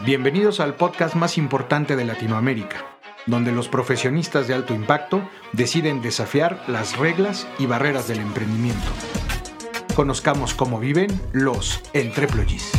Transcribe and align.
Bienvenidos 0.00 0.58
al 0.58 0.74
podcast 0.74 1.14
más 1.14 1.38
importante 1.38 1.94
de 1.94 2.04
Latinoamérica, 2.04 2.84
donde 3.26 3.52
los 3.52 3.68
profesionistas 3.68 4.48
de 4.48 4.54
alto 4.54 4.74
impacto 4.74 5.22
deciden 5.52 6.02
desafiar 6.02 6.64
las 6.66 6.98
reglas 6.98 7.46
y 7.60 7.66
barreras 7.66 8.08
del 8.08 8.18
emprendimiento. 8.18 8.90
Conozcamos 9.94 10.52
cómo 10.52 10.80
viven 10.80 11.08
los 11.32 11.80
entreployees. 11.92 12.72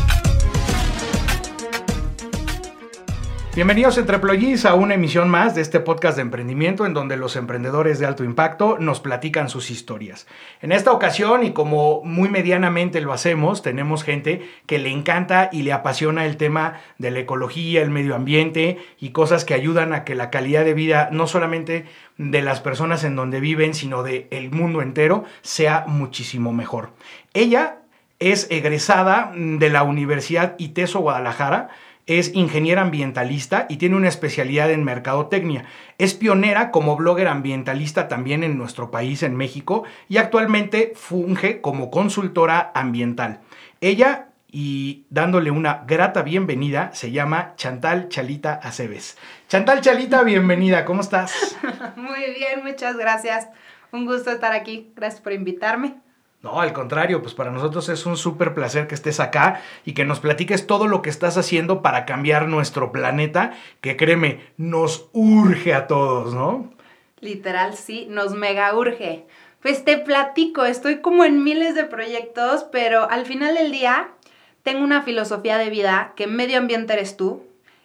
Bienvenidos 3.56 3.98
Entreployees 3.98 4.66
a 4.66 4.74
una 4.74 4.96
emisión 4.96 5.30
más 5.30 5.56
de 5.56 5.62
este 5.62 5.80
podcast 5.80 6.18
de 6.18 6.24
emprendimiento 6.24 6.86
en 6.86 6.94
donde 6.94 7.16
los 7.16 7.38
emprendedores 7.38 8.00
de 8.00 8.06
alto 8.06 8.26
impacto 8.26 8.78
nos 8.82 9.00
platican 9.00 9.48
sus 9.48 9.72
historias. 9.72 10.28
En 10.62 10.74
esta 10.74 10.92
ocasión 10.92 11.42
y 11.42 11.54
como 11.54 12.04
muy 12.04 12.28
medianamente 12.28 13.00
lo 13.00 13.14
hacemos, 13.14 13.62
tenemos 13.62 14.04
gente 14.04 14.46
que 14.66 14.78
le 14.78 14.90
encanta 14.90 15.48
y 15.54 15.62
le 15.62 15.72
apasiona 15.72 16.26
el 16.26 16.36
tema 16.36 16.82
de 16.98 17.12
la 17.12 17.20
ecología, 17.20 17.82
el 17.82 17.92
medio 17.92 18.16
ambiente 18.16 18.78
y 19.00 19.12
cosas 19.12 19.46
que 19.46 19.54
ayudan 19.54 19.94
a 19.94 20.04
que 20.04 20.16
la 20.16 20.32
calidad 20.32 20.66
de 20.66 20.74
vida 20.74 21.08
no 21.14 21.26
solamente 21.26 21.86
de 22.18 22.42
las 22.42 22.60
personas 22.60 23.06
en 23.06 23.16
donde 23.16 23.40
viven, 23.40 23.74
sino 23.74 24.04
de 24.04 24.28
el 24.32 24.52
mundo 24.52 24.82
entero 24.82 25.24
sea 25.44 25.86
muchísimo 25.88 26.52
mejor. 26.52 26.90
Ella 27.34 27.78
es 28.20 28.48
egresada 28.52 29.32
de 29.34 29.70
la 29.70 29.84
Universidad 29.84 30.56
ITESO 30.58 31.00
Guadalajara 31.00 31.70
es 32.08 32.34
ingeniera 32.36 32.82
ambientalista 32.82 33.66
y 33.70 33.78
tiene 33.78 33.96
una 33.96 34.10
especialidad 34.10 34.72
en 34.72 34.84
mercadotecnia. 34.84 35.66
Es 35.98 36.14
pionera 36.14 36.72
como 36.72 36.96
blogger 36.96 37.28
ambientalista 37.28 38.08
también 38.08 38.44
en 38.44 38.58
nuestro 38.58 38.92
país, 38.92 39.24
en 39.24 39.36
México, 39.36 39.84
y 40.08 40.18
actualmente 40.18 40.94
funge 40.96 41.62
como 41.62 41.90
consultora 41.90 42.72
ambiental. 42.76 43.42
Ella, 43.82 44.28
y 44.52 45.06
dándole 45.10 45.52
una 45.52 45.84
grata 45.88 46.22
bienvenida, 46.22 46.92
se 46.94 47.12
llama 47.12 47.54
Chantal 47.56 48.10
Chalita 48.10 48.54
Aceves. 48.54 49.18
Chantal 49.48 49.82
Chalita, 49.82 50.24
bienvenida, 50.24 50.86
¿cómo 50.86 51.02
estás? 51.02 51.58
Muy 51.96 52.34
bien, 52.38 52.64
muchas 52.64 52.98
gracias. 52.98 53.48
Un 53.92 54.06
gusto 54.06 54.32
estar 54.32 54.52
aquí. 54.52 54.92
Gracias 54.96 55.22
por 55.22 55.34
invitarme. 55.34 56.05
No, 56.46 56.62
al 56.62 56.74
contrario, 56.74 57.24
pues 57.24 57.34
para 57.34 57.50
nosotros 57.50 57.90
es 57.90 58.06
un 58.06 58.18
súper 58.18 58.54
placer 58.54 58.86
que 58.86 58.94
estés 58.94 59.20
acá 59.20 59.64
y 59.84 59.96
que 59.96 60.06
nos 60.06 60.20
platiques 60.20 60.68
todo 60.68 60.86
lo 60.86 61.02
que 61.02 61.10
estás 61.10 61.38
haciendo 61.38 61.82
para 61.82 62.06
cambiar 62.06 62.48
nuestro 62.48 62.92
planeta, 62.92 63.54
que 63.82 63.98
créeme, 63.98 64.46
nos 64.56 65.10
urge 65.12 65.74
a 65.74 65.88
todos, 65.88 66.36
¿no? 66.36 66.72
Literal, 67.20 67.74
sí, 67.74 68.06
nos 68.12 68.36
mega 68.36 68.76
urge. 68.76 69.26
Pues 69.60 69.84
te 69.86 69.98
platico, 69.98 70.66
estoy 70.66 70.98
como 71.02 71.26
en 71.26 71.44
miles 71.44 71.74
de 71.74 71.86
proyectos, 71.86 72.64
pero 72.72 73.10
al 73.10 73.26
final 73.26 73.56
del 73.56 73.72
día 73.72 74.10
tengo 74.62 74.84
una 74.84 75.02
filosofía 75.02 75.58
de 75.58 75.72
vida 75.72 76.14
que 76.16 76.28
medio 76.28 76.60
ambiente 76.60 76.94
eres 76.94 77.18
tú 77.18 77.42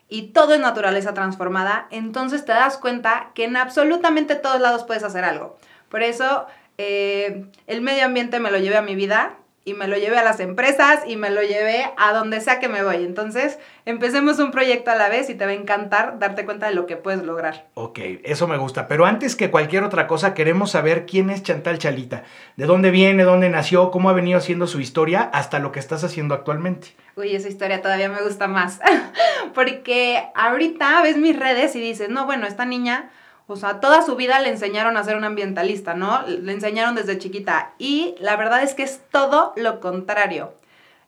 y 0.06 0.32
todo 0.32 0.52
es 0.52 0.60
naturaleza 0.60 1.14
transformada, 1.14 1.88
entonces 1.90 2.44
te 2.44 2.52
das 2.52 2.76
cuenta 2.76 3.30
que 3.34 3.44
en 3.44 3.56
absolutamente 3.56 4.34
todos 4.34 4.60
lados 4.60 4.84
puedes 4.84 5.02
hacer 5.02 5.24
algo. 5.24 5.56
Por 5.88 6.02
eso 6.02 6.46
eh, 6.82 7.44
el 7.66 7.82
medio 7.82 8.06
ambiente 8.06 8.40
me 8.40 8.50
lo 8.50 8.56
llevé 8.56 8.78
a 8.78 8.82
mi 8.82 8.94
vida 8.94 9.36
y 9.66 9.74
me 9.74 9.86
lo 9.86 9.98
llevé 9.98 10.16
a 10.16 10.24
las 10.24 10.40
empresas 10.40 11.00
y 11.06 11.16
me 11.16 11.28
lo 11.28 11.42
llevé 11.42 11.90
a 11.98 12.14
donde 12.14 12.40
sea 12.40 12.58
que 12.58 12.70
me 12.70 12.82
voy. 12.82 13.04
Entonces, 13.04 13.58
empecemos 13.84 14.38
un 14.38 14.50
proyecto 14.50 14.90
a 14.90 14.94
la 14.94 15.10
vez 15.10 15.28
y 15.28 15.34
te 15.34 15.44
va 15.44 15.50
a 15.50 15.54
encantar 15.54 16.18
darte 16.18 16.46
cuenta 16.46 16.68
de 16.68 16.74
lo 16.74 16.86
que 16.86 16.96
puedes 16.96 17.22
lograr. 17.22 17.68
Ok, 17.74 17.98
eso 18.24 18.48
me 18.48 18.56
gusta. 18.56 18.88
Pero 18.88 19.04
antes 19.04 19.36
que 19.36 19.50
cualquier 19.50 19.84
otra 19.84 20.06
cosa, 20.06 20.32
queremos 20.32 20.70
saber 20.70 21.04
quién 21.04 21.28
es 21.28 21.42
Chantal 21.42 21.78
Chalita. 21.78 22.24
¿De 22.56 22.64
dónde 22.64 22.90
viene? 22.90 23.24
¿Dónde 23.24 23.50
nació? 23.50 23.90
¿Cómo 23.90 24.08
ha 24.08 24.14
venido 24.14 24.38
haciendo 24.38 24.66
su 24.66 24.80
historia 24.80 25.28
hasta 25.34 25.58
lo 25.58 25.70
que 25.70 25.80
estás 25.80 26.02
haciendo 26.02 26.34
actualmente? 26.34 26.88
Uy, 27.16 27.36
esa 27.36 27.48
historia 27.48 27.82
todavía 27.82 28.08
me 28.08 28.22
gusta 28.22 28.48
más. 28.48 28.80
Porque 29.54 30.24
ahorita 30.34 31.02
ves 31.02 31.18
mis 31.18 31.38
redes 31.38 31.76
y 31.76 31.80
dices, 31.80 32.08
no, 32.08 32.24
bueno, 32.24 32.46
esta 32.46 32.64
niña 32.64 33.10
o 33.50 33.56
sea, 33.56 33.80
toda 33.80 34.02
su 34.02 34.16
vida 34.16 34.38
le 34.40 34.48
enseñaron 34.48 34.96
a 34.96 35.04
ser 35.04 35.16
un 35.16 35.24
ambientalista, 35.24 35.94
¿no? 35.94 36.22
Le 36.26 36.52
enseñaron 36.52 36.94
desde 36.94 37.18
chiquita. 37.18 37.72
Y 37.78 38.14
la 38.20 38.36
verdad 38.36 38.62
es 38.62 38.74
que 38.74 38.84
es 38.84 39.00
todo 39.10 39.52
lo 39.56 39.80
contrario. 39.80 40.54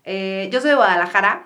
Eh, 0.04 0.48
yo 0.52 0.60
soy 0.60 0.70
de 0.70 0.76
Guadalajara, 0.76 1.44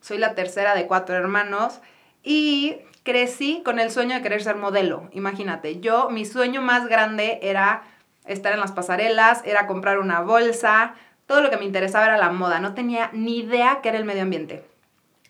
soy 0.00 0.18
la 0.18 0.34
tercera 0.34 0.74
de 0.74 0.86
cuatro 0.86 1.14
hermanos 1.14 1.80
y 2.24 2.76
crecí 3.04 3.62
con 3.64 3.78
el 3.78 3.90
sueño 3.90 4.16
de 4.16 4.22
querer 4.22 4.42
ser 4.42 4.56
modelo. 4.56 5.08
Imagínate, 5.12 5.80
yo, 5.80 6.10
mi 6.10 6.24
sueño 6.24 6.60
más 6.60 6.88
grande 6.88 7.38
era 7.42 7.84
estar 8.26 8.52
en 8.52 8.60
las 8.60 8.72
pasarelas, 8.72 9.42
era 9.44 9.66
comprar 9.66 9.98
una 9.98 10.20
bolsa, 10.20 10.94
todo 11.26 11.40
lo 11.40 11.50
que 11.50 11.56
me 11.56 11.64
interesaba 11.64 12.06
era 12.06 12.18
la 12.18 12.30
moda, 12.30 12.58
no 12.58 12.74
tenía 12.74 13.10
ni 13.12 13.38
idea 13.38 13.78
qué 13.82 13.90
era 13.90 13.98
el 13.98 14.04
medio 14.04 14.22
ambiente. 14.22 14.64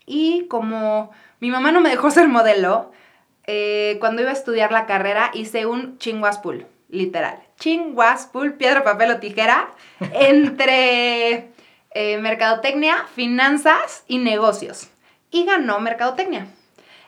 Y 0.07 0.47
como 0.49 1.11
mi 1.41 1.51
mamá 1.51 1.71
no 1.71 1.81
me 1.81 1.91
dejó 1.91 2.11
ser 2.11 2.29
modelo, 2.29 2.93
eh, 3.47 3.97
cuando 4.01 4.23
iba 4.23 4.31
a 4.31 4.35
estudiar 4.35 4.73
la 4.73 4.87
carrera 4.87 5.31
hice 5.35 5.67
un 5.67 5.99
chinguaspul, 5.99 6.67
literal. 6.89 7.43
Chinguaspul, 7.59 8.55
piedra, 8.55 8.85
papel 8.85 9.11
o 9.13 9.19
tijera, 9.19 9.71
entre 10.13 11.51
eh, 11.91 12.19
mercadotecnia, 12.19 13.07
finanzas 13.15 14.05
y 14.07 14.19
negocios. 14.19 14.89
Y 15.31 15.45
ganó 15.45 15.81
mercadotecnia. 15.81 16.47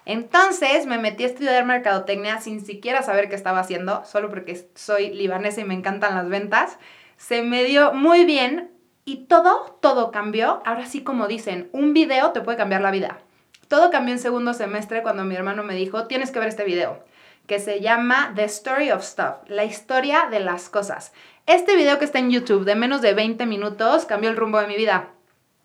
Entonces 0.06 0.86
me 0.86 0.98
metí 0.98 1.24
a 1.24 1.28
estudiar 1.28 1.64
mercadotecnia 1.64 2.40
sin 2.40 2.64
siquiera 2.64 3.02
saber 3.02 3.28
qué 3.28 3.34
estaba 3.34 3.60
haciendo, 3.60 4.04
solo 4.04 4.28
porque 4.28 4.68
soy 4.74 5.10
libanesa 5.10 5.62
y 5.62 5.64
me 5.64 5.74
encantan 5.74 6.14
las 6.14 6.28
ventas. 6.28 6.78
Se 7.16 7.42
me 7.42 7.64
dio 7.64 7.94
muy 7.94 8.24
bien 8.24 8.70
y 9.06 9.26
todo, 9.26 9.78
todo 9.80 10.10
cambió. 10.10 10.62
Ahora 10.66 10.86
sí, 10.86 11.02
como 11.02 11.26
dicen, 11.26 11.70
un 11.72 11.94
video 11.94 12.32
te 12.32 12.42
puede 12.42 12.58
cambiar 12.58 12.82
la 12.82 12.90
vida. 12.90 13.18
Todo 13.68 13.90
cambió 13.90 14.14
en 14.14 14.20
segundo 14.20 14.54
semestre 14.54 15.02
cuando 15.02 15.24
mi 15.24 15.34
hermano 15.34 15.62
me 15.62 15.74
dijo, 15.74 16.06
tienes 16.06 16.30
que 16.30 16.38
ver 16.38 16.48
este 16.48 16.64
video, 16.64 17.02
que 17.46 17.58
se 17.58 17.80
llama 17.80 18.32
The 18.34 18.44
Story 18.44 18.90
of 18.90 19.02
Stuff, 19.02 19.48
la 19.48 19.64
historia 19.64 20.28
de 20.30 20.40
las 20.40 20.68
cosas. 20.68 21.12
Este 21.46 21.76
video 21.76 21.98
que 21.98 22.04
está 22.04 22.18
en 22.18 22.30
YouTube 22.30 22.64
de 22.64 22.74
menos 22.74 23.02
de 23.02 23.14
20 23.14 23.46
minutos 23.46 24.06
cambió 24.06 24.30
el 24.30 24.36
rumbo 24.36 24.58
de 24.60 24.66
mi 24.66 24.76
vida. 24.76 25.10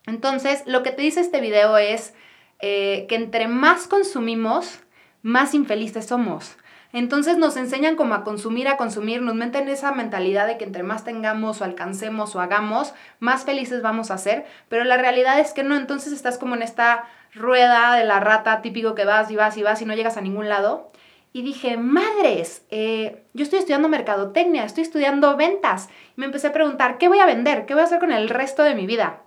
Entonces, 0.06 0.62
lo 0.66 0.82
que 0.82 0.92
te 0.92 1.02
dice 1.02 1.20
este 1.20 1.40
video 1.40 1.76
es 1.78 2.14
eh, 2.60 3.06
que 3.08 3.14
entre 3.14 3.48
más 3.48 3.86
consumimos, 3.86 4.80
más 5.22 5.54
infelices 5.54 6.06
somos. 6.06 6.56
Entonces 6.92 7.38
nos 7.38 7.56
enseñan 7.56 7.94
como 7.94 8.14
a 8.14 8.24
consumir, 8.24 8.66
a 8.66 8.76
consumir, 8.76 9.22
nos 9.22 9.34
meten 9.34 9.68
esa 9.68 9.92
mentalidad 9.92 10.46
de 10.46 10.58
que 10.58 10.64
entre 10.64 10.82
más 10.82 11.04
tengamos 11.04 11.60
o 11.60 11.64
alcancemos 11.64 12.34
o 12.34 12.40
hagamos, 12.40 12.94
más 13.20 13.44
felices 13.44 13.80
vamos 13.80 14.10
a 14.10 14.18
ser, 14.18 14.44
pero 14.68 14.84
la 14.84 14.96
realidad 14.96 15.38
es 15.38 15.52
que 15.52 15.62
no, 15.62 15.76
entonces 15.76 16.12
estás 16.12 16.36
como 16.36 16.56
en 16.56 16.62
esta 16.62 17.04
rueda 17.34 17.94
de 17.94 18.04
la 18.04 18.18
rata 18.18 18.60
típico 18.60 18.94
que 18.94 19.04
vas 19.04 19.30
y 19.30 19.36
vas 19.36 19.56
y 19.56 19.62
vas 19.62 19.80
y 19.82 19.84
no 19.84 19.94
llegas 19.94 20.16
a 20.16 20.20
ningún 20.20 20.48
lado. 20.48 20.90
Y 21.32 21.42
dije, 21.42 21.76
madres, 21.76 22.64
eh, 22.70 23.22
yo 23.34 23.44
estoy 23.44 23.60
estudiando 23.60 23.88
mercadotecnia, 23.88 24.64
estoy 24.64 24.82
estudiando 24.82 25.36
ventas. 25.36 25.88
Y 26.16 26.20
me 26.20 26.26
empecé 26.26 26.48
a 26.48 26.52
preguntar, 26.52 26.98
¿qué 26.98 27.06
voy 27.06 27.20
a 27.20 27.26
vender? 27.26 27.66
¿Qué 27.66 27.74
voy 27.74 27.82
a 27.82 27.86
hacer 27.86 28.00
con 28.00 28.10
el 28.10 28.28
resto 28.28 28.64
de 28.64 28.74
mi 28.74 28.86
vida? 28.86 29.22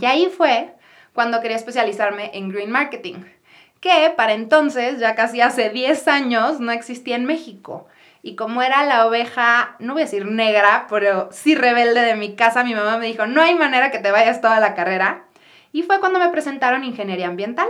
Y 0.00 0.06
ahí 0.06 0.32
fue 0.34 0.74
cuando 1.12 1.40
quería 1.42 1.56
especializarme 1.56 2.30
en 2.32 2.48
green 2.48 2.70
marketing, 2.70 3.16
que 3.80 4.12
para 4.16 4.32
entonces, 4.32 4.98
ya 4.98 5.14
casi 5.14 5.40
hace 5.40 5.70
10 5.70 6.08
años, 6.08 6.60
no 6.60 6.72
existía 6.72 7.16
en 7.16 7.24
México. 7.24 7.86
Y 8.22 8.34
como 8.34 8.62
era 8.62 8.84
la 8.84 9.06
oveja, 9.06 9.76
no 9.78 9.92
voy 9.92 10.02
a 10.02 10.04
decir 10.06 10.26
negra, 10.26 10.86
pero 10.90 11.28
sí 11.30 11.54
rebelde 11.54 12.00
de 12.00 12.16
mi 12.16 12.34
casa, 12.34 12.64
mi 12.64 12.74
mamá 12.74 12.98
me 12.98 13.06
dijo, 13.06 13.26
no 13.26 13.40
hay 13.40 13.54
manera 13.54 13.90
que 13.90 14.00
te 14.00 14.10
vayas 14.10 14.40
toda 14.40 14.58
la 14.58 14.74
carrera. 14.74 15.26
Y 15.72 15.82
fue 15.82 16.00
cuando 16.00 16.18
me 16.18 16.30
presentaron 16.30 16.82
ingeniería 16.82 17.28
ambiental, 17.28 17.68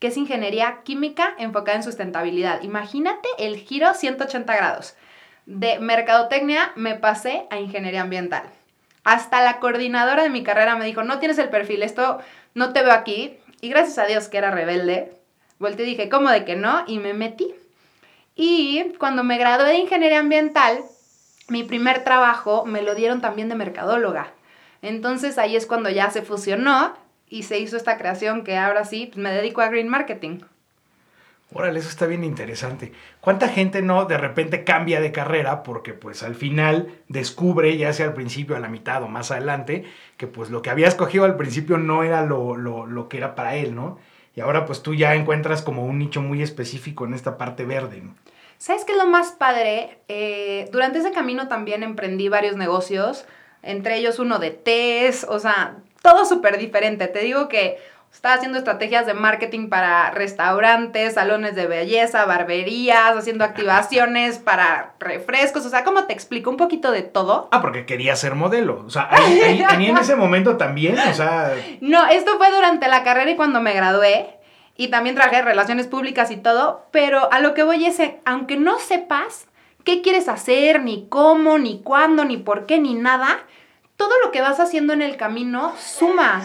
que 0.00 0.08
es 0.08 0.16
ingeniería 0.16 0.80
química 0.82 1.34
enfocada 1.38 1.76
en 1.76 1.84
sustentabilidad. 1.84 2.62
Imagínate 2.62 3.28
el 3.38 3.56
giro 3.56 3.94
180 3.94 4.56
grados. 4.56 4.96
De 5.46 5.78
mercadotecnia 5.78 6.72
me 6.74 6.94
pasé 6.94 7.46
a 7.50 7.58
ingeniería 7.58 8.02
ambiental. 8.02 8.42
Hasta 9.04 9.42
la 9.42 9.60
coordinadora 9.60 10.22
de 10.22 10.30
mi 10.30 10.42
carrera 10.42 10.74
me 10.74 10.86
dijo, 10.86 11.04
no 11.04 11.18
tienes 11.18 11.38
el 11.38 11.50
perfil, 11.50 11.82
esto 11.82 12.18
no 12.54 12.72
te 12.72 12.82
veo 12.82 12.92
aquí. 12.92 13.38
Y 13.60 13.68
gracias 13.68 13.98
a 13.98 14.06
Dios 14.06 14.28
que 14.28 14.38
era 14.38 14.50
rebelde, 14.50 15.12
volteé 15.58 15.86
y 15.86 15.90
dije, 15.90 16.08
¿cómo 16.08 16.30
de 16.30 16.44
que 16.44 16.56
no? 16.56 16.84
Y 16.86 16.98
me 16.98 17.14
metí. 17.14 17.54
Y 18.34 18.92
cuando 18.98 19.24
me 19.24 19.38
gradué 19.38 19.68
de 19.68 19.78
ingeniería 19.78 20.18
ambiental, 20.18 20.80
mi 21.48 21.62
primer 21.62 22.04
trabajo 22.04 22.64
me 22.64 22.82
lo 22.82 22.94
dieron 22.94 23.20
también 23.20 23.48
de 23.48 23.54
mercadóloga. 23.54 24.32
Entonces 24.82 25.38
ahí 25.38 25.56
es 25.56 25.66
cuando 25.66 25.90
ya 25.90 26.10
se 26.10 26.22
fusionó 26.22 26.94
y 27.28 27.44
se 27.44 27.58
hizo 27.58 27.76
esta 27.76 27.96
creación 27.96 28.44
que 28.44 28.56
ahora 28.56 28.84
sí 28.84 29.06
pues, 29.06 29.18
me 29.18 29.32
dedico 29.32 29.60
a 29.60 29.68
green 29.68 29.88
marketing. 29.88 30.40
Órale, 31.52 31.78
eso 31.78 31.88
está 31.88 32.06
bien 32.06 32.24
interesante. 32.24 32.92
¿Cuánta 33.20 33.48
gente 33.48 33.80
no 33.80 34.06
de 34.06 34.18
repente 34.18 34.64
cambia 34.64 35.00
de 35.00 35.12
carrera 35.12 35.62
porque 35.62 35.94
pues 35.94 36.24
al 36.24 36.34
final 36.34 36.88
descubre, 37.08 37.76
ya 37.76 37.92
sea 37.92 38.06
al 38.06 38.14
principio, 38.14 38.56
a 38.56 38.60
la 38.60 38.68
mitad 38.68 39.02
o 39.04 39.08
más 39.08 39.30
adelante, 39.30 39.84
que 40.16 40.26
pues 40.26 40.50
lo 40.50 40.62
que 40.62 40.70
había 40.70 40.88
escogido 40.88 41.24
al 41.24 41.36
principio 41.36 41.78
no 41.78 42.02
era 42.02 42.24
lo, 42.24 42.56
lo, 42.56 43.08
que 43.08 43.18
era 43.18 43.36
para 43.36 43.54
él, 43.54 43.74
¿no? 43.76 43.98
Y 44.36 44.40
ahora 44.40 44.66
pues 44.66 44.82
tú 44.82 44.94
ya 44.94 45.14
encuentras 45.14 45.62
como 45.62 45.84
un 45.84 45.98
nicho 45.98 46.20
muy 46.20 46.42
específico 46.42 47.04
en 47.04 47.14
esta 47.14 47.38
parte 47.38 47.64
verde. 47.64 48.02
¿Sabes 48.58 48.84
qué 48.84 48.92
es 48.92 48.98
lo 48.98 49.06
más 49.06 49.32
padre? 49.32 49.98
Eh, 50.08 50.68
durante 50.72 50.98
ese 50.98 51.12
camino 51.12 51.48
también 51.48 51.82
emprendí 51.82 52.28
varios 52.28 52.56
negocios, 52.56 53.26
entre 53.62 53.96
ellos 53.96 54.18
uno 54.18 54.38
de 54.38 54.50
test, 54.50 55.24
o 55.28 55.38
sea, 55.38 55.76
todo 56.02 56.24
súper 56.24 56.58
diferente. 56.58 57.06
Te 57.08 57.20
digo 57.20 57.48
que, 57.48 57.78
Estaba 58.14 58.36
haciendo 58.36 58.56
estrategias 58.56 59.04
de 59.04 59.12
marketing 59.12 59.68
para 59.68 60.10
restaurantes, 60.12 61.14
salones 61.14 61.54
de 61.56 61.66
belleza, 61.66 62.24
barberías, 62.24 63.14
haciendo 63.16 63.44
activaciones 63.44 64.38
para 64.38 64.94
refrescos. 64.98 65.66
O 65.66 65.68
sea, 65.68 65.84
¿cómo 65.84 66.04
te 66.04 66.12
explico? 66.14 66.48
Un 66.48 66.56
poquito 66.56 66.90
de 66.90 67.02
todo. 67.02 67.48
Ah, 67.50 67.60
porque 67.60 67.84
quería 67.84 68.16
ser 68.16 68.34
modelo. 68.34 68.82
O 68.86 68.90
sea, 68.90 69.08
ahí, 69.10 69.40
ahí- 69.40 69.62
ahí 69.68 69.86
en 69.88 69.98
ese 69.98 70.16
momento 70.16 70.56
también, 70.56 70.98
o 70.98 71.12
sea, 71.14 71.52
No, 71.80 72.06
esto 72.06 72.38
fue 72.38 72.50
durante 72.50 72.88
la 72.88 73.02
carrera 73.02 73.30
y 73.30 73.36
cuando 73.36 73.60
me 73.60 73.74
gradué. 73.74 74.30
Y 74.76 74.88
también 74.88 75.14
trabajé 75.16 75.38
en 75.38 75.44
relaciones 75.44 75.86
públicas 75.86 76.30
y 76.30 76.36
todo. 76.36 76.86
Pero 76.92 77.30
a 77.32 77.40
lo 77.40 77.52
que 77.52 77.62
voy 77.62 77.84
es, 77.84 77.98
aunque 78.24 78.56
no 78.56 78.78
sepas 78.78 79.46
qué 79.84 80.00
quieres 80.02 80.28
hacer, 80.28 80.82
ni 80.82 81.06
cómo, 81.08 81.58
ni 81.58 81.82
cuándo, 81.82 82.24
ni 82.24 82.38
por 82.38 82.64
qué, 82.66 82.78
ni 82.78 82.94
nada, 82.94 83.38
todo 83.96 84.10
lo 84.24 84.30
que 84.32 84.40
vas 84.40 84.58
haciendo 84.60 84.92
en 84.92 85.02
el 85.02 85.16
camino 85.16 85.74
suma. 85.78 86.42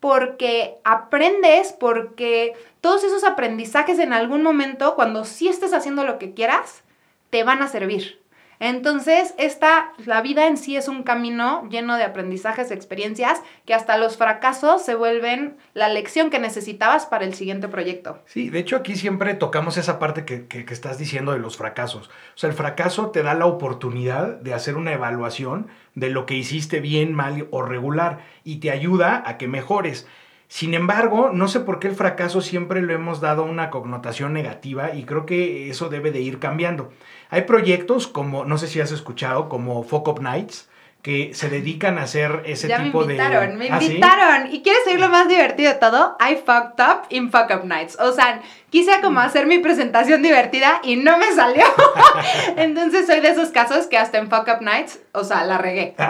Porque 0.00 0.78
aprendes, 0.84 1.72
porque 1.72 2.54
todos 2.80 3.04
esos 3.04 3.24
aprendizajes 3.24 3.98
en 3.98 4.12
algún 4.12 4.42
momento, 4.42 4.94
cuando 4.94 5.24
sí 5.24 5.48
estés 5.48 5.72
haciendo 5.72 6.04
lo 6.04 6.18
que 6.18 6.34
quieras, 6.34 6.82
te 7.30 7.42
van 7.42 7.62
a 7.62 7.68
servir. 7.68 8.20
Entonces, 8.60 9.34
esta, 9.38 9.92
la 10.04 10.20
vida 10.20 10.46
en 10.46 10.56
sí 10.56 10.76
es 10.76 10.88
un 10.88 11.02
camino 11.02 11.68
lleno 11.70 11.96
de 11.96 12.02
aprendizajes, 12.02 12.70
experiencias, 12.70 13.40
que 13.64 13.74
hasta 13.74 13.96
los 13.98 14.16
fracasos 14.16 14.84
se 14.84 14.94
vuelven 14.94 15.56
la 15.74 15.88
lección 15.88 16.28
que 16.30 16.38
necesitabas 16.38 17.06
para 17.06 17.24
el 17.24 17.34
siguiente 17.34 17.68
proyecto. 17.68 18.18
Sí, 18.26 18.50
de 18.50 18.58
hecho 18.58 18.76
aquí 18.76 18.96
siempre 18.96 19.34
tocamos 19.34 19.76
esa 19.76 19.98
parte 19.98 20.24
que, 20.24 20.46
que- 20.46 20.64
que 20.64 20.74
estás 20.74 20.98
diciendo 20.98 21.32
de 21.32 21.38
los 21.38 21.56
fracasos. 21.56 22.08
O 22.08 22.38
sea, 22.38 22.50
el 22.50 22.56
fracaso 22.56 23.10
te 23.10 23.22
da 23.22 23.34
la 23.34 23.46
oportunidad 23.46 24.36
de 24.40 24.54
hacer 24.54 24.76
una 24.76 24.92
evaluación 24.92 25.68
de 25.94 26.10
lo 26.10 26.26
que 26.26 26.34
hiciste 26.34 26.80
bien, 26.80 27.14
mal 27.14 27.46
o 27.50 27.62
regular 27.62 28.20
y 28.44 28.56
te 28.56 28.70
ayuda 28.70 29.22
a 29.26 29.38
que 29.38 29.48
mejores. 29.48 30.06
Sin 30.50 30.72
embargo, 30.72 31.28
no 31.30 31.46
sé 31.46 31.60
por 31.60 31.78
qué 31.78 31.88
el 31.88 31.94
fracaso 31.94 32.40
siempre 32.40 32.80
lo 32.80 32.94
hemos 32.94 33.20
dado 33.20 33.44
una 33.44 33.68
connotación 33.68 34.32
negativa 34.32 34.94
y 34.94 35.04
creo 35.04 35.26
que 35.26 35.68
eso 35.68 35.90
debe 35.90 36.10
de 36.10 36.20
ir 36.22 36.38
cambiando. 36.38 36.90
Hay 37.30 37.42
proyectos 37.42 38.06
como, 38.06 38.44
no 38.44 38.56
sé 38.58 38.68
si 38.68 38.80
has 38.80 38.92
escuchado, 38.92 39.48
como 39.48 39.82
Fuck 39.82 40.08
Up 40.08 40.20
Nights, 40.22 40.67
que 41.08 41.32
se 41.32 41.48
dedican 41.48 41.96
a 41.96 42.02
hacer 42.02 42.42
ese 42.44 42.68
ya 42.68 42.80
me 42.80 42.84
tipo 42.84 43.00
invitaron, 43.00 43.52
de... 43.52 43.56
me 43.56 43.70
¿Ah, 43.70 43.80
sí? 43.80 43.86
invitaron. 43.86 44.52
¿Y 44.52 44.60
quieres 44.62 44.84
saber 44.84 45.00
lo 45.00 45.08
más 45.08 45.26
divertido 45.26 45.72
de 45.72 45.78
todo? 45.78 46.18
I 46.20 46.34
fucked 46.36 46.84
up 46.84 47.06
in 47.08 47.30
fuck 47.30 47.50
up 47.50 47.64
nights. 47.64 47.96
O 47.98 48.12
sea, 48.12 48.42
quise 48.68 49.00
como 49.00 49.18
hacer 49.20 49.46
mi 49.46 49.58
presentación 49.58 50.22
divertida 50.22 50.82
y 50.84 50.96
no 50.96 51.16
me 51.16 51.32
salió. 51.32 51.64
Entonces 52.58 53.06
soy 53.06 53.20
de 53.20 53.30
esos 53.30 53.48
casos 53.48 53.86
que 53.86 53.96
hasta 53.96 54.18
en 54.18 54.28
fuck 54.28 54.46
up 54.48 54.60
nights, 54.60 55.00
o 55.12 55.24
sea, 55.24 55.44
la 55.44 55.56
regué. 55.56 55.94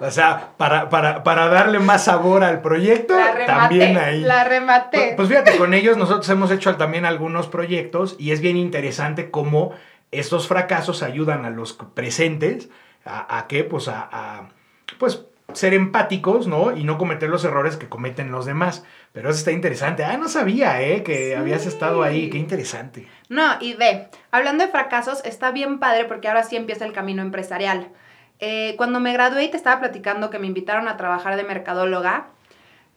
O 0.00 0.10
sea, 0.10 0.50
para, 0.56 0.88
para, 0.88 1.22
para 1.22 1.48
darle 1.48 1.78
más 1.78 2.04
sabor 2.04 2.42
al 2.42 2.60
proyecto, 2.62 3.16
La 3.18 3.32
rematé, 3.32 3.46
también 3.46 3.98
ahí. 3.98 4.20
la 4.20 4.44
rematé. 4.44 4.98
Pues, 4.98 5.14
pues 5.16 5.28
fíjate, 5.28 5.56
con 5.56 5.74
ellos 5.74 5.96
nosotros 5.96 6.28
hemos 6.30 6.50
hecho 6.50 6.76
también 6.76 7.04
algunos 7.04 7.46
proyectos 7.48 8.16
y 8.18 8.32
es 8.32 8.40
bien 8.40 8.56
interesante 8.56 9.30
cómo 9.30 9.72
estos 10.10 10.48
fracasos 10.48 11.02
ayudan 11.02 11.44
a 11.44 11.50
los 11.50 11.74
presentes 11.94 12.68
a, 13.04 13.38
a 13.38 13.46
qué, 13.46 13.64
pues 13.64 13.88
a, 13.88 14.08
a, 14.10 14.48
pues 14.98 15.24
ser 15.52 15.74
empáticos, 15.74 16.46
¿no? 16.46 16.76
Y 16.76 16.84
no 16.84 16.96
cometer 16.96 17.28
los 17.28 17.44
errores 17.44 17.76
que 17.76 17.88
cometen 17.88 18.30
los 18.30 18.46
demás. 18.46 18.84
Pero 19.12 19.30
eso 19.30 19.38
está 19.40 19.50
interesante. 19.50 20.04
Ah, 20.04 20.16
no 20.16 20.28
sabía, 20.28 20.80
¿eh? 20.80 21.02
Que 21.02 21.30
Sí. 21.30 21.32
habías 21.34 21.66
estado 21.66 22.02
ahí. 22.04 22.30
Qué 22.30 22.38
interesante. 22.38 23.08
No, 23.28 23.54
y 23.60 23.74
ve, 23.74 24.08
hablando 24.30 24.64
de 24.64 24.70
fracasos, 24.70 25.24
está 25.24 25.50
bien 25.50 25.80
padre 25.80 26.04
porque 26.04 26.28
ahora 26.28 26.44
sí 26.44 26.54
empieza 26.56 26.84
el 26.84 26.92
camino 26.92 27.20
empresarial. 27.22 27.88
Eh, 28.38 28.74
cuando 28.76 29.00
me 29.00 29.12
gradué 29.12 29.44
y 29.44 29.50
te 29.50 29.56
estaba 29.56 29.80
platicando 29.80 30.30
que 30.30 30.38
me 30.38 30.46
invitaron 30.46 30.86
a 30.86 30.96
trabajar 30.96 31.36
de 31.36 31.42
mercadóloga, 31.42 32.28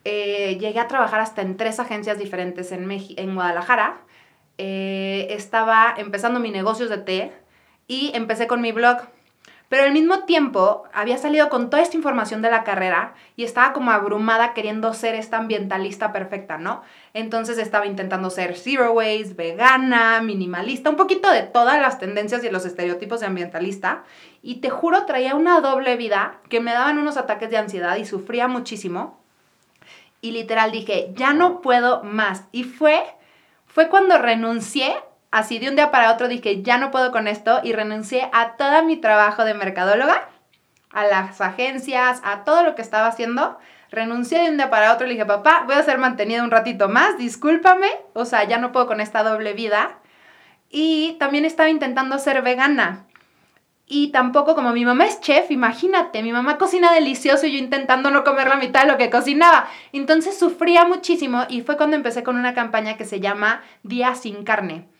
eh, 0.06 0.58
llegué 0.60 0.80
a 0.80 0.88
trabajar 0.88 1.22
hasta 1.22 1.42
en 1.42 1.58
tres 1.58 1.80
agencias 1.80 2.20
diferentes 2.20 2.72
en, 2.72 2.86
Meji- 2.88 3.16
en 3.18 3.34
Guadalajara. 3.34 4.02
Eh, 4.60 5.28
estaba 5.32 5.96
empezando 5.98 6.40
mi 6.40 6.52
negocios 6.52 6.90
de 6.90 7.00
té 7.00 7.32
y 7.88 8.12
empecé 8.14 8.46
con 8.48 8.62
mi 8.62 8.72
blog. 8.72 8.98
Pero 9.74 9.86
al 9.86 9.92
mismo 9.92 10.20
tiempo 10.26 10.84
había 10.94 11.18
salido 11.18 11.50
con 11.50 11.72
toda 11.72 11.82
esta 11.82 11.98
información 11.98 12.44
de 12.44 12.52
la 12.52 12.64
carrera 12.64 13.16
y 13.36 13.44
estaba 13.44 13.74
como 13.74 13.90
abrumada 13.90 14.54
queriendo 14.54 14.94
ser 14.94 15.16
esta 15.16 15.38
ambientalista 15.38 16.14
perfecta, 16.14 16.60
¿no? 16.60 16.84
Entonces 17.16 17.58
estaba 17.58 17.88
intentando 17.88 18.30
ser 18.30 18.56
zero 18.56 18.92
waste, 18.92 19.34
vegana, 19.34 20.22
minimalista, 20.22 20.92
un 20.92 20.96
poquito 20.96 21.32
de 21.32 21.42
todas 21.42 21.82
las 21.82 21.98
tendencias 21.98 22.44
y 22.44 22.52
los 22.52 22.68
estereotipos 22.68 23.22
de 23.22 23.26
ambientalista. 23.26 24.04
Y 24.44 24.58
te 24.58 24.70
juro, 24.70 25.08
traía 25.08 25.34
una 25.34 25.60
doble 25.60 25.98
vida 25.98 26.38
que 26.50 26.60
me 26.60 26.72
daban 26.72 27.00
unos 27.00 27.18
ataques 27.18 27.50
de 27.50 27.58
ansiedad 27.58 27.96
y 27.96 28.06
sufría 28.06 28.48
muchísimo. 28.48 29.20
Y 30.22 30.34
literal 30.34 30.72
dije, 30.72 31.14
ya 31.16 31.34
no 31.34 31.62
puedo 31.62 32.04
más. 32.04 32.44
Y 32.52 32.64
fue, 32.64 33.02
fue 33.66 33.90
cuando 33.90 34.20
renuncié, 34.20 34.94
así 35.34 35.58
de 35.58 35.68
un 35.68 35.76
día 35.76 35.90
para 35.90 36.14
otro 36.14 36.28
dije, 36.28 36.62
ya 36.62 36.78
no 36.78 36.92
puedo 36.92 37.12
con 37.12 37.28
esto 37.28 37.60
y 37.64 37.74
renuncié 37.74 38.30
a 38.34 38.56
todo 38.56 38.84
mi 38.84 38.98
trabajo 38.98 39.44
de 39.44 39.56
mercadóloga, 39.56 40.30
a 40.92 41.06
las 41.06 41.42
agencias, 41.42 42.22
a 42.24 42.44
todo 42.44 42.62
lo 42.62 42.76
que 42.76 42.84
estaba 42.84 43.08
haciendo. 43.08 43.58
Renuncié 43.90 44.44
de 44.44 44.52
un 44.52 44.58
día 44.58 44.70
para 44.70 44.94
otro 44.94 45.08
y 45.08 45.10
le 45.10 45.16
dije, 45.16 45.26
papá, 45.26 45.64
voy 45.66 45.74
a 45.74 45.82
ser 45.82 45.98
mantenida 45.98 46.44
un 46.44 46.52
ratito 46.52 46.88
más, 46.88 47.18
discúlpame, 47.18 47.88
o 48.14 48.26
sea, 48.26 48.44
ya 48.44 48.60
no 48.60 48.72
puedo 48.72 48.86
con 48.86 49.02
esta 49.02 49.24
doble 49.24 49.54
vida. 49.54 49.98
Y 50.70 51.14
también 51.20 51.46
estaba 51.46 51.70
intentando 51.70 52.20
ser 52.20 52.44
vegana. 52.44 53.08
Y 53.88 54.12
tampoco 54.12 54.54
como 54.54 54.72
mi 54.72 54.86
mamá 54.86 55.06
es 55.06 55.20
chef, 55.20 55.50
imagínate, 55.50 56.22
mi 56.22 56.32
mamá 56.32 56.60
cocina 56.60 56.94
delicioso 56.94 57.48
y 57.48 57.54
yo 57.54 57.58
intentando 57.58 58.12
no 58.12 58.24
comer 58.24 58.50
la 58.50 58.58
mitad 58.58 58.82
de 58.82 58.92
lo 58.92 59.00
que 59.00 59.10
cocinaba. 59.10 59.68
Entonces 59.94 60.38
sufría 60.38 60.86
muchísimo 60.86 61.46
y 61.50 61.62
fue 61.62 61.76
cuando 61.76 61.96
empecé 61.96 62.22
con 62.22 62.38
una 62.38 62.54
campaña 62.54 62.98
que 62.98 63.06
se 63.06 63.20
llama 63.20 63.64
Día 63.82 64.14
sin 64.14 64.44
carne. 64.44 64.93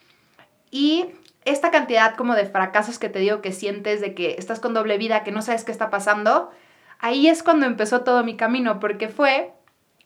Y 0.74 1.06
esta 1.46 1.70
cantidad 1.70 2.16
como 2.16 2.34
de 2.34 2.48
fracasos 2.48 2.98
que 2.98 3.08
te 3.08 3.20
digo 3.20 3.42
que 3.42 3.52
sientes 3.52 4.02
de 4.02 4.16
que 4.16 4.38
estás 4.40 4.60
con 4.60 4.74
doble 4.74 4.98
vida, 4.98 5.24
que 5.24 5.32
no 5.32 5.44
sabes 5.44 5.64
qué 5.64 5.72
está 5.72 5.92
pasando, 5.92 6.50
ahí 6.98 7.28
es 7.28 7.44
cuando 7.44 7.68
empezó 7.68 8.02
todo 8.02 8.24
mi 8.24 8.36
camino, 8.36 8.80
porque 8.80 9.08
fue 9.08 9.54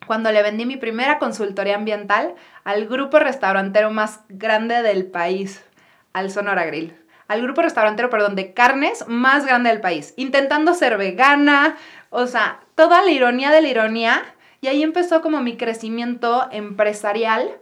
cuando 0.06 0.30
le 0.30 0.44
vendí 0.44 0.66
mi 0.66 0.76
primera 0.76 1.20
consultoría 1.20 1.76
ambiental 1.76 2.36
al 2.66 2.86
grupo 2.86 3.18
restaurantero 3.18 3.92
más 3.92 4.20
grande 4.28 4.82
del 4.82 5.06
país, 5.06 5.64
al 6.12 6.32
Sonora 6.32 6.66
Grill. 6.66 6.94
Al 7.30 7.42
grupo 7.42 7.62
restaurantero, 7.62 8.10
perdón, 8.10 8.36
de 8.36 8.54
carnes 8.54 9.08
más 9.08 9.46
grande 9.46 9.70
del 9.70 9.80
país, 9.80 10.14
intentando 10.18 10.74
ser 10.74 10.98
vegana, 10.98 11.78
o 12.10 12.28
sea, 12.28 12.60
toda 12.76 13.04
la 13.04 13.12
ironía 13.12 13.52
de 13.52 13.62
la 13.62 13.70
ironía. 13.70 14.22
Y 14.60 14.68
ahí 14.68 14.84
empezó 14.84 15.22
como 15.22 15.40
mi 15.40 15.56
crecimiento 15.56 16.50
empresarial 16.52 17.58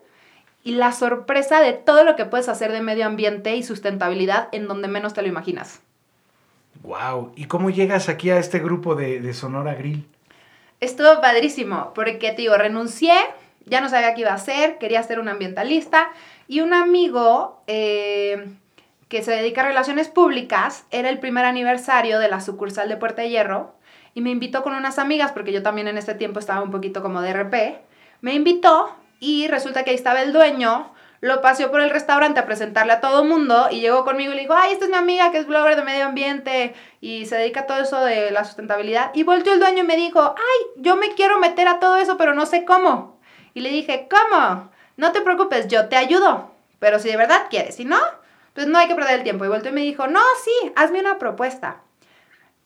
y 0.65 0.71
la 0.71 0.91
sorpresa 0.91 1.61
de 1.61 1.73
todo 1.73 2.03
lo 2.03 2.15
que 2.15 2.25
puedes 2.25 2.49
hacer 2.49 2.71
de 2.71 2.81
medio 2.81 3.05
ambiente 3.05 3.55
y 3.55 3.61
sustentabilidad 3.61 4.49
en 4.51 4.67
donde 4.67 4.87
menos 4.87 5.13
te 5.13 5.21
lo 5.21 5.27
imaginas. 5.27 5.79
Wow. 6.81 7.33
¿Y 7.35 7.45
cómo 7.45 7.69
llegas 7.69 8.09
aquí 8.09 8.31
a 8.31 8.39
este 8.39 8.57
grupo 8.57 8.95
de, 8.95 9.21
de 9.21 9.33
Sonora 9.35 9.75
Grill? 9.75 10.07
Estuvo 10.79 11.21
padrísimo, 11.21 11.91
porque 11.93 12.31
te 12.31 12.41
digo, 12.41 12.57
renuncié, 12.57 13.13
ya 13.65 13.79
no 13.79 13.89
sabía 13.89 14.15
qué 14.15 14.21
iba 14.21 14.31
a 14.31 14.35
hacer, 14.35 14.79
quería 14.79 15.03
ser 15.03 15.19
un 15.19 15.29
ambientalista, 15.29 16.09
y 16.47 16.61
un 16.61 16.73
amigo 16.73 17.61
eh, 17.67 18.47
que 19.07 19.21
se 19.21 19.33
dedica 19.33 19.61
a 19.61 19.67
relaciones 19.67 20.09
públicas, 20.09 20.85
era 20.89 21.09
el 21.09 21.19
primer 21.19 21.45
aniversario 21.45 22.17
de 22.17 22.27
la 22.27 22.41
sucursal 22.41 22.89
de 22.89 22.97
Puerta 22.97 23.21
de 23.21 23.29
Hierro, 23.29 23.75
y 24.15 24.21
me 24.21 24.31
invitó 24.31 24.63
con 24.63 24.73
unas 24.73 24.97
amigas, 24.97 25.31
porque 25.31 25.51
yo 25.51 25.61
también 25.61 25.87
en 25.87 25.99
este 25.99 26.15
tiempo 26.15 26.39
estaba 26.39 26.63
un 26.63 26.71
poquito 26.71 27.03
como 27.03 27.21
de 27.21 27.33
RP, 27.33 27.77
me 28.21 28.33
invitó 28.33 28.95
y 29.25 29.47
resulta 29.47 29.83
que 29.83 29.89
ahí 29.89 29.95
estaba 29.95 30.21
el 30.21 30.33
dueño, 30.33 30.93
lo 31.19 31.41
paseó 31.41 31.71
por 31.71 31.81
el 31.81 31.89
restaurante 31.89 32.39
a 32.39 32.45
presentarle 32.45 32.93
a 32.93 33.01
todo 33.01 33.23
mundo 33.23 33.69
y 33.71 33.79
llegó 33.79 34.05
conmigo 34.05 34.31
y 34.31 34.35
le 34.35 34.41
dijo, 34.41 34.53
ay, 34.53 34.73
esta 34.73 34.85
es 34.85 34.91
mi 34.91 34.97
amiga 34.97 35.31
que 35.31 35.39
es 35.39 35.47
blogger 35.47 35.75
de 35.75 35.83
medio 35.83 36.05
ambiente 36.05 36.75
y 37.01 37.25
se 37.25 37.35
dedica 37.35 37.61
a 37.61 37.65
todo 37.65 37.79
eso 37.79 38.05
de 38.05 38.29
la 38.29 38.43
sustentabilidad. 38.43 39.09
Y 39.15 39.23
volteó 39.23 39.53
el 39.53 39.59
dueño 39.59 39.79
y 39.79 39.87
me 39.87 39.95
dijo, 39.95 40.35
ay, 40.37 40.81
yo 40.81 40.95
me 40.95 41.15
quiero 41.15 41.39
meter 41.39 41.67
a 41.67 41.79
todo 41.79 41.97
eso, 41.97 42.17
pero 42.17 42.35
no 42.35 42.45
sé 42.45 42.65
cómo. 42.65 43.19
Y 43.55 43.61
le 43.61 43.69
dije, 43.69 44.07
¿cómo? 44.07 44.69
No 44.97 45.11
te 45.11 45.21
preocupes, 45.21 45.67
yo 45.67 45.89
te 45.89 45.95
ayudo, 45.95 46.51
pero 46.77 46.99
si 46.99 47.09
de 47.09 47.17
verdad 47.17 47.47
quieres, 47.49 47.75
si 47.77 47.85
no, 47.85 47.99
pues 48.53 48.67
no 48.67 48.77
hay 48.77 48.87
que 48.87 48.93
perder 48.93 49.15
el 49.15 49.23
tiempo. 49.23 49.43
Y 49.45 49.47
volteó 49.47 49.71
y 49.71 49.75
me 49.75 49.81
dijo, 49.81 50.05
no, 50.05 50.21
sí, 50.43 50.71
hazme 50.75 50.99
una 50.99 51.17
propuesta. 51.17 51.81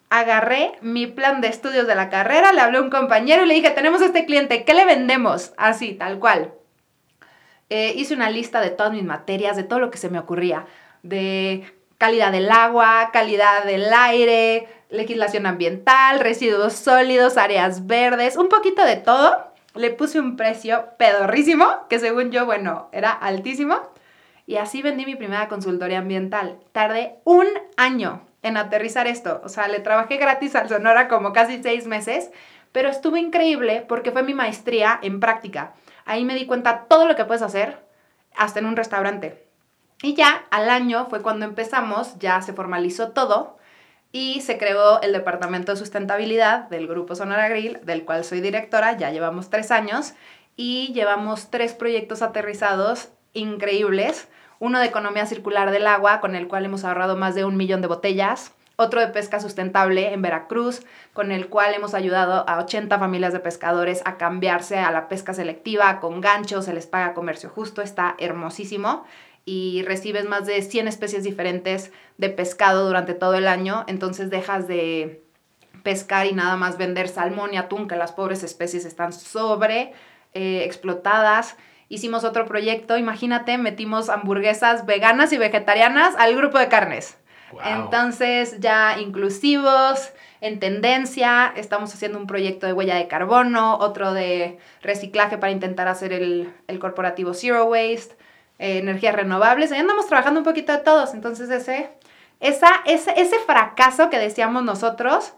Agarré 0.10 0.72
mi 0.82 1.06
plan 1.06 1.40
de 1.40 1.50
estudios 1.50 1.86
de 1.86 1.94
la 1.94 2.10
carrera, 2.10 2.52
le 2.52 2.62
hablé 2.62 2.80
a 2.80 2.82
un 2.82 2.90
compañero 2.90 3.44
y 3.44 3.48
le 3.48 3.54
dije, 3.54 3.70
tenemos 3.70 4.02
este 4.02 4.26
cliente, 4.26 4.64
¿qué 4.64 4.74
le 4.74 4.86
vendemos? 4.86 5.54
Así, 5.56 5.94
tal 5.94 6.18
cual. 6.18 6.54
Eh, 7.70 7.94
hice 7.96 8.16
una 8.16 8.32
lista 8.32 8.62
de 8.62 8.72
todas 8.72 8.92
mis 8.92 9.04
materias, 9.04 9.56
de 9.56 9.64
todo 9.64 9.80
lo 9.80 9.92
que 9.92 10.00
se 10.00 10.10
me 10.10 10.18
ocurría, 10.18 10.66
de 11.04 11.72
calidad 12.00 12.32
del 12.32 12.50
agua, 12.50 13.12
calidad 13.14 13.66
del 13.66 13.94
aire, 13.94 14.68
legislación 14.90 15.46
ambiental, 15.46 16.20
residuos 16.20 16.74
sólidos, 16.74 17.38
áreas 17.38 17.86
verdes, 17.86 18.36
un 18.36 18.50
poquito 18.50 18.84
de 18.84 18.96
todo. 18.96 19.54
Le 19.76 19.92
puse 19.92 20.20
un 20.20 20.36
precio 20.36 20.88
pedorrísimo, 20.98 21.68
que 21.88 22.00
según 22.00 22.32
yo, 22.32 22.48
bueno, 22.48 22.90
era 22.92 23.12
altísimo. 23.12 23.78
Y 24.48 24.58
así 24.58 24.82
vendí 24.82 25.06
mi 25.06 25.16
primera 25.16 25.48
consultoría 25.48 26.00
ambiental. 26.00 26.58
Tardé 26.72 27.18
un 27.24 27.46
año 27.78 28.24
en 28.42 28.58
aterrizar 28.58 29.08
esto. 29.08 29.42
O 29.44 29.50
sea, 29.50 29.68
le 29.68 29.80
trabajé 29.80 30.18
gratis 30.18 30.56
al 30.56 30.70
Sonora 30.70 31.08
como 31.08 31.34
casi 31.34 31.62
seis 31.62 31.88
meses, 31.88 32.32
Pero 32.72 32.90
estuvo 32.90 33.18
increíble 33.18 33.84
porque 33.88 34.12
fue 34.12 34.22
mi 34.22 34.36
maestría 34.36 35.00
en 35.02 35.20
práctica. 35.20 35.74
Ahí 36.06 36.24
me 36.24 36.36
di 36.36 36.46
cuenta 36.46 36.86
todo 36.88 37.08
lo 37.08 37.16
que 37.16 37.26
puedes 37.26 37.42
hacer 37.42 37.80
hasta 38.36 38.60
en 38.60 38.68
un 38.68 38.76
restaurante. 38.76 39.44
Y 40.02 40.14
ya 40.14 40.46
al 40.52 40.70
año 40.70 41.08
fue 41.10 41.22
cuando 41.22 41.46
empezamos, 41.46 42.18
ya 42.20 42.42
se 42.42 42.54
formalizó 42.54 43.10
todo 43.10 43.58
y 44.12 44.42
se 44.42 44.58
creó 44.58 45.02
el 45.02 45.14
Departamento 45.14 45.72
de 45.72 45.78
Sustentabilidad 45.78 46.70
del 46.70 46.88
Grupo 46.88 47.16
Sonora 47.16 47.50
Grill, 47.50 47.80
del 47.84 48.06
cual 48.06 48.24
soy 48.24 48.42
directora, 48.42 48.98
ya 48.98 49.12
llevamos 49.12 49.50
tres 49.50 49.72
años 49.72 50.14
y 50.56 50.92
llevamos 50.94 51.52
tres 51.52 51.74
proyectos 51.74 52.22
aterrizados 52.22 53.10
increíbles. 53.34 54.28
Uno 54.60 54.80
de 54.80 54.86
economía 54.86 55.26
circular 55.26 55.72
del 55.72 55.88
agua, 55.88 56.20
con 56.20 56.36
el 56.36 56.48
cual 56.48 56.66
hemos 56.66 56.84
ahorrado 56.84 57.16
más 57.16 57.34
de 57.34 57.46
un 57.46 57.58
millón 57.58 57.82
de 57.82 57.88
botellas. 57.88 58.54
Otro 58.76 59.02
de 59.02 59.08
pesca 59.08 59.40
sustentable 59.40 60.14
en 60.14 60.22
Veracruz, 60.22 60.86
con 61.14 61.32
el 61.32 61.48
cual 61.48 61.74
hemos 61.74 61.94
ayudado 61.94 62.48
a 62.48 62.60
80 62.60 62.98
familias 62.98 63.34
de 63.34 63.40
pescadores 63.40 64.02
a 64.06 64.18
cambiarse 64.18 64.78
a 64.78 64.92
la 64.92 65.10
pesca 65.10 65.34
selectiva 65.34 66.00
con 66.00 66.22
ganchos, 66.22 66.66
se 66.66 66.74
les 66.74 66.88
paga 66.88 67.14
comercio 67.14 67.50
justo, 67.50 67.82
está 67.82 68.16
hermosísimo 68.20 69.06
y 69.44 69.82
recibes 69.84 70.26
más 70.30 70.46
de 70.46 70.62
100 70.62 70.88
especies 70.88 71.24
diferentes 71.24 71.92
de 72.18 72.30
pescado 72.30 72.86
durante 72.86 73.14
todo 73.14 73.36
el 73.36 73.48
año, 73.48 73.84
entonces 73.88 74.30
dejas 74.30 74.68
de 74.68 75.24
pescar 75.84 76.28
y 76.28 76.34
nada 76.34 76.56
más 76.56 76.78
vender 76.78 77.08
salmón 77.08 77.54
y 77.54 77.58
atún, 77.58 77.88
que 77.88 77.96
las 77.96 78.12
pobres 78.12 78.44
especies 78.44 78.86
están 78.86 79.12
sobre 79.12 79.94
eh, 80.34 80.64
explotadas. 80.64 81.58
Hicimos 81.90 82.24
otro 82.24 82.46
proyecto, 82.46 82.98
imagínate, 82.98 83.58
metimos 83.58 84.10
hamburguesas 84.10 84.86
veganas 84.86 85.34
y 85.34 85.38
vegetarianas 85.38 86.16
al 86.18 86.36
grupo 86.36 86.60
de 86.60 86.68
carnes. 86.70 87.18
Entonces 87.66 88.60
ya 88.60 89.00
inclusivos, 89.00 90.12
en 90.40 90.60
tendencia, 90.60 91.52
estamos 91.56 91.94
haciendo 91.94 92.20
un 92.20 92.28
proyecto 92.28 92.68
de 92.68 92.74
huella 92.74 92.96
de 92.96 93.08
carbono, 93.08 93.78
otro 93.78 94.14
de 94.14 94.60
reciclaje 94.84 95.40
para 95.40 95.52
intentar 95.52 95.88
hacer 95.88 96.14
el, 96.14 96.54
el 96.68 96.80
corporativo 96.80 97.34
Zero 97.34 97.66
Waste. 97.66 98.16
Eh, 98.60 98.80
energías 98.80 99.16
renovables. 99.16 99.72
Ahí 99.72 99.80
andamos 99.80 100.08
trabajando 100.08 100.42
un 100.42 100.44
poquito 100.44 100.74
de 100.74 100.80
todos. 100.80 101.14
Entonces, 101.14 101.50
ese, 101.50 101.90
esa, 102.42 102.68
ese, 102.86 103.14
ese 103.16 103.40
fracaso 103.40 104.10
que 104.10 104.20
decíamos 104.20 104.64
nosotros, 104.64 105.34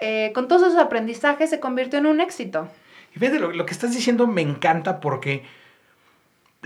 eh, 0.00 0.32
con 0.34 0.48
todos 0.48 0.62
esos 0.62 0.78
aprendizajes, 0.78 1.48
se 1.48 1.60
convirtió 1.60 2.00
en 2.00 2.06
un 2.06 2.20
éxito. 2.20 2.68
Y 3.14 3.20
fíjate, 3.20 3.38
lo, 3.38 3.52
lo, 3.52 3.64
que 3.66 3.72
estás 3.72 3.92
diciendo 3.92 4.26
me 4.26 4.42
encanta 4.42 4.98
porque 4.98 5.44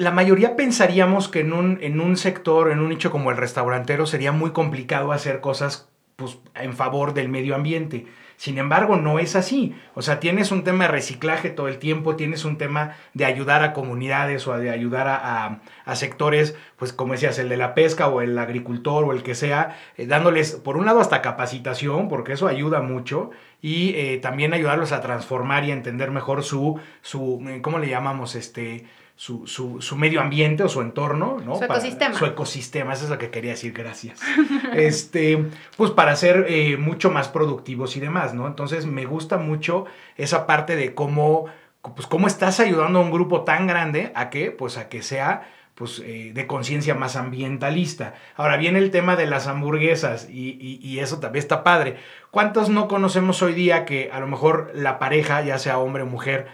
la 0.00 0.10
mayoría 0.10 0.56
pensaríamos 0.56 1.28
que 1.28 1.40
en 1.40 1.52
un, 1.52 1.78
en 1.82 2.00
un 2.00 2.16
sector, 2.16 2.70
en 2.70 2.80
un 2.80 2.88
nicho 2.88 3.10
como 3.10 3.30
el 3.30 3.36
restaurantero, 3.36 4.06
sería 4.06 4.32
muy 4.32 4.52
complicado 4.52 5.12
hacer 5.12 5.42
cosas 5.42 5.90
pues, 6.16 6.38
en 6.54 6.72
favor 6.72 7.12
del 7.12 7.28
medio 7.28 7.54
ambiente. 7.54 8.06
Sin 8.38 8.56
embargo, 8.56 8.96
no 8.96 9.18
es 9.18 9.36
así. 9.36 9.76
O 9.92 10.00
sea, 10.00 10.18
tienes 10.18 10.52
un 10.52 10.64
tema 10.64 10.84
de 10.84 10.92
reciclaje 10.92 11.50
todo 11.50 11.68
el 11.68 11.78
tiempo, 11.78 12.16
tienes 12.16 12.46
un 12.46 12.56
tema 12.56 12.96
de 13.12 13.26
ayudar 13.26 13.62
a 13.62 13.74
comunidades 13.74 14.48
o 14.48 14.56
de 14.56 14.70
ayudar 14.70 15.06
a, 15.06 15.94
sectores, 15.94 16.56
pues 16.76 16.94
como 16.94 17.12
decías, 17.12 17.38
el 17.38 17.50
de 17.50 17.58
la 17.58 17.74
pesca 17.74 18.08
o 18.08 18.22
el 18.22 18.38
agricultor 18.38 19.04
o 19.04 19.12
el 19.12 19.22
que 19.22 19.34
sea, 19.34 19.76
eh, 19.98 20.06
dándoles, 20.06 20.52
por 20.52 20.78
un 20.78 20.86
lado, 20.86 21.00
hasta 21.00 21.20
capacitación, 21.20 22.08
porque 22.08 22.32
eso 22.32 22.48
ayuda 22.48 22.80
mucho, 22.80 23.32
y 23.60 23.92
eh, 23.96 24.16
también 24.16 24.54
ayudarlos 24.54 24.92
a 24.92 25.02
transformar 25.02 25.66
y 25.66 25.72
a 25.72 25.74
entender 25.74 26.10
mejor 26.10 26.42
su, 26.42 26.80
su 27.02 27.44
¿cómo 27.60 27.78
le 27.78 27.90
llamamos? 27.90 28.34
Este, 28.34 28.86
su, 29.20 29.46
su, 29.46 29.82
su, 29.82 29.96
medio 29.96 30.22
ambiente 30.22 30.62
o 30.62 30.68
su 30.70 30.80
entorno, 30.80 31.42
¿no? 31.44 31.56
Su 31.56 31.64
ecosistema. 31.64 32.14
su 32.14 32.24
ecosistema, 32.24 32.94
eso 32.94 33.04
es 33.04 33.10
lo 33.10 33.18
que 33.18 33.28
quería 33.28 33.50
decir, 33.50 33.74
gracias. 33.74 34.18
este, 34.74 35.44
pues 35.76 35.90
para 35.90 36.16
ser 36.16 36.46
eh, 36.48 36.78
mucho 36.78 37.10
más 37.10 37.28
productivos 37.28 37.98
y 37.98 38.00
demás, 38.00 38.32
¿no? 38.32 38.46
Entonces 38.46 38.86
me 38.86 39.04
gusta 39.04 39.36
mucho 39.36 39.84
esa 40.16 40.46
parte 40.46 40.74
de 40.74 40.94
cómo, 40.94 41.44
pues 41.82 42.06
cómo 42.06 42.28
estás 42.28 42.60
ayudando 42.60 42.98
a 42.98 43.02
un 43.02 43.10
grupo 43.10 43.42
tan 43.42 43.66
grande 43.66 44.10
a 44.14 44.30
que, 44.30 44.52
pues 44.52 44.78
a 44.78 44.88
que 44.88 45.02
sea 45.02 45.52
pues, 45.74 46.00
eh, 46.02 46.30
de 46.32 46.46
conciencia 46.46 46.94
más 46.94 47.14
ambientalista. 47.14 48.14
Ahora 48.36 48.56
viene 48.56 48.78
el 48.78 48.90
tema 48.90 49.16
de 49.16 49.26
las 49.26 49.46
hamburguesas 49.48 50.30
y, 50.30 50.56
y, 50.58 50.80
y, 50.82 51.00
eso 51.00 51.20
también 51.20 51.42
está 51.42 51.62
padre. 51.62 51.96
¿Cuántos 52.30 52.70
no 52.70 52.88
conocemos 52.88 53.42
hoy 53.42 53.52
día 53.52 53.84
que 53.84 54.08
a 54.10 54.18
lo 54.18 54.26
mejor 54.26 54.72
la 54.74 54.98
pareja, 54.98 55.42
ya 55.42 55.58
sea 55.58 55.76
hombre 55.76 56.04
o 56.04 56.06
mujer, 56.06 56.46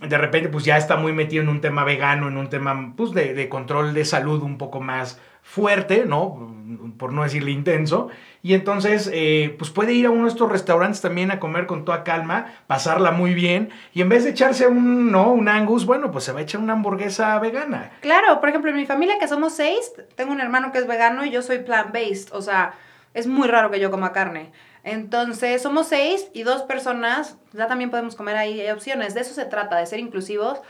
de 0.00 0.18
repente 0.18 0.48
pues 0.48 0.64
ya 0.64 0.76
está 0.76 0.96
muy 0.96 1.12
metido 1.12 1.42
en 1.42 1.48
un 1.48 1.60
tema 1.60 1.84
vegano, 1.84 2.28
en 2.28 2.36
un 2.36 2.48
tema 2.48 2.92
pues 2.96 3.12
de, 3.12 3.34
de, 3.34 3.48
control 3.48 3.94
de 3.94 4.04
salud 4.04 4.42
un 4.42 4.58
poco 4.58 4.80
más 4.80 5.20
fuerte, 5.42 6.04
¿no? 6.06 6.54
Por 6.98 7.12
no 7.12 7.22
decirle 7.22 7.52
intenso. 7.52 8.08
Y 8.42 8.54
entonces 8.54 9.08
eh, 9.12 9.54
pues 9.58 9.70
puede 9.70 9.92
ir 9.92 10.06
a 10.06 10.10
uno 10.10 10.24
de 10.24 10.30
estos 10.30 10.50
restaurantes 10.50 11.00
también 11.00 11.30
a 11.30 11.38
comer 11.38 11.66
con 11.66 11.84
toda 11.84 12.04
calma, 12.04 12.46
pasarla 12.66 13.12
muy 13.12 13.32
bien. 13.32 13.70
Y 13.94 14.02
en 14.02 14.08
vez 14.08 14.24
de 14.24 14.30
echarse 14.30 14.66
un, 14.66 15.10
¿no? 15.10 15.32
Un 15.32 15.48
angus, 15.48 15.86
bueno, 15.86 16.10
pues 16.10 16.24
se 16.24 16.32
va 16.32 16.40
a 16.40 16.42
echar 16.42 16.60
una 16.60 16.74
hamburguesa 16.74 17.38
vegana. 17.38 17.92
Claro, 18.00 18.40
por 18.40 18.48
ejemplo, 18.48 18.70
en 18.70 18.76
mi 18.76 18.86
familia 18.86 19.18
que 19.18 19.28
somos 19.28 19.54
seis, 19.54 19.92
tengo 20.16 20.32
un 20.32 20.40
hermano 20.40 20.72
que 20.72 20.78
es 20.78 20.86
vegano 20.86 21.24
y 21.24 21.30
yo 21.30 21.42
soy 21.42 21.58
plant-based. 21.58 22.32
O 22.32 22.42
sea, 22.42 22.74
es 23.14 23.26
muy 23.26 23.48
raro 23.48 23.70
que 23.70 23.80
yo 23.80 23.90
coma 23.90 24.12
carne. 24.12 24.50
Entonces, 24.86 25.62
somos 25.62 25.88
seis 25.88 26.28
y 26.32 26.44
dos 26.44 26.62
personas, 26.62 27.36
ya 27.52 27.66
también 27.66 27.90
podemos 27.90 28.14
comer 28.14 28.36
ahí, 28.36 28.60
hay 28.60 28.70
opciones. 28.70 29.14
De 29.14 29.20
eso 29.20 29.34
se 29.34 29.44
trata, 29.44 29.76
de 29.78 29.84
ser 29.84 29.98
inclusivos. 29.98 30.60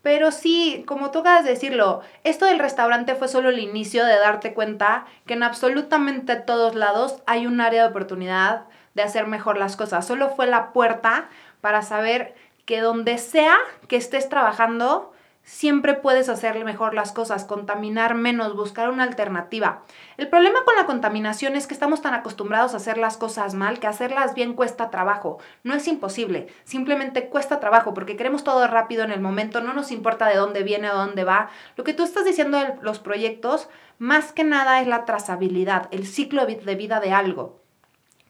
Pero 0.00 0.30
sí, 0.30 0.84
como 0.86 1.10
tú 1.10 1.18
acabas 1.18 1.42
de 1.42 1.50
decirlo, 1.50 2.00
esto 2.22 2.46
del 2.46 2.60
restaurante 2.60 3.16
fue 3.16 3.26
solo 3.26 3.48
el 3.48 3.58
inicio 3.58 4.06
de 4.06 4.16
darte 4.16 4.54
cuenta 4.54 5.06
que 5.26 5.34
en 5.34 5.42
absolutamente 5.42 6.36
todos 6.36 6.76
lados 6.76 7.16
hay 7.26 7.48
un 7.48 7.60
área 7.60 7.82
de 7.82 7.88
oportunidad 7.88 8.66
de 8.94 9.02
hacer 9.02 9.26
mejor 9.26 9.58
las 9.58 9.74
cosas. 9.76 10.06
Solo 10.06 10.28
fue 10.30 10.46
la 10.46 10.72
puerta 10.72 11.28
para 11.60 11.82
saber 11.82 12.36
que 12.66 12.80
donde 12.80 13.18
sea 13.18 13.56
que 13.88 13.96
estés 13.96 14.28
trabajando, 14.28 15.12
siempre 15.44 15.94
puedes 15.94 16.28
hacerle 16.28 16.64
mejor 16.64 16.94
las 16.94 17.12
cosas, 17.12 17.44
contaminar 17.44 18.14
menos, 18.14 18.56
buscar 18.56 18.88
una 18.88 19.04
alternativa. 19.04 19.82
El 20.16 20.28
problema 20.28 20.64
con 20.64 20.74
la 20.74 20.86
contaminación 20.86 21.54
es 21.54 21.66
que 21.66 21.74
estamos 21.74 22.02
tan 22.02 22.14
acostumbrados 22.14 22.74
a 22.74 22.78
hacer 22.78 22.98
las 22.98 23.16
cosas 23.16 23.54
mal 23.54 23.78
que 23.78 23.86
hacerlas 23.86 24.34
bien 24.34 24.54
cuesta 24.54 24.90
trabajo. 24.90 25.38
No 25.62 25.74
es 25.74 25.86
imposible, 25.86 26.48
simplemente 26.64 27.28
cuesta 27.28 27.60
trabajo 27.60 27.94
porque 27.94 28.16
queremos 28.16 28.42
todo 28.42 28.66
rápido 28.66 29.04
en 29.04 29.12
el 29.12 29.20
momento, 29.20 29.60
no 29.60 29.74
nos 29.74 29.92
importa 29.92 30.26
de 30.28 30.36
dónde 30.36 30.62
viene 30.62 30.90
o 30.90 30.96
dónde 30.96 31.24
va. 31.24 31.50
Lo 31.76 31.84
que 31.84 31.92
tú 31.92 32.02
estás 32.02 32.24
diciendo 32.24 32.58
de 32.58 32.74
los 32.80 32.98
proyectos, 32.98 33.68
más 33.98 34.32
que 34.32 34.44
nada 34.44 34.80
es 34.80 34.86
la 34.86 35.04
trazabilidad, 35.04 35.88
el 35.90 36.06
ciclo 36.06 36.46
de 36.46 36.74
vida 36.74 37.00
de 37.00 37.12
algo. 37.12 37.60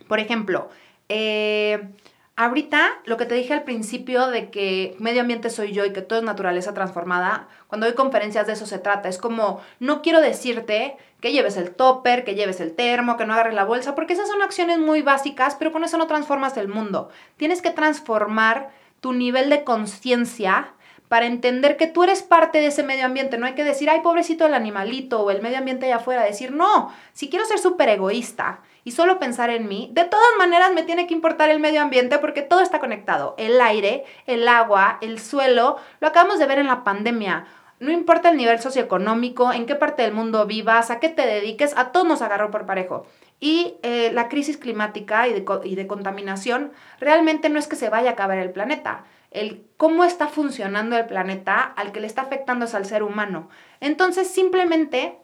Por 0.09 0.19
ejemplo, 0.19 0.69
eh, 1.09 1.91
Ahorita, 2.37 3.01
lo 3.05 3.17
que 3.17 3.27
te 3.27 3.37
dije 3.37 3.55
al 3.55 3.63
principio 3.63 4.27
de 4.27 4.51
que 4.51 4.97
medio 4.99 5.21
ambiente 5.21 5.51
soy 5.51 5.71
yo 5.71 5.85
y 5.85 5.93
que 5.93 6.03
todo 6.03 6.19
es 6.19 6.25
naturaleza 6.25 6.75
transformada, 6.75 7.47
cuando 7.69 7.87
doy 7.87 7.95
conferencias 7.95 8.49
de 8.49 8.55
eso 8.55 8.67
se 8.67 8.81
trata. 8.81 9.09
Es 9.09 9.19
como, 9.19 9.61
no 9.79 10.03
quiero 10.03 10.21
decirte 10.21 10.97
que 11.21 11.31
lleves 11.31 11.57
el 11.57 11.71
topper, 11.71 12.25
que 12.25 12.35
lleves 12.35 12.59
el 12.59 12.75
termo, 12.75 13.17
que 13.17 13.25
no 13.25 13.35
agarres 13.35 13.55
la 13.55 13.65
bolsa, 13.65 13.95
porque 13.95 14.15
esas 14.15 14.27
son 14.27 14.43
acciones 14.43 14.81
muy 14.81 15.01
básicas, 15.01 15.55
pero 15.55 15.71
con 15.71 15.85
eso 15.85 15.97
no 15.97 16.09
transformas 16.09 16.57
el 16.57 16.67
mundo. 16.67 17.09
Tienes 17.37 17.63
que 17.63 17.71
transformar 17.71 18.71
tu 18.99 19.13
nivel 19.13 19.49
de 19.49 19.63
conciencia 19.63 20.73
para 21.07 21.27
entender 21.27 21.77
que 21.77 21.87
tú 21.87 22.03
eres 22.03 22.25
parte 22.25 22.59
de 22.59 22.67
ese 22.67 22.83
medio 22.83 23.07
ambiente. 23.07 23.39
No 23.39 23.47
hay 23.47 23.55
que 23.55 23.63
decir, 23.63 23.89
ay, 23.89 24.01
pobrecito 24.01 24.45
el 24.45 24.55
animalito 24.55 25.21
o 25.21 25.31
el 25.31 25.41
medio 25.41 25.59
ambiente 25.59 25.87
allá 25.87 25.97
afuera. 25.97 26.25
Decir, 26.25 26.51
no, 26.51 26.93
si 27.13 27.31
quiero 27.31 27.45
ser 27.45 27.61
súper 27.61 27.91
egoísta 27.91 28.61
y 28.85 28.91
solo 28.91 29.19
pensar 29.19 29.49
en 29.51 29.67
mí, 29.67 29.91
de 29.93 30.05
todas 30.05 30.29
maneras 30.39 30.73
me 30.75 30.83
tiene 30.83 31.07
que 31.07 31.15
importar 31.15 31.49
el 31.49 31.59
medio 31.59 31.81
ambiente 31.81 32.19
porque 32.19 32.43
todo 32.43 32.61
está 32.61 32.81
conectado. 32.81 33.35
El 33.39 33.61
aire, 33.61 34.05
el 34.27 34.47
agua, 34.47 34.99
el 35.01 35.19
suelo, 35.19 35.79
lo 36.01 36.09
acabamos 36.09 36.39
de 36.39 36.47
ver 36.47 36.59
en 36.59 36.67
la 36.67 36.85
pandemia. 36.85 37.47
No 37.81 37.91
importa 37.91 38.29
el 38.31 38.37
nivel 38.37 38.61
socioeconómico, 38.61 39.53
en 39.53 39.67
qué 39.67 39.75
parte 39.75 40.03
del 40.03 40.13
mundo 40.13 40.47
vivas, 40.47 40.91
a 40.91 41.01
qué 41.01 41.09
te 41.09 41.27
dediques, 41.27 41.77
a 41.77 41.93
todos 41.93 42.07
nos 42.07 42.23
agarró 42.23 42.51
por 42.51 42.67
parejo. 42.67 43.07
Y 43.41 43.77
eh, 43.83 44.11
la 44.13 44.29
crisis 44.29 44.59
climática 44.59 45.29
y 45.29 45.33
de, 45.33 45.45
y 45.65 45.75
de 45.75 45.87
contaminación 45.87 46.73
realmente 47.01 47.49
no 47.49 47.59
es 47.59 47.67
que 47.67 47.77
se 47.77 47.89
vaya 47.89 48.11
a 48.11 48.13
acabar 48.13 48.39
el 48.39 48.51
planeta. 48.51 49.05
El 49.31 49.67
cómo 49.77 50.05
está 50.05 50.29
funcionando 50.29 50.97
el 50.97 51.07
planeta 51.07 51.61
al 51.61 51.91
que 51.91 52.01
le 52.01 52.07
está 52.07 52.23
afectando 52.23 52.67
es 52.67 52.75
al 52.75 52.87
ser 52.87 53.03
humano. 53.03 53.49
Entonces, 53.81 54.29
simplemente 54.31 55.19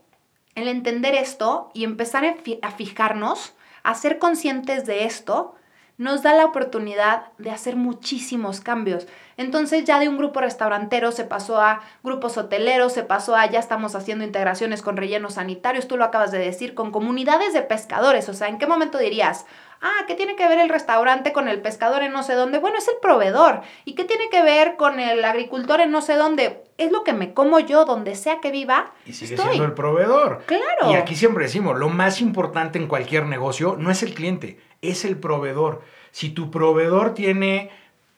el 0.54 0.68
entender 0.68 1.14
esto 1.14 1.70
y 1.74 1.84
empezar 1.84 2.24
a 2.62 2.70
fijarnos, 2.70 3.54
a 3.82 3.94
ser 3.94 4.18
conscientes 4.18 4.86
de 4.86 5.04
esto, 5.04 5.54
nos 5.96 6.22
da 6.22 6.34
la 6.34 6.46
oportunidad 6.46 7.32
de 7.36 7.50
hacer 7.50 7.76
muchísimos 7.76 8.60
cambios. 8.60 9.06
Entonces 9.40 9.84
ya 9.84 9.98
de 9.98 10.06
un 10.06 10.18
grupo 10.18 10.42
restaurantero 10.42 11.12
se 11.12 11.24
pasó 11.24 11.62
a 11.62 11.80
grupos 12.02 12.36
hoteleros, 12.36 12.92
se 12.92 13.04
pasó 13.04 13.34
a 13.34 13.46
ya 13.46 13.58
estamos 13.58 13.94
haciendo 13.94 14.22
integraciones 14.22 14.82
con 14.82 14.98
rellenos 14.98 15.34
sanitarios, 15.34 15.88
tú 15.88 15.96
lo 15.96 16.04
acabas 16.04 16.30
de 16.30 16.38
decir, 16.38 16.74
con 16.74 16.90
comunidades 16.90 17.54
de 17.54 17.62
pescadores. 17.62 18.28
O 18.28 18.34
sea, 18.34 18.48
¿en 18.48 18.58
qué 18.58 18.66
momento 18.66 18.98
dirías, 18.98 19.46
ah, 19.80 20.04
¿qué 20.06 20.14
tiene 20.14 20.36
que 20.36 20.46
ver 20.46 20.58
el 20.58 20.68
restaurante 20.68 21.32
con 21.32 21.48
el 21.48 21.62
pescador 21.62 22.02
en 22.02 22.12
no 22.12 22.22
sé 22.22 22.34
dónde? 22.34 22.58
Bueno, 22.58 22.76
es 22.76 22.86
el 22.88 22.96
proveedor. 23.00 23.62
¿Y 23.86 23.94
qué 23.94 24.04
tiene 24.04 24.28
que 24.28 24.42
ver 24.42 24.76
con 24.76 25.00
el 25.00 25.24
agricultor 25.24 25.80
en 25.80 25.90
no 25.90 26.02
sé 26.02 26.16
dónde? 26.16 26.62
Es 26.76 26.92
lo 26.92 27.02
que 27.02 27.14
me 27.14 27.32
como 27.32 27.60
yo, 27.60 27.86
donde 27.86 28.16
sea 28.16 28.40
que 28.42 28.50
viva. 28.50 28.92
Y 29.06 29.14
sigue 29.14 29.38
siendo 29.38 29.64
el 29.64 29.72
proveedor. 29.72 30.42
Claro. 30.44 30.92
Y 30.92 30.96
aquí 30.96 31.16
siempre 31.16 31.44
decimos, 31.44 31.78
lo 31.78 31.88
más 31.88 32.20
importante 32.20 32.78
en 32.78 32.88
cualquier 32.88 33.24
negocio 33.24 33.76
no 33.78 33.90
es 33.90 34.02
el 34.02 34.12
cliente, 34.12 34.60
es 34.82 35.06
el 35.06 35.16
proveedor. 35.16 35.80
Si 36.10 36.28
tu 36.28 36.50
proveedor 36.50 37.14
tiene 37.14 37.70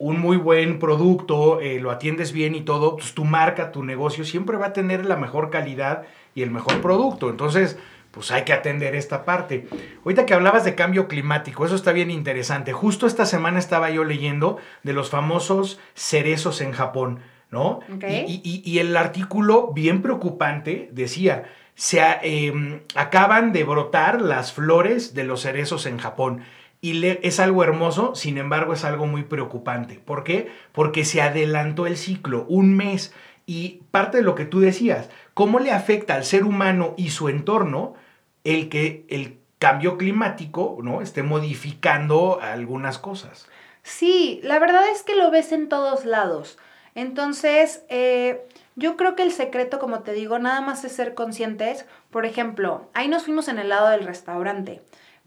un 0.02 0.18
muy 0.18 0.36
buen 0.36 0.80
producto, 0.80 1.60
eh, 1.60 1.78
lo 1.78 1.92
atiendes 1.92 2.32
bien 2.32 2.56
y 2.56 2.62
todo, 2.62 2.96
pues 2.96 3.14
tu 3.14 3.24
marca, 3.24 3.70
tu 3.70 3.84
negocio 3.84 4.24
siempre 4.24 4.56
va 4.56 4.66
a 4.66 4.72
tener 4.72 5.06
la 5.06 5.14
mejor 5.14 5.48
calidad 5.48 6.02
y 6.34 6.42
el 6.42 6.50
mejor 6.50 6.80
producto. 6.80 7.30
Entonces, 7.30 7.78
pues 8.10 8.32
hay 8.32 8.42
que 8.42 8.52
atender 8.52 8.96
esta 8.96 9.24
parte. 9.24 9.68
Ahorita 10.04 10.26
que 10.26 10.34
hablabas 10.34 10.64
de 10.64 10.74
cambio 10.74 11.06
climático, 11.06 11.64
eso 11.64 11.76
está 11.76 11.92
bien 11.92 12.10
interesante. 12.10 12.72
Justo 12.72 13.06
esta 13.06 13.26
semana 13.26 13.60
estaba 13.60 13.90
yo 13.90 14.02
leyendo 14.02 14.56
de 14.82 14.92
los 14.92 15.08
famosos 15.08 15.78
cerezos 15.94 16.62
en 16.62 16.72
Japón, 16.72 17.20
¿no? 17.52 17.78
Y, 18.26 18.78
el 18.80 18.96
artículo, 18.96 19.70
bien 19.72 20.02
preocupante, 20.02 20.88
decía, 20.90 21.44
se 21.76 22.00
em, 22.22 22.80
acaban 22.96 23.52
de 23.52 23.62
brotar 23.62 24.20
las 24.20 24.52
flores 24.52 25.14
de 25.14 25.22
los 25.22 25.42
cerezos 25.42 25.86
en 25.86 25.98
Japón 25.98 26.42
y 26.84 27.06
es 27.06 27.38
algo 27.38 27.62
hermoso, 27.62 28.16
sin 28.16 28.38
embargo 28.38 28.72
es 28.72 28.84
algo 28.84 29.06
muy 29.06 29.22
preocupante. 29.22 30.00
¿Por 30.04 30.24
qué? 30.24 30.50
Porque 30.72 31.04
se 31.04 31.22
adelantó 31.22 31.86
el 31.86 31.96
ciclo 31.96 32.44
un 32.48 32.76
mes 32.76 33.14
y 33.46 33.82
parte 33.92 34.18
de 34.18 34.24
lo 34.24 34.34
que 34.34 34.46
tú 34.46 34.58
decías, 34.58 35.08
¿cómo 35.32 35.60
le 35.60 35.70
afecta 35.70 36.16
al 36.16 36.24
ser 36.24 36.44
humano 36.44 36.94
y 36.96 37.10
su 37.10 37.28
entorno 37.28 37.94
el 38.42 38.68
que 38.68 39.06
el 39.08 39.38
cambio 39.60 39.96
climático 39.96 40.78
¿no? 40.82 41.02
esté 41.02 41.22
modificando 41.22 42.40
algunas 42.42 42.98
cosas? 42.98 43.46
Sí, 43.84 44.40
la 44.42 44.58
verdad 44.58 44.82
es 44.92 45.04
que 45.04 45.14
lo 45.14 45.30
ves 45.30 45.52
en 45.52 45.68
todos 45.68 46.04
lados. 46.04 46.58
Entonces, 46.96 47.84
eh, 47.90 48.44
yo 48.74 48.96
creo 48.96 49.14
que 49.14 49.22
el 49.22 49.30
secreto, 49.30 49.78
como 49.78 50.00
te 50.00 50.12
digo, 50.14 50.40
nada 50.40 50.60
más 50.60 50.84
es 50.84 50.92
ser 50.92 51.14
conscientes. 51.14 51.86
Por 52.10 52.26
ejemplo, 52.26 52.88
ahí 52.92 53.06
nos 53.06 53.24
fuimos 53.24 53.46
en 53.46 53.60
el 53.60 53.68
lado 53.68 53.88
del 53.88 54.04
restaurante. 54.04 54.82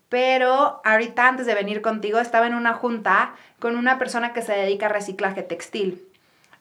Pero 0.10 0.82
ahorita 0.84 1.28
antes 1.28 1.46
de 1.46 1.56
venir 1.56 1.82
contigo 1.82 2.20
estaba 2.20 2.48
en 2.48 2.54
una 2.54 2.74
junta 2.74 3.36
con 3.60 3.76
una 3.76 3.98
persona 3.98 4.34
que 4.34 4.42
se 4.42 4.54
dedica 4.54 4.86
a 4.86 4.90
reciclaje 4.90 5.44
textil. 5.44 6.08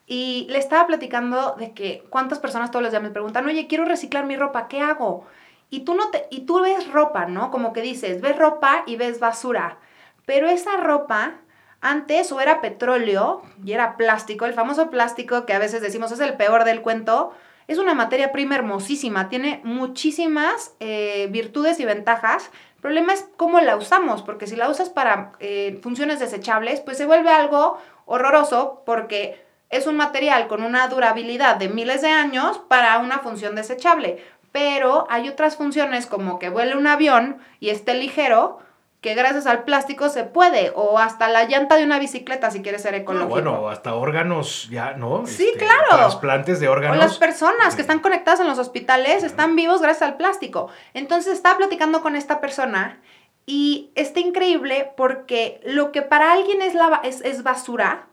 Y 0.06 0.46
le 0.50 0.58
estaba 0.58 0.86
platicando 0.86 1.54
de 1.58 1.72
que 1.72 2.04
cuántas 2.10 2.38
personas 2.38 2.70
todos 2.70 2.82
los 2.82 2.92
días 2.92 3.02
me 3.02 3.10
preguntan, 3.10 3.46
oye, 3.46 3.66
quiero 3.66 3.84
reciclar 3.84 4.26
mi 4.26 4.36
ropa, 4.36 4.68
¿qué 4.68 4.80
hago? 4.80 5.26
Y 5.70 5.80
tú, 5.80 5.94
no 5.94 6.10
te, 6.10 6.26
y 6.30 6.42
tú 6.42 6.60
ves 6.60 6.90
ropa, 6.92 7.26
¿no? 7.26 7.50
Como 7.50 7.72
que 7.72 7.80
dices, 7.80 8.20
ves 8.20 8.36
ropa 8.36 8.84
y 8.86 8.96
ves 8.96 9.18
basura. 9.18 9.78
Pero 10.26 10.48
esa 10.48 10.76
ropa 10.76 11.34
antes 11.80 12.32
o 12.32 12.40
era 12.40 12.60
petróleo 12.62 13.42
y 13.62 13.72
era 13.72 13.96
plástico, 13.96 14.46
el 14.46 14.54
famoso 14.54 14.90
plástico 14.90 15.44
que 15.44 15.52
a 15.52 15.58
veces 15.58 15.82
decimos 15.82 16.12
es 16.12 16.20
el 16.20 16.34
peor 16.34 16.64
del 16.64 16.80
cuento, 16.80 17.34
es 17.68 17.78
una 17.78 17.94
materia 17.94 18.32
prima 18.32 18.54
hermosísima, 18.54 19.28
tiene 19.28 19.60
muchísimas 19.64 20.74
eh, 20.80 21.28
virtudes 21.30 21.80
y 21.80 21.84
ventajas, 21.84 22.50
problema 22.84 23.14
es 23.14 23.26
cómo 23.38 23.62
la 23.62 23.76
usamos, 23.76 24.20
porque 24.20 24.46
si 24.46 24.56
la 24.56 24.68
usas 24.68 24.90
para 24.90 25.32
eh, 25.40 25.80
funciones 25.82 26.20
desechables, 26.20 26.80
pues 26.80 26.98
se 26.98 27.06
vuelve 27.06 27.30
algo 27.30 27.78
horroroso 28.04 28.82
porque 28.84 29.42
es 29.70 29.86
un 29.86 29.96
material 29.96 30.48
con 30.48 30.62
una 30.62 30.86
durabilidad 30.88 31.56
de 31.56 31.70
miles 31.70 32.02
de 32.02 32.10
años 32.10 32.60
para 32.68 32.98
una 32.98 33.20
función 33.20 33.54
desechable. 33.54 34.22
Pero 34.52 35.06
hay 35.08 35.30
otras 35.30 35.56
funciones 35.56 36.04
como 36.04 36.38
que 36.38 36.50
vuele 36.50 36.76
un 36.76 36.86
avión 36.86 37.38
y 37.58 37.70
esté 37.70 37.94
ligero, 37.94 38.58
que 39.04 39.14
gracias 39.14 39.46
al 39.46 39.64
plástico 39.64 40.08
se 40.08 40.24
puede, 40.24 40.72
o 40.74 40.98
hasta 40.98 41.28
la 41.28 41.44
llanta 41.44 41.76
de 41.76 41.84
una 41.84 41.98
bicicleta 41.98 42.50
si 42.50 42.62
quieres 42.62 42.80
ser 42.80 42.94
ecológico. 42.94 43.28
bueno, 43.28 43.68
hasta 43.68 43.94
órganos 43.94 44.66
ya, 44.70 44.94
¿no? 44.94 45.26
Sí, 45.26 45.50
este, 45.52 45.66
claro. 45.66 45.88
Trasplantes 45.90 46.58
de 46.58 46.68
órganos. 46.70 46.96
O 46.96 47.00
las 47.00 47.18
personas 47.18 47.76
que 47.76 47.82
están 47.82 47.98
conectadas 47.98 48.40
en 48.40 48.46
los 48.46 48.58
hospitales 48.58 49.22
están 49.22 49.56
vivos 49.56 49.82
gracias 49.82 50.08
al 50.08 50.16
plástico. 50.16 50.70
Entonces 50.94 51.34
estaba 51.34 51.58
platicando 51.58 52.00
con 52.00 52.16
esta 52.16 52.40
persona 52.40 52.98
y 53.44 53.90
está 53.94 54.20
increíble 54.20 54.90
porque 54.96 55.60
lo 55.66 55.92
que 55.92 56.00
para 56.00 56.32
alguien 56.32 56.62
es, 56.62 56.72
la, 56.72 57.02
es, 57.04 57.20
es 57.20 57.42
basura, 57.42 58.06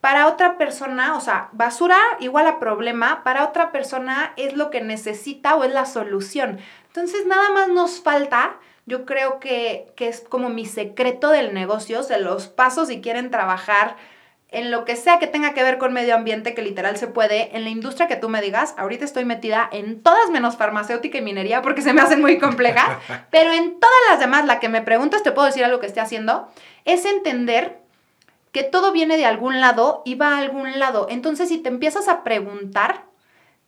para 0.00 0.28
otra 0.28 0.58
persona, 0.58 1.16
o 1.16 1.20
sea, 1.20 1.48
basura 1.50 1.98
igual 2.20 2.46
a 2.46 2.60
problema, 2.60 3.24
para 3.24 3.42
otra 3.42 3.72
persona 3.72 4.32
es 4.36 4.54
lo 4.54 4.70
que 4.70 4.80
necesita 4.80 5.56
o 5.56 5.64
es 5.64 5.72
la 5.72 5.86
solución. 5.86 6.60
Entonces 6.86 7.26
nada 7.26 7.50
más 7.50 7.66
nos 7.66 8.00
falta 8.00 8.60
yo 8.86 9.06
creo 9.06 9.40
que, 9.40 9.92
es 9.98 10.20
como 10.20 10.48
mi 10.48 10.66
secreto 10.66 11.30
del 11.30 11.54
negocio, 11.54 12.02
se 12.02 12.18
los 12.18 12.48
pasos 12.48 12.88
si 12.88 13.00
quieren 13.00 13.30
trabajar 13.30 13.96
en 14.48 14.70
lo 14.70 14.84
que 14.84 14.94
sea 14.94 15.18
que 15.18 15.26
tenga 15.26 15.52
que 15.52 15.64
ver 15.64 15.78
con 15.78 15.92
medio 15.92 16.14
ambiente, 16.14 16.54
que 16.54 16.62
literal 16.62 16.96
se 16.96 17.08
puede, 17.08 17.56
en 17.56 17.64
la 17.64 17.70
industria 17.70 18.06
que 18.06 18.14
tú 18.16 18.28
me 18.28 18.40
digas, 18.40 18.74
ahorita 18.76 19.04
estoy 19.04 19.24
metida 19.24 19.68
en 19.72 20.00
todas 20.00 20.30
menos 20.30 20.56
farmacéutica 20.56 21.18
y 21.18 21.22
minería 21.22 21.60
porque 21.60 21.82
se 21.82 21.92
me 21.92 22.02
hacen 22.02 22.20
muy 22.20 22.38
complejas, 22.38 22.98
pero 23.30 23.52
en 23.52 23.80
todas 23.80 24.00
las 24.10 24.20
demás, 24.20 24.44
la 24.44 24.60
que 24.60 24.68
me 24.68 24.82
preguntas, 24.82 25.24
te 25.24 25.32
puedo 25.32 25.46
decir 25.46 25.64
algo 25.64 25.80
que 25.80 25.86
esté 25.86 26.00
haciendo, 26.00 26.48
es 26.84 27.04
entender 27.04 27.78
que 28.52 28.62
todo 28.62 28.92
viene 28.92 29.16
de 29.16 29.26
algún 29.26 29.60
lado 29.60 30.02
y 30.04 30.14
va 30.14 30.36
a 30.36 30.38
algún 30.38 30.78
lado. 30.78 31.08
Entonces, 31.10 31.48
si 31.48 31.58
te 31.58 31.68
empiezas 31.68 32.06
a 32.06 32.22
preguntar, 32.22 33.06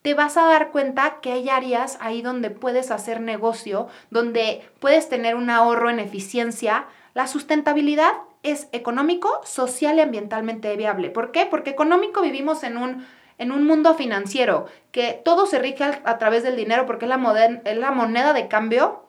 te 0.07 0.15
vas 0.15 0.37
a 0.37 0.45
dar 0.45 0.71
cuenta 0.71 1.19
que 1.21 1.33
hay 1.33 1.49
áreas 1.49 1.99
ahí 2.01 2.23
donde 2.23 2.51
puedes 2.51 2.93
hacer 2.93 3.21
negocio, 3.21 3.89
donde 4.11 4.63
puedes 4.79 5.09
tener 5.09 5.35
un 5.35 5.51
ahorro 5.51 5.91
en 5.91 5.99
eficiencia. 5.99 6.87
La 7.13 7.27
sustentabilidad 7.27 8.13
es 8.45 8.69
económico, 8.71 9.41
social 9.43 9.99
y 9.99 10.03
ambientalmente 10.03 10.77
viable. 10.77 11.11
¿Por 11.11 11.33
qué? 11.33 11.45
Porque 11.45 11.71
económico 11.71 12.23
vivimos 12.23 12.63
en 12.63 12.77
un, 12.77 13.05
en 13.39 13.51
un 13.51 13.67
mundo 13.67 13.97
financiero, 13.97 14.67
que 14.93 15.21
todo 15.25 15.45
se 15.45 15.59
rige 15.59 15.83
a, 15.83 16.19
través 16.19 16.45
del 16.45 16.55
dinero 16.55 16.87
porque 16.87 17.07
es 17.07 17.09
la, 17.09 17.61
es 17.65 17.77
la 17.77 17.91
moneda 17.91 18.33
de 18.33 18.47
cambio 18.47 19.07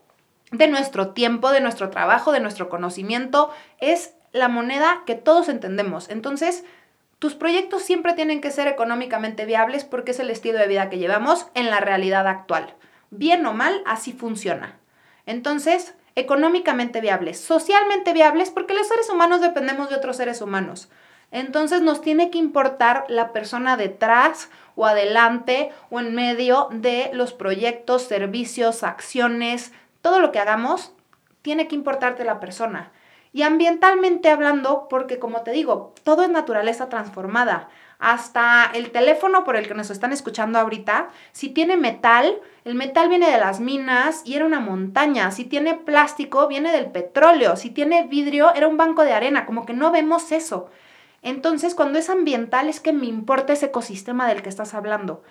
de 0.51 0.67
nuestro 0.67 1.09
tiempo, 1.09 1.51
de 1.51 1.61
nuestro 1.61 1.91
trabajo, 1.91 2.31
de 2.31 2.39
nuestro 2.39 2.69
conocimiento. 2.69 3.51
Es 3.79 4.15
la 4.31 4.47
moneda 4.47 5.03
que 5.05 5.13
todos 5.13 5.47
entendemos. 5.47 6.09
Entonces, 6.09 6.63
tus 7.19 7.33
proyectos 7.33 7.83
siempre 7.83 8.13
tienen 8.13 8.41
que 8.41 8.51
ser 8.51 8.67
económicamente 8.67 9.45
viables 9.45 9.83
porque 9.83 10.11
es 10.11 10.19
el 10.19 10.29
estilo 10.29 10.59
de 10.59 10.67
vida 10.67 10.89
que 10.89 10.99
llevamos 10.99 11.47
en 11.55 11.69
la 11.69 11.79
realidad 11.79 12.27
actual. 12.27 12.75
Bien 13.09 13.45
o 13.45 13.53
mal, 13.53 13.81
así 13.85 14.13
funciona. 14.13 14.77
Entonces, 15.25 15.95
económicamente 16.15 17.01
viables, 17.01 17.39
socialmente 17.39 18.13
viables 18.13 18.51
porque 18.51 18.73
los 18.73 18.87
seres 18.87 19.09
humanos 19.09 19.41
dependemos 19.41 19.89
de 19.89 19.95
otros 19.95 20.17
seres 20.17 20.41
humanos. 20.41 20.89
Entonces 21.31 21.81
nos 21.81 22.01
tiene 22.01 22.29
que 22.29 22.37
importar 22.37 23.05
la 23.09 23.33
persona 23.33 23.77
detrás 23.77 24.49
o 24.75 24.85
adelante 24.85 25.71
o 25.89 25.99
en 25.99 26.15
medio 26.15 26.69
de 26.71 27.09
los 27.13 27.33
proyectos, 27.33 28.03
servicios, 28.03 28.83
acciones, 28.83 29.73
todo 30.01 30.19
lo 30.19 30.31
que 30.31 30.39
hagamos, 30.39 30.93
tiene 31.41 31.67
que 31.67 31.75
importarte 31.75 32.23
la 32.23 32.39
persona. 32.39 32.91
Y 33.37 33.43
ambientalmente 33.43 34.31
hablando, 34.31 34.87
porque 34.89 35.19
como 35.19 35.41
te 35.41 35.51
digo, 35.51 35.93
todo 36.01 36.23
es 36.23 36.29
naturaleza 36.31 36.89
transformada. 36.89 37.69
Hasta 37.99 38.71
el 38.73 38.89
teléfono 38.89 39.43
por 39.43 39.55
el 39.55 39.67
que 39.67 39.75
nos 39.75 39.91
están 39.91 40.11
escuchando 40.11 40.57
ahorita, 40.57 41.09
si 41.33 41.49
tiene 41.49 41.77
metal, 41.77 42.41
el 42.65 42.73
metal 42.73 43.09
viene 43.09 43.29
de 43.29 43.37
las 43.37 43.59
minas 43.59 44.23
y 44.25 44.33
era 44.33 44.45
una 44.47 44.59
montaña. 44.59 45.29
Si 45.29 45.45
tiene 45.45 45.75
plástico, 45.75 46.47
viene 46.47 46.71
del 46.71 46.87
petróleo. 46.87 47.57
Si 47.57 47.69
tiene 47.69 48.07
vidrio, 48.07 48.55
era 48.55 48.67
un 48.67 48.75
banco 48.75 49.03
de 49.03 49.13
arena. 49.13 49.45
Como 49.45 49.67
que 49.67 49.73
no 49.73 49.91
vemos 49.91 50.31
eso. 50.31 50.71
Entonces, 51.21 51.75
cuando 51.75 51.99
es 51.99 52.09
ambiental, 52.09 52.69
es 52.69 52.79
que 52.79 52.91
me 52.91 53.05
importa 53.05 53.53
ese 53.53 53.67
ecosistema 53.67 54.27
del 54.27 54.41
que 54.41 54.49
estás 54.49 54.73
hablando. 54.73 55.21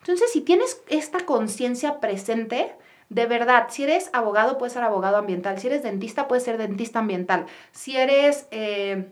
Entonces, 0.00 0.30
si 0.30 0.42
tienes 0.42 0.82
esta 0.88 1.20
conciencia 1.20 1.98
presente, 1.98 2.74
de 3.08 3.26
verdad, 3.26 3.66
si 3.68 3.84
eres 3.84 4.10
abogado, 4.12 4.58
puedes 4.58 4.72
ser 4.72 4.82
abogado 4.82 5.16
ambiental. 5.16 5.58
Si 5.58 5.66
eres 5.66 5.82
dentista, 5.82 6.28
puedes 6.28 6.44
ser 6.44 6.58
dentista 6.58 6.98
ambiental. 6.98 7.46
Si 7.72 7.96
eres... 7.96 8.48
Eh, 8.50 9.08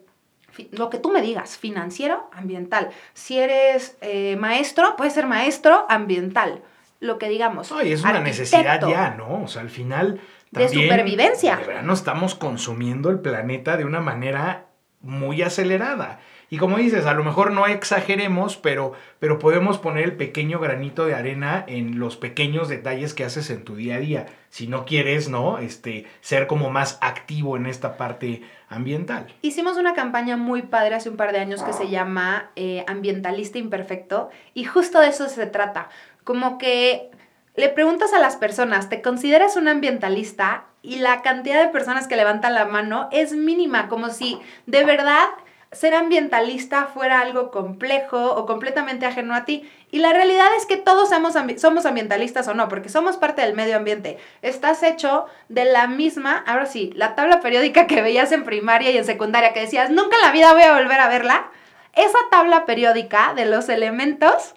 lo 0.71 0.91
que 0.91 0.99
tú 0.99 1.11
me 1.11 1.23
digas, 1.23 1.57
financiero, 1.57 2.29
ambiental. 2.33 2.91
Si 3.15 3.39
eres 3.39 3.97
eh, 4.03 4.37
maestro, 4.37 4.97
puedes 4.97 5.15
ser 5.15 5.27
maestro 5.27 5.87
ambiental. 5.89 6.63
Lo 7.01 7.19
que 7.19 7.29
digamos. 7.29 7.73
Ay, 7.73 7.93
es 7.93 8.05
una 8.05 8.21
necesidad 8.21 8.87
ya, 8.87 9.15
¿no? 9.17 9.45
O 9.45 9.49
sea, 9.49 9.63
al 9.63 9.71
final. 9.71 10.21
de 10.51 10.69
supervivencia. 10.69 11.57
De 11.57 11.65
verdad, 11.65 11.83
no 11.83 11.95
estamos 11.95 12.35
consumiendo 12.35 13.11
el 13.11 13.21
planeta 13.21 13.77
de 13.77 13.85
una 13.85 14.01
manera 14.01 14.67
muy 15.01 15.43
acelerada. 15.43 16.21
Y 16.53 16.59
como 16.59 16.77
dices, 16.77 17.07
a 17.07 17.15
lo 17.15 17.25
mejor 17.25 17.51
no 17.53 17.67
exageremos, 17.67 18.59
pero, 18.59 18.93
pero 19.19 19.39
podemos 19.39 19.79
poner 19.79 20.05
el 20.05 20.17
pequeño 20.17 20.61
granito 20.61 21.07
de 21.07 21.15
arena 21.15 21.65
en 21.67 21.99
los 21.99 22.19
pequeños 22.19 22.69
detalles 22.69 23.15
que 23.15 23.25
haces 23.25 23.49
en 23.49 23.65
tu 23.65 23.75
día 23.75 23.95
a 23.95 24.01
día. 24.01 24.27
Si 24.51 24.67
no 24.67 24.85
quieres, 24.85 25.31
¿no? 25.31 25.57
Este, 25.57 26.05
ser 26.21 26.47
como 26.47 26.69
más 26.69 26.99
activo 27.01 27.57
en 27.57 27.65
esta 27.65 27.97
parte 27.97 28.43
ambiental. 28.69 29.35
Hicimos 29.41 29.79
una 29.79 29.95
campaña 29.95 30.37
muy 30.37 30.61
padre 30.61 30.97
hace 30.97 31.09
un 31.09 31.17
par 31.17 31.33
de 31.33 31.39
años 31.39 31.63
que 31.63 31.73
se 31.73 31.89
llama 31.89 32.51
eh, 32.55 32.85
Ambientalista 32.87 33.57
Imperfecto 33.57 34.29
y 34.53 34.65
justo 34.65 35.01
de 35.01 35.09
eso 35.09 35.31
se 35.31 35.47
trata. 35.47 35.89
Como 36.23 36.59
que 36.59 37.09
le 37.57 37.71
preguntas 37.71 38.13
a 38.13 38.19
las 38.19 38.37
personas, 38.37 38.91
¿te 38.91 39.01
consideras 39.01 39.57
un 39.57 39.69
ambientalista? 39.69 40.65
Y 40.83 40.97
la 40.97 41.23
cantidad 41.23 41.65
de 41.65 41.73
personas 41.73 42.09
que 42.09 42.17
levantan 42.17 42.53
la 42.53 42.67
mano 42.67 43.09
es 43.11 43.33
mínima, 43.33 43.89
como 43.89 44.11
si 44.11 44.39
de 44.67 44.85
verdad 44.85 45.29
ser 45.73 45.95
ambientalista 45.95 46.87
fuera 46.87 47.21
algo 47.21 47.51
complejo 47.51 48.35
o 48.35 48.47
completamente 48.47 49.07
ajeno 49.07 49.35
a 49.35 49.45
ti. 49.45 49.69
Y 49.91 49.99
la 49.99 50.13
realidad 50.13 50.49
es 50.57 50.67
que 50.67 50.77
todos 50.77 51.09
somos, 51.09 51.87
ambientalistas 51.87 52.47
o 52.49 52.55
no, 52.55 52.69
porque 52.69 52.89
somos 52.89 53.17
parte 53.17 53.43
del 53.43 53.55
medio 53.55 53.77
ambiente. 53.77 54.19
Estás 54.43 54.83
hecho 54.83 55.27
de 55.49 55.65
la 55.65 55.87
misma, 55.87 56.45
ahora 56.47 56.67
sí, 56.67 56.93
la 56.95 57.15
tabla 57.15 57.41
periódica 57.41 57.87
que 57.87 58.03
veías 58.03 58.33
en 58.33 58.45
primaria 58.45 58.91
y 58.91 58.99
en 58.99 59.05
secundaria, 59.05 59.53
que 59.53 59.61
decías, 59.61 59.91
nunca 59.91 60.17
en 60.17 60.23
la 60.23 60.33
vida 60.33 60.53
voy 60.53 60.63
a 60.63 60.75
volver 60.75 61.01
a 61.01 61.09
verla. 61.09 61.51
esa 61.95 62.19
tabla 62.31 62.65
periódica 62.65 63.35
de 63.35 63.45
los 63.45 63.69
elementos, 63.69 64.55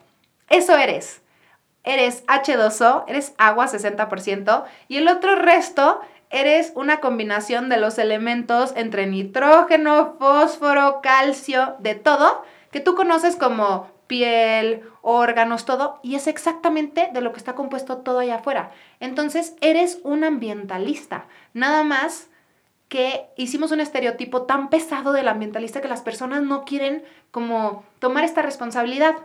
eso 0.49 0.78
eres. 0.78 1.21
Eres 1.84 2.25
H2O, 2.25 3.04
eres 3.08 3.34
agua 3.38 3.67
60% 3.67 4.63
y 4.88 4.97
el 4.97 5.08
otro 5.08 5.36
resto 5.36 6.01
eres 6.36 6.74
una 6.76 7.00
combinación 7.00 7.69
de 7.69 7.78
los 7.78 7.98
elementos 7.98 8.74
entre 8.76 9.08
nitrógeno, 9.08 10.15
fósforo, 10.19 11.00
calcio, 11.02 11.76
de 11.80 11.95
todo, 11.95 12.43
que 12.71 12.82
tú 12.82 12.93
conoces 12.95 13.36
como 13.38 13.88
piel, 14.08 14.84
órganos, 15.02 15.65
todo, 15.65 16.00
y 16.04 16.15
es 16.15 16.28
exactamente 16.28 17.10
de 17.13 17.21
lo 17.21 17.32
que 17.32 17.39
está 17.39 17.56
compuesto 17.56 17.98
todo 17.98 18.19
allá 18.19 18.36
afuera. 18.36 18.71
Entonces, 19.00 19.56
eres 19.62 20.00
un 20.04 20.24
ambientalista. 20.24 21.26
Nada 21.54 21.84
más 21.84 22.28
que 22.89 23.26
hicimos 23.38 23.71
un 23.71 23.80
estereotipo 23.80 24.43
tan 24.43 24.69
pesado 24.69 25.13
del 25.13 25.28
ambientalista 25.28 25.82
que 25.82 25.88
las 25.88 26.02
personas 26.02 26.43
no 26.43 26.65
quieren 26.65 27.04
como 27.32 27.84
tomar 28.00 28.24
esta 28.24 28.41
responsabilidad. 28.41 29.15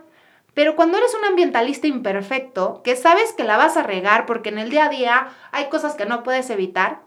Pero 0.53 0.75
cuando 0.75 0.97
eres 0.97 1.15
un 1.15 1.25
ambientalista 1.25 1.87
imperfecto, 1.87 2.81
que 2.83 2.95
sabes 2.95 3.33
que 3.33 3.43
la 3.43 3.57
vas 3.57 3.77
a 3.77 3.83
regar 3.83 4.25
porque 4.25 4.49
en 4.49 4.59
el 4.59 4.69
día 4.69 4.85
a 4.85 4.89
día 4.89 5.29
hay 5.51 5.69
cosas 5.69 5.95
que 5.95 6.05
no 6.05 6.23
puedes 6.23 6.49
evitar, 6.49 7.01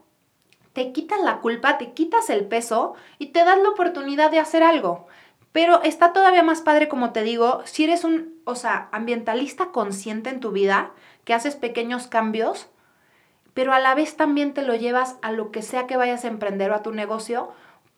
te 0.73 0.93
quitas 0.93 1.21
la 1.21 1.39
culpa, 1.41 1.79
te 1.79 1.93
quitas 1.93 2.31
el 2.31 2.47
peso 2.47 2.95
y 3.19 3.27
te 3.27 3.45
das 3.45 3.59
la 3.59 3.69
oportunidad 3.69 4.31
de 4.31 4.41
hacer 4.41 4.63
algo. 4.63 5.07
Pero 5.53 5.83
está 5.83 6.13
todavía 6.13 6.43
más 6.43 6.63
padre, 6.63 6.89
como 6.89 7.13
te 7.13 7.23
digo, 7.23 7.63
si 7.65 7.85
eres 7.85 8.03
un, 8.03 8.41
o 8.45 8.57
sea, 8.57 8.89
ambientalista 8.91 9.67
consciente 9.67 10.31
en 10.31 10.41
tu 10.41 10.51
vida, 10.51 10.91
que 11.25 11.33
haces 11.33 11.55
pequeños 11.55 12.09
cambios, 12.09 12.69
pero 13.55 13.73
a 13.73 13.79
la 13.79 13.95
vez 13.95 14.17
también 14.17 14.53
te 14.53 14.63
lo 14.63 14.75
llevas 14.75 15.17
a 15.23 15.31
lo 15.31 15.53
que 15.53 15.63
sea 15.63 15.87
que 15.87 15.97
vayas 15.97 16.25
a 16.25 16.29
emprender 16.29 16.73
o 16.73 16.75
a 16.75 16.83
tu 16.83 16.91
negocio, 16.91 17.53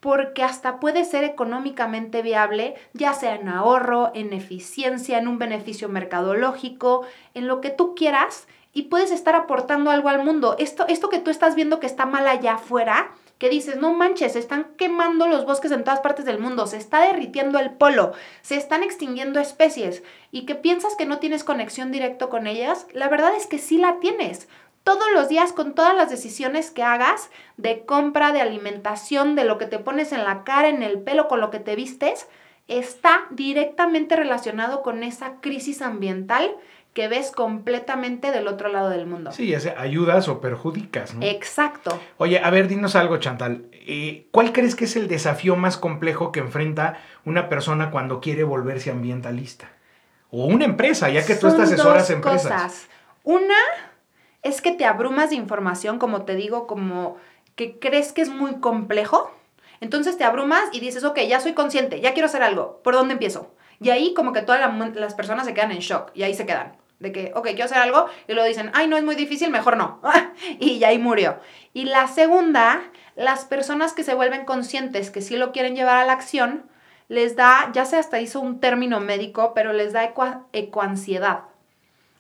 porque 0.06 0.44
hasta 0.44 0.78
puede 0.78 1.04
ser 1.04 1.24
económicamente 1.24 2.22
viable, 2.22 2.76
ya 2.92 3.12
sea 3.12 3.34
en 3.34 3.48
ahorro, 3.48 4.12
en 4.14 4.32
eficiencia, 4.32 5.18
en 5.18 5.26
un 5.26 5.40
beneficio 5.40 5.88
mercadológico, 5.88 7.04
en 7.34 7.48
lo 7.48 7.60
que 7.60 7.70
tú 7.70 7.96
quieras, 7.96 8.46
y 8.72 8.82
puedes 8.82 9.10
estar 9.10 9.34
aportando 9.34 9.90
algo 9.90 10.08
al 10.08 10.22
mundo. 10.22 10.54
Esto, 10.60 10.86
esto 10.86 11.08
que 11.08 11.18
tú 11.18 11.32
estás 11.32 11.56
viendo 11.56 11.80
que 11.80 11.88
está 11.88 12.06
mal 12.06 12.28
allá 12.28 12.54
afuera, 12.54 13.10
que 13.38 13.48
dices, 13.48 13.78
no 13.78 13.94
manches, 13.94 14.34
se 14.34 14.38
están 14.38 14.68
quemando 14.76 15.26
los 15.26 15.44
bosques 15.44 15.72
en 15.72 15.82
todas 15.82 15.98
partes 15.98 16.24
del 16.24 16.38
mundo, 16.38 16.68
se 16.68 16.76
está 16.76 17.00
derritiendo 17.00 17.58
el 17.58 17.72
polo, 17.72 18.12
se 18.42 18.54
están 18.54 18.84
extinguiendo 18.84 19.40
especies 19.40 20.04
y 20.30 20.46
que 20.46 20.54
piensas 20.54 20.94
que 20.94 21.06
no 21.06 21.18
tienes 21.18 21.42
conexión 21.42 21.90
directo 21.90 22.28
con 22.28 22.46
ellas, 22.46 22.86
la 22.92 23.08
verdad 23.08 23.34
es 23.34 23.48
que 23.48 23.58
sí 23.58 23.76
la 23.76 23.98
tienes 23.98 24.46
todos 24.86 25.08
los 25.12 25.28
días 25.28 25.52
con 25.52 25.74
todas 25.74 25.96
las 25.96 26.10
decisiones 26.10 26.70
que 26.70 26.84
hagas 26.84 27.28
de 27.56 27.84
compra, 27.84 28.30
de 28.30 28.40
alimentación, 28.40 29.34
de 29.34 29.42
lo 29.42 29.58
que 29.58 29.66
te 29.66 29.80
pones 29.80 30.12
en 30.12 30.22
la 30.22 30.44
cara, 30.44 30.68
en 30.68 30.84
el 30.84 31.00
pelo, 31.00 31.26
con 31.26 31.40
lo 31.40 31.50
que 31.50 31.58
te 31.58 31.74
vistes, 31.74 32.28
está 32.68 33.26
directamente 33.30 34.14
relacionado 34.14 34.82
con 34.82 35.02
esa 35.02 35.40
crisis 35.40 35.82
ambiental 35.82 36.54
que 36.94 37.08
ves 37.08 37.32
completamente 37.32 38.30
del 38.30 38.46
otro 38.46 38.68
lado 38.68 38.88
del 38.88 39.06
mundo. 39.06 39.32
Sí, 39.32 39.52
es, 39.52 39.66
ayudas 39.66 40.28
o 40.28 40.40
perjudicas, 40.40 41.14
¿no? 41.14 41.26
Exacto. 41.26 42.00
Oye, 42.18 42.38
a 42.38 42.48
ver, 42.50 42.68
dinos 42.68 42.94
algo, 42.94 43.16
Chantal. 43.16 43.66
Eh, 43.72 44.28
¿Cuál 44.30 44.52
crees 44.52 44.76
que 44.76 44.84
es 44.84 44.94
el 44.94 45.08
desafío 45.08 45.56
más 45.56 45.76
complejo 45.76 46.30
que 46.30 46.38
enfrenta 46.38 47.00
una 47.24 47.48
persona 47.48 47.90
cuando 47.90 48.20
quiere 48.20 48.44
volverse 48.44 48.92
ambientalista? 48.92 49.68
O 50.30 50.46
una 50.46 50.64
empresa, 50.64 51.08
ya 51.08 51.26
que 51.26 51.34
tú 51.34 51.48
estás 51.48 51.72
asesoras 51.72 52.08
empresas. 52.10 52.52
Cosas. 52.52 52.88
Una 53.24 53.56
es 54.46 54.60
que 54.60 54.72
te 54.72 54.84
abrumas 54.84 55.30
de 55.30 55.36
información, 55.36 55.98
como 55.98 56.24
te 56.24 56.36
digo, 56.36 56.66
como 56.66 57.16
que 57.56 57.78
crees 57.78 58.12
que 58.12 58.22
es 58.22 58.28
muy 58.28 58.60
complejo. 58.60 59.32
Entonces 59.80 60.16
te 60.16 60.24
abrumas 60.24 60.64
y 60.72 60.80
dices, 60.80 61.04
ok, 61.04 61.18
ya 61.28 61.40
soy 61.40 61.52
consciente, 61.52 62.00
ya 62.00 62.12
quiero 62.12 62.26
hacer 62.26 62.42
algo, 62.42 62.80
¿por 62.82 62.94
dónde 62.94 63.14
empiezo? 63.14 63.54
Y 63.80 63.90
ahí 63.90 64.14
como 64.14 64.32
que 64.32 64.42
todas 64.42 64.60
las 64.94 65.14
personas 65.14 65.46
se 65.46 65.52
quedan 65.52 65.72
en 65.72 65.80
shock 65.80 66.10
y 66.14 66.22
ahí 66.22 66.34
se 66.34 66.46
quedan. 66.46 66.76
De 66.98 67.12
que, 67.12 67.30
ok, 67.34 67.48
quiero 67.48 67.64
hacer 67.64 67.76
algo 67.76 68.06
y 68.26 68.32
luego 68.32 68.48
dicen, 68.48 68.70
ay, 68.72 68.88
no 68.88 68.96
es 68.96 69.04
muy 69.04 69.16
difícil, 69.16 69.50
mejor 69.50 69.76
no. 69.76 70.00
y 70.60 70.82
ahí 70.84 70.98
murió. 70.98 71.40
Y 71.74 71.84
la 71.84 72.08
segunda, 72.08 72.90
las 73.16 73.44
personas 73.44 73.92
que 73.92 74.02
se 74.02 74.14
vuelven 74.14 74.46
conscientes 74.46 75.10
que 75.10 75.20
sí 75.20 75.36
lo 75.36 75.52
quieren 75.52 75.76
llevar 75.76 75.98
a 75.98 76.06
la 76.06 76.14
acción, 76.14 76.64
les 77.08 77.36
da, 77.36 77.70
ya 77.74 77.84
se 77.84 77.98
hasta 77.98 78.20
hizo 78.20 78.40
un 78.40 78.60
término 78.60 79.00
médico, 79.00 79.52
pero 79.54 79.74
les 79.74 79.92
da 79.92 80.10
ecoansiedad. 80.52 81.40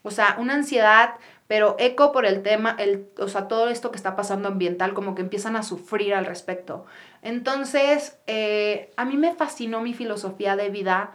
O 0.02 0.12
sea, 0.12 0.36
una 0.38 0.54
ansiedad 0.54 1.14
pero 1.46 1.76
eco 1.78 2.12
por 2.12 2.26
el 2.26 2.42
tema, 2.42 2.76
el, 2.78 3.08
o 3.18 3.28
sea, 3.28 3.48
todo 3.48 3.68
esto 3.68 3.90
que 3.90 3.96
está 3.96 4.16
pasando 4.16 4.48
ambiental, 4.48 4.94
como 4.94 5.14
que 5.14 5.22
empiezan 5.22 5.56
a 5.56 5.62
sufrir 5.62 6.14
al 6.14 6.26
respecto. 6.26 6.86
Entonces, 7.22 8.18
eh, 8.26 8.90
a 8.96 9.04
mí 9.04 9.16
me 9.16 9.34
fascinó 9.34 9.80
mi 9.80 9.94
filosofía 9.94 10.56
de 10.56 10.70
vida, 10.70 11.14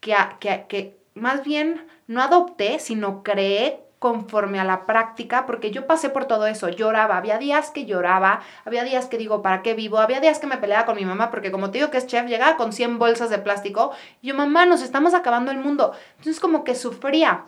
que, 0.00 0.14
que, 0.40 0.66
que 0.68 0.96
más 1.14 1.44
bien 1.44 1.86
no 2.06 2.22
adopté, 2.22 2.78
sino 2.78 3.22
creé 3.22 3.80
conforme 4.00 4.58
a 4.58 4.64
la 4.64 4.86
práctica, 4.86 5.44
porque 5.44 5.70
yo 5.70 5.86
pasé 5.86 6.08
por 6.08 6.24
todo 6.24 6.46
eso, 6.46 6.70
lloraba, 6.70 7.18
había 7.18 7.36
días 7.36 7.70
que 7.70 7.84
lloraba, 7.84 8.40
había 8.64 8.82
días 8.82 9.06
que 9.06 9.18
digo, 9.18 9.42
¿para 9.42 9.60
qué 9.60 9.74
vivo? 9.74 9.98
Había 9.98 10.20
días 10.20 10.38
que 10.38 10.46
me 10.46 10.56
peleaba 10.56 10.86
con 10.86 10.96
mi 10.96 11.04
mamá, 11.04 11.30
porque 11.30 11.52
como 11.52 11.70
te 11.70 11.78
digo 11.78 11.90
que 11.90 11.98
es 11.98 12.06
chef, 12.06 12.26
llegaba 12.26 12.56
con 12.56 12.72
100 12.72 12.98
bolsas 12.98 13.28
de 13.28 13.38
plástico, 13.38 13.92
y 14.22 14.28
yo, 14.28 14.34
mamá, 14.34 14.64
nos 14.64 14.80
estamos 14.80 15.12
acabando 15.12 15.52
el 15.52 15.58
mundo. 15.58 15.92
Entonces 16.16 16.40
como 16.40 16.64
que 16.64 16.74
sufría. 16.74 17.44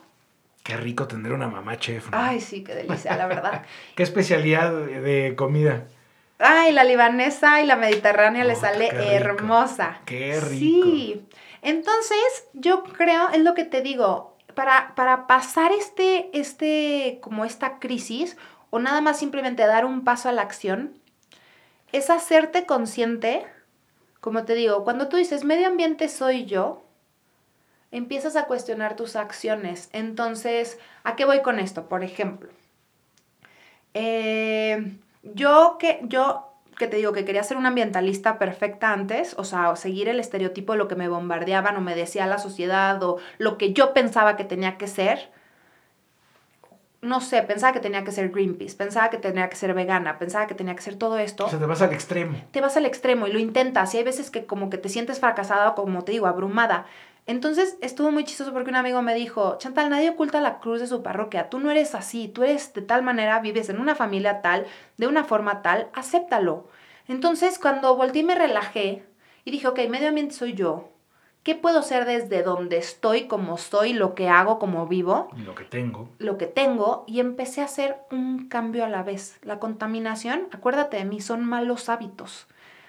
Qué 0.62 0.76
rico 0.76 1.08
tener 1.08 1.32
una 1.32 1.48
mamá 1.48 1.76
chef. 1.78 2.08
Ay, 2.12 2.40
sí, 2.40 2.62
qué 2.62 2.74
delicia, 2.74 3.16
la 3.16 3.26
verdad. 3.26 3.64
¿Qué 3.96 4.02
especialidad 4.02 4.72
de 4.72 5.34
comida? 5.36 5.86
Ay, 6.38 6.72
la 6.72 6.84
libanesa 6.84 7.60
y 7.62 7.66
la 7.66 7.76
mediterránea 7.76 8.44
le 8.44 8.54
sale 8.54 8.88
hermosa. 9.14 10.00
Qué 10.06 10.40
rico. 10.40 10.86
Sí. 10.86 11.26
Entonces, 11.62 12.48
yo 12.52 12.82
creo, 12.82 13.28
es 13.30 13.40
lo 13.40 13.54
que 13.54 13.64
te 13.64 13.80
digo, 13.80 14.36
para, 14.54 14.94
para 14.94 15.26
pasar 15.26 15.72
este, 15.72 16.36
este, 16.36 17.18
como 17.22 17.44
esta 17.44 17.78
crisis, 17.78 18.36
o 18.70 18.78
nada 18.78 19.00
más 19.00 19.18
simplemente 19.18 19.66
dar 19.66 19.84
un 19.84 20.02
paso 20.02 20.28
a 20.28 20.32
la 20.32 20.42
acción, 20.42 20.98
es 21.92 22.10
hacerte 22.10 22.66
consciente, 22.66 23.46
como 24.20 24.44
te 24.44 24.54
digo, 24.54 24.82
cuando 24.82 25.08
tú 25.08 25.16
dices 25.16 25.44
medio 25.44 25.68
ambiente 25.68 26.08
soy 26.08 26.46
yo, 26.46 26.82
empiezas 27.92 28.34
a 28.36 28.46
cuestionar 28.46 28.96
tus 28.96 29.14
acciones. 29.14 29.88
Entonces, 29.92 30.78
¿a 31.04 31.14
qué 31.14 31.24
voy 31.24 31.42
con 31.42 31.60
esto? 31.60 31.88
Por 31.88 32.02
ejemplo, 32.02 32.50
eh, 33.94 34.96
yo 35.22 35.76
que 35.78 36.00
yo 36.02 36.48
que 36.78 36.88
te 36.88 36.96
digo 36.96 37.12
que 37.12 37.24
quería 37.24 37.44
ser 37.44 37.58
una 37.58 37.68
ambientalista 37.68 38.38
perfecta 38.38 38.92
antes, 38.92 39.34
o 39.38 39.44
sea, 39.44 39.76
seguir 39.76 40.08
el 40.08 40.18
estereotipo 40.18 40.72
de 40.72 40.78
lo 40.78 40.88
que 40.88 40.96
me 40.96 41.06
bombardeaban 41.06 41.76
o 41.76 41.80
me 41.80 41.94
decía 41.94 42.26
la 42.26 42.38
sociedad 42.38 43.00
o 43.02 43.18
lo 43.38 43.58
que 43.58 43.72
yo 43.72 43.92
pensaba 43.92 44.36
que 44.36 44.44
tenía 44.44 44.78
que 44.78 44.88
ser. 44.88 45.30
No 47.02 47.20
sé, 47.20 47.42
pensaba 47.42 47.72
que 47.72 47.80
tenía 47.80 48.04
que 48.04 48.12
ser 48.12 48.30
Greenpeace, 48.30 48.76
pensaba 48.76 49.10
que 49.10 49.18
tenía 49.18 49.48
que 49.48 49.56
ser 49.56 49.74
vegana, 49.74 50.18
pensaba 50.18 50.46
que 50.46 50.54
tenía 50.54 50.74
que 50.74 50.82
ser 50.82 50.96
todo 50.96 51.18
esto. 51.18 51.46
O 51.46 51.50
sea, 51.50 51.58
te 51.58 51.66
vas 51.66 51.82
al 51.82 51.92
extremo. 51.92 52.38
Te 52.52 52.60
vas 52.60 52.76
al 52.76 52.86
extremo 52.86 53.26
y 53.26 53.32
lo 53.32 53.38
intentas 53.38 53.92
y 53.94 53.98
hay 53.98 54.04
veces 54.04 54.30
que 54.30 54.46
como 54.46 54.70
que 54.70 54.78
te 54.78 54.88
sientes 54.88 55.20
fracasada 55.20 55.70
o 55.70 55.74
como 55.74 56.02
te 56.04 56.12
digo, 56.12 56.26
abrumada. 56.26 56.86
Entonces 57.26 57.78
estuvo 57.80 58.10
muy 58.10 58.24
chistoso 58.24 58.52
porque 58.52 58.70
un 58.70 58.76
amigo 58.76 59.00
me 59.00 59.14
dijo, 59.14 59.56
Chantal, 59.58 59.90
nadie 59.90 60.10
oculta 60.10 60.40
la 60.40 60.58
cruz 60.58 60.80
de 60.80 60.88
su 60.88 61.02
parroquia, 61.02 61.50
tú 61.50 61.60
no 61.60 61.70
eres 61.70 61.94
así, 61.94 62.28
tú 62.28 62.42
eres 62.42 62.74
de 62.74 62.82
tal 62.82 63.02
manera, 63.02 63.38
vives 63.40 63.68
en 63.68 63.80
una 63.80 63.94
familia 63.94 64.42
tal, 64.42 64.66
de 64.96 65.06
una 65.06 65.22
forma 65.24 65.62
tal, 65.62 65.88
acéptalo. 65.94 66.66
Entonces 67.06 67.58
cuando 67.60 67.96
volteé 67.96 68.24
me 68.24 68.34
relajé 68.34 69.04
y 69.44 69.52
dije, 69.52 69.68
ok, 69.68 69.78
medio 69.88 70.08
ambiente 70.08 70.34
soy 70.34 70.54
yo, 70.54 70.88
¿qué 71.44 71.54
puedo 71.54 71.82
ser 71.82 72.06
desde 72.06 72.42
donde 72.42 72.78
estoy, 72.78 73.28
como 73.28 73.56
soy, 73.56 73.92
lo 73.92 74.16
que 74.16 74.28
hago, 74.28 74.58
como 74.58 74.88
vivo? 74.88 75.28
Lo 75.36 75.54
que 75.54 75.64
tengo. 75.64 76.08
Lo 76.18 76.38
que 76.38 76.46
tengo 76.46 77.04
y 77.06 77.20
empecé 77.20 77.60
a 77.60 77.66
hacer 77.66 77.98
un 78.10 78.48
cambio 78.48 78.84
a 78.84 78.88
la 78.88 79.04
vez. 79.04 79.38
La 79.42 79.60
contaminación, 79.60 80.48
acuérdate 80.50 80.96
de 80.96 81.04
mí, 81.04 81.20
son 81.20 81.44
malos 81.44 81.88
hábitos, 81.88 82.48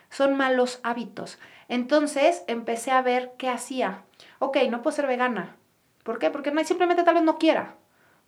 son 0.10 0.36
malos 0.36 0.80
hábitos. 0.82 1.38
Entonces 1.68 2.44
empecé 2.48 2.90
a 2.90 3.04
ver 3.04 3.34
qué 3.38 3.50
hacía 3.50 4.04
ok, 4.44 4.58
no 4.70 4.82
puedo 4.82 4.96
ser 4.96 5.08
vegana. 5.08 5.56
¿Por 6.04 6.20
qué? 6.20 6.30
Porque 6.30 6.52
simplemente 6.66 7.04
tal 7.04 7.16
vez 7.16 7.24
no 7.24 7.38
quiera. 7.38 7.76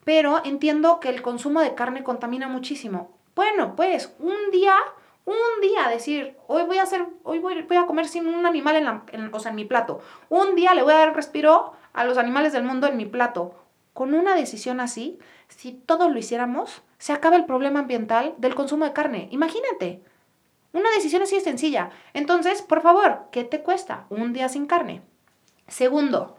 Pero 0.05 0.41
entiendo 0.45 0.99
que 0.99 1.09
el 1.09 1.21
consumo 1.21 1.61
de 1.61 1.75
carne 1.75 2.03
contamina 2.03 2.47
muchísimo. 2.47 3.11
Bueno, 3.35 3.75
pues 3.75 4.15
un 4.19 4.51
día, 4.51 4.75
un 5.25 5.61
día 5.61 5.89
decir, 5.89 6.37
hoy 6.47 6.63
voy 6.63 6.77
a 6.77 6.83
hacer, 6.83 7.05
hoy 7.23 7.39
voy, 7.39 7.65
a 7.77 7.85
comer 7.85 8.07
sin 8.07 8.27
un 8.27 8.45
animal 8.45 8.77
en, 8.77 8.85
la, 8.85 9.03
o 9.31 9.39
sea, 9.39 9.49
en 9.49 9.57
mi 9.57 9.65
plato. 9.65 9.99
Un 10.29 10.55
día 10.55 10.73
le 10.73 10.83
voy 10.83 10.93
a 10.93 10.97
dar 10.97 11.15
respiro 11.15 11.73
a 11.91 12.05
los 12.05 12.17
animales 12.17 12.53
del 12.53 12.63
mundo 12.63 12.87
en 12.87 12.97
mi 12.97 13.05
plato. 13.05 13.55
Con 13.93 14.13
una 14.13 14.35
decisión 14.35 14.79
así, 14.79 15.19
si 15.47 15.73
todos 15.73 16.11
lo 16.11 16.17
hiciéramos, 16.17 16.81
se 16.97 17.13
acaba 17.13 17.35
el 17.35 17.45
problema 17.45 17.79
ambiental 17.79 18.35
del 18.37 18.55
consumo 18.55 18.85
de 18.85 18.93
carne. 18.93 19.27
Imagínate. 19.31 20.01
Una 20.71 20.91
decisión 20.91 21.21
así 21.21 21.35
de 21.35 21.41
sencilla. 21.41 21.89
Entonces, 22.13 22.61
por 22.61 22.81
favor, 22.81 23.25
¿qué 23.31 23.43
te 23.43 23.63
cuesta? 23.63 24.05
Un 24.09 24.33
día 24.33 24.49
sin 24.49 24.65
carne. 24.65 25.01
Segundo, 25.67 26.37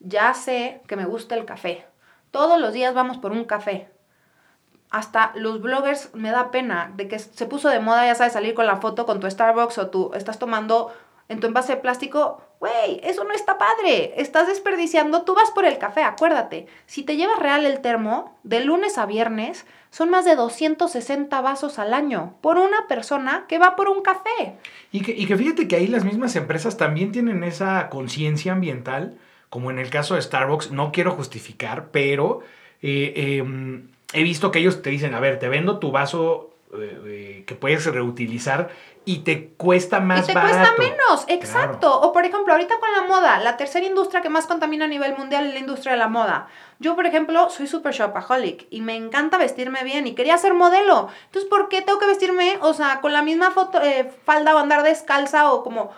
ya 0.00 0.34
sé 0.34 0.82
que 0.86 0.96
me 0.96 1.04
gusta 1.04 1.34
el 1.34 1.44
café. 1.44 1.86
Todos 2.30 2.60
los 2.60 2.72
días 2.72 2.94
vamos 2.94 3.18
por 3.18 3.32
un 3.32 3.44
café. 3.44 3.88
Hasta 4.90 5.32
los 5.34 5.60
bloggers 5.60 6.14
me 6.14 6.30
da 6.30 6.50
pena 6.50 6.92
de 6.94 7.08
que 7.08 7.18
se 7.18 7.46
puso 7.46 7.68
de 7.68 7.80
moda, 7.80 8.06
ya 8.06 8.14
sabes, 8.14 8.32
salir 8.32 8.54
con 8.54 8.66
la 8.66 8.76
foto 8.76 9.06
con 9.06 9.20
tu 9.20 9.30
Starbucks 9.30 9.78
o 9.78 9.90
tú 9.90 10.10
estás 10.14 10.38
tomando 10.38 10.92
en 11.28 11.40
tu 11.40 11.46
envase 11.46 11.74
de 11.74 11.80
plástico, 11.80 12.42
güey, 12.60 13.00
eso 13.02 13.24
no 13.24 13.32
está 13.32 13.58
padre. 13.58 14.14
Estás 14.16 14.48
desperdiciando. 14.48 15.22
Tú 15.22 15.34
vas 15.34 15.50
por 15.50 15.64
el 15.64 15.78
café, 15.78 16.02
acuérdate. 16.02 16.66
Si 16.86 17.02
te 17.02 17.16
llevas 17.16 17.38
real 17.38 17.64
el 17.64 17.80
termo, 17.80 18.38
de 18.42 18.64
lunes 18.64 18.98
a 18.98 19.06
viernes, 19.06 19.64
son 19.90 20.10
más 20.10 20.24
de 20.24 20.34
260 20.34 21.40
vasos 21.40 21.78
al 21.78 21.94
año 21.94 22.34
por 22.40 22.58
una 22.58 22.86
persona 22.88 23.44
que 23.48 23.58
va 23.58 23.76
por 23.76 23.88
un 23.88 24.02
café. 24.02 24.54
Y 24.92 25.02
que, 25.02 25.12
y 25.12 25.26
que 25.26 25.36
fíjate 25.36 25.68
que 25.68 25.76
ahí 25.76 25.86
las 25.86 26.04
mismas 26.04 26.36
empresas 26.36 26.76
también 26.76 27.12
tienen 27.12 27.44
esa 27.44 27.88
conciencia 27.90 28.52
ambiental, 28.52 29.18
como 29.50 29.70
en 29.70 29.78
el 29.78 29.90
caso 29.90 30.14
de 30.16 30.22
Starbucks. 30.22 30.72
No 30.72 30.92
quiero 30.92 31.12
justificar, 31.12 31.90
pero 31.90 32.40
eh, 32.82 33.38
em, 33.38 33.88
he 34.12 34.22
visto 34.22 34.50
que 34.50 34.58
ellos 34.58 34.82
te 34.82 34.90
dicen, 34.90 35.14
a 35.14 35.20
ver, 35.20 35.38
te 35.38 35.48
vendo 35.48 35.78
tu 35.78 35.90
vaso 35.90 36.54
eh, 36.76 37.00
eh, 37.06 37.44
que 37.46 37.54
puedes 37.54 37.86
reutilizar 37.86 38.70
y 39.04 39.18
te 39.18 39.48
cuesta 39.48 40.00
más 40.00 40.24
y 40.24 40.26
te 40.28 40.34
barato. 40.34 40.56
cuesta 40.56 40.74
menos, 40.78 41.24
exacto. 41.28 42.00
O 42.00 42.12
por 42.12 42.24
ejemplo, 42.24 42.52
ahorita 42.52 42.78
con 42.80 42.90
la 42.92 43.02
moda, 43.02 43.38
la 43.38 43.56
tercera 43.56 43.84
industria 43.84 44.22
que 44.22 44.30
más 44.30 44.46
contamina 44.46 44.86
a 44.86 44.88
nivel 44.88 45.16
mundial 45.16 45.46
es 45.46 45.52
la 45.52 45.60
industria 45.60 45.92
de 45.92 45.98
la 45.98 46.08
moda. 46.08 46.48
Yo, 46.78 46.96
por 46.96 47.06
ejemplo, 47.06 47.50
soy 47.50 47.66
super 47.66 47.92
shopaholic 47.92 48.66
y 48.70 48.80
me 48.80 48.96
encanta 48.96 49.36
vestirme 49.38 49.84
bien 49.84 50.06
y 50.06 50.14
quería 50.14 50.38
ser 50.38 50.54
modelo. 50.54 51.08
Entonces, 51.26 51.48
¿por 51.50 51.68
qué 51.68 51.82
tengo 51.82 51.98
que 51.98 52.06
vestirme, 52.06 52.58
o 52.62 52.72
sea, 52.72 53.00
con 53.00 53.12
la 53.12 53.22
misma 53.22 53.50
foto, 53.50 53.80
eh, 53.82 54.10
falda 54.24 54.54
o 54.54 54.58
andar 54.58 54.82
descalza 54.82 55.52
o 55.52 55.62
como 55.62 55.90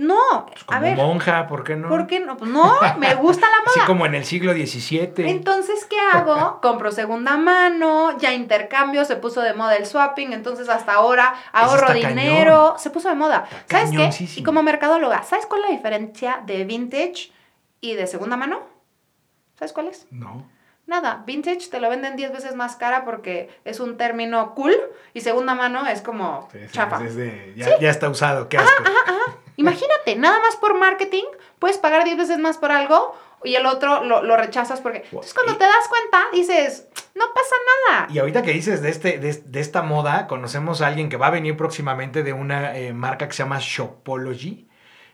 no, 0.00 0.46
Pues 0.46 0.62
como 0.64 0.78
a 0.78 0.80
ver. 0.80 0.96
monja, 0.96 1.46
¿por 1.48 1.64
qué 1.64 1.74
no? 1.74 1.88
¿Por 1.88 2.06
qué 2.06 2.20
no? 2.20 2.36
Pues 2.36 2.48
no, 2.50 2.72
me 2.98 3.14
gusta 3.16 3.46
la 3.48 3.56
Así 3.70 3.78
moda. 3.80 3.86
como 3.86 4.06
en 4.06 4.14
el 4.14 4.24
siglo 4.24 4.52
XVII. 4.52 5.28
Entonces, 5.28 5.84
¿qué 5.86 5.96
hago? 6.12 6.60
Compro 6.62 6.92
segunda 6.92 7.36
mano, 7.36 8.16
ya 8.18 8.32
intercambio, 8.32 9.04
se 9.04 9.16
puso 9.16 9.40
de 9.42 9.54
moda 9.54 9.74
el 9.76 9.86
swapping, 9.86 10.32
entonces 10.32 10.68
hasta 10.68 10.94
ahora 10.94 11.34
ahorro 11.52 11.92
dinero, 11.92 12.76
se 12.78 12.90
puso 12.90 13.08
de 13.08 13.16
moda. 13.16 13.48
Está 13.50 13.86
¿Sabes 13.86 14.16
qué? 14.16 14.24
Y 14.40 14.42
como 14.44 14.62
mercadóloga, 14.62 15.24
¿sabes 15.24 15.46
cuál 15.46 15.62
es 15.64 15.70
la 15.70 15.76
diferencia 15.76 16.42
de 16.46 16.64
vintage 16.64 17.32
y 17.80 17.94
de 17.94 18.06
segunda 18.06 18.36
mano? 18.36 18.60
¿Sabes 19.58 19.72
cuál 19.72 19.88
es? 19.88 20.06
No. 20.12 20.48
Nada, 20.86 21.24
vintage 21.26 21.68
te 21.70 21.80
lo 21.80 21.90
venden 21.90 22.14
10 22.16 22.32
veces 22.32 22.54
más 22.54 22.76
cara 22.76 23.04
porque 23.04 23.50
es 23.64 23.78
un 23.80 23.96
término 23.98 24.54
cool 24.54 24.74
y 25.12 25.20
segunda 25.22 25.54
mano 25.56 25.84
es 25.86 26.00
como 26.02 26.48
Sí, 26.52 26.58
sí, 26.60 26.72
chapa. 26.72 27.04
es 27.04 27.14
de- 27.16 27.52
ya, 27.56 27.78
ya 27.80 27.90
está 27.90 28.08
usado, 28.08 28.48
qué 28.48 28.56
asco. 28.58 28.84
Imagínate, 29.58 30.16
nada 30.16 30.38
más 30.40 30.56
por 30.56 30.78
marketing 30.78 31.24
puedes 31.58 31.76
pagar 31.78 32.04
10 32.04 32.16
veces 32.16 32.38
más 32.38 32.56
por 32.58 32.72
algo 32.72 33.14
y 33.44 33.54
el 33.54 33.66
otro 33.66 34.02
lo, 34.04 34.22
lo 34.22 34.36
rechazas 34.36 34.80
porque... 34.80 34.98
Entonces 35.04 35.34
cuando 35.34 35.56
te 35.56 35.64
das 35.64 35.88
cuenta 35.88 36.18
dices, 36.32 36.86
no 37.14 37.26
pasa 37.34 37.54
nada. 37.90 38.06
Y 38.10 38.18
ahorita 38.18 38.42
que 38.42 38.52
dices 38.52 38.80
de, 38.82 38.88
este, 38.90 39.18
de, 39.18 39.32
de 39.34 39.60
esta 39.60 39.82
moda, 39.82 40.26
conocemos 40.26 40.80
a 40.80 40.86
alguien 40.86 41.08
que 41.08 41.16
va 41.16 41.26
a 41.26 41.30
venir 41.30 41.56
próximamente 41.56 42.22
de 42.22 42.32
una 42.32 42.76
eh, 42.78 42.92
marca 42.92 43.26
que 43.28 43.34
se 43.34 43.42
llama 43.42 43.58
Shopology. 43.60 44.68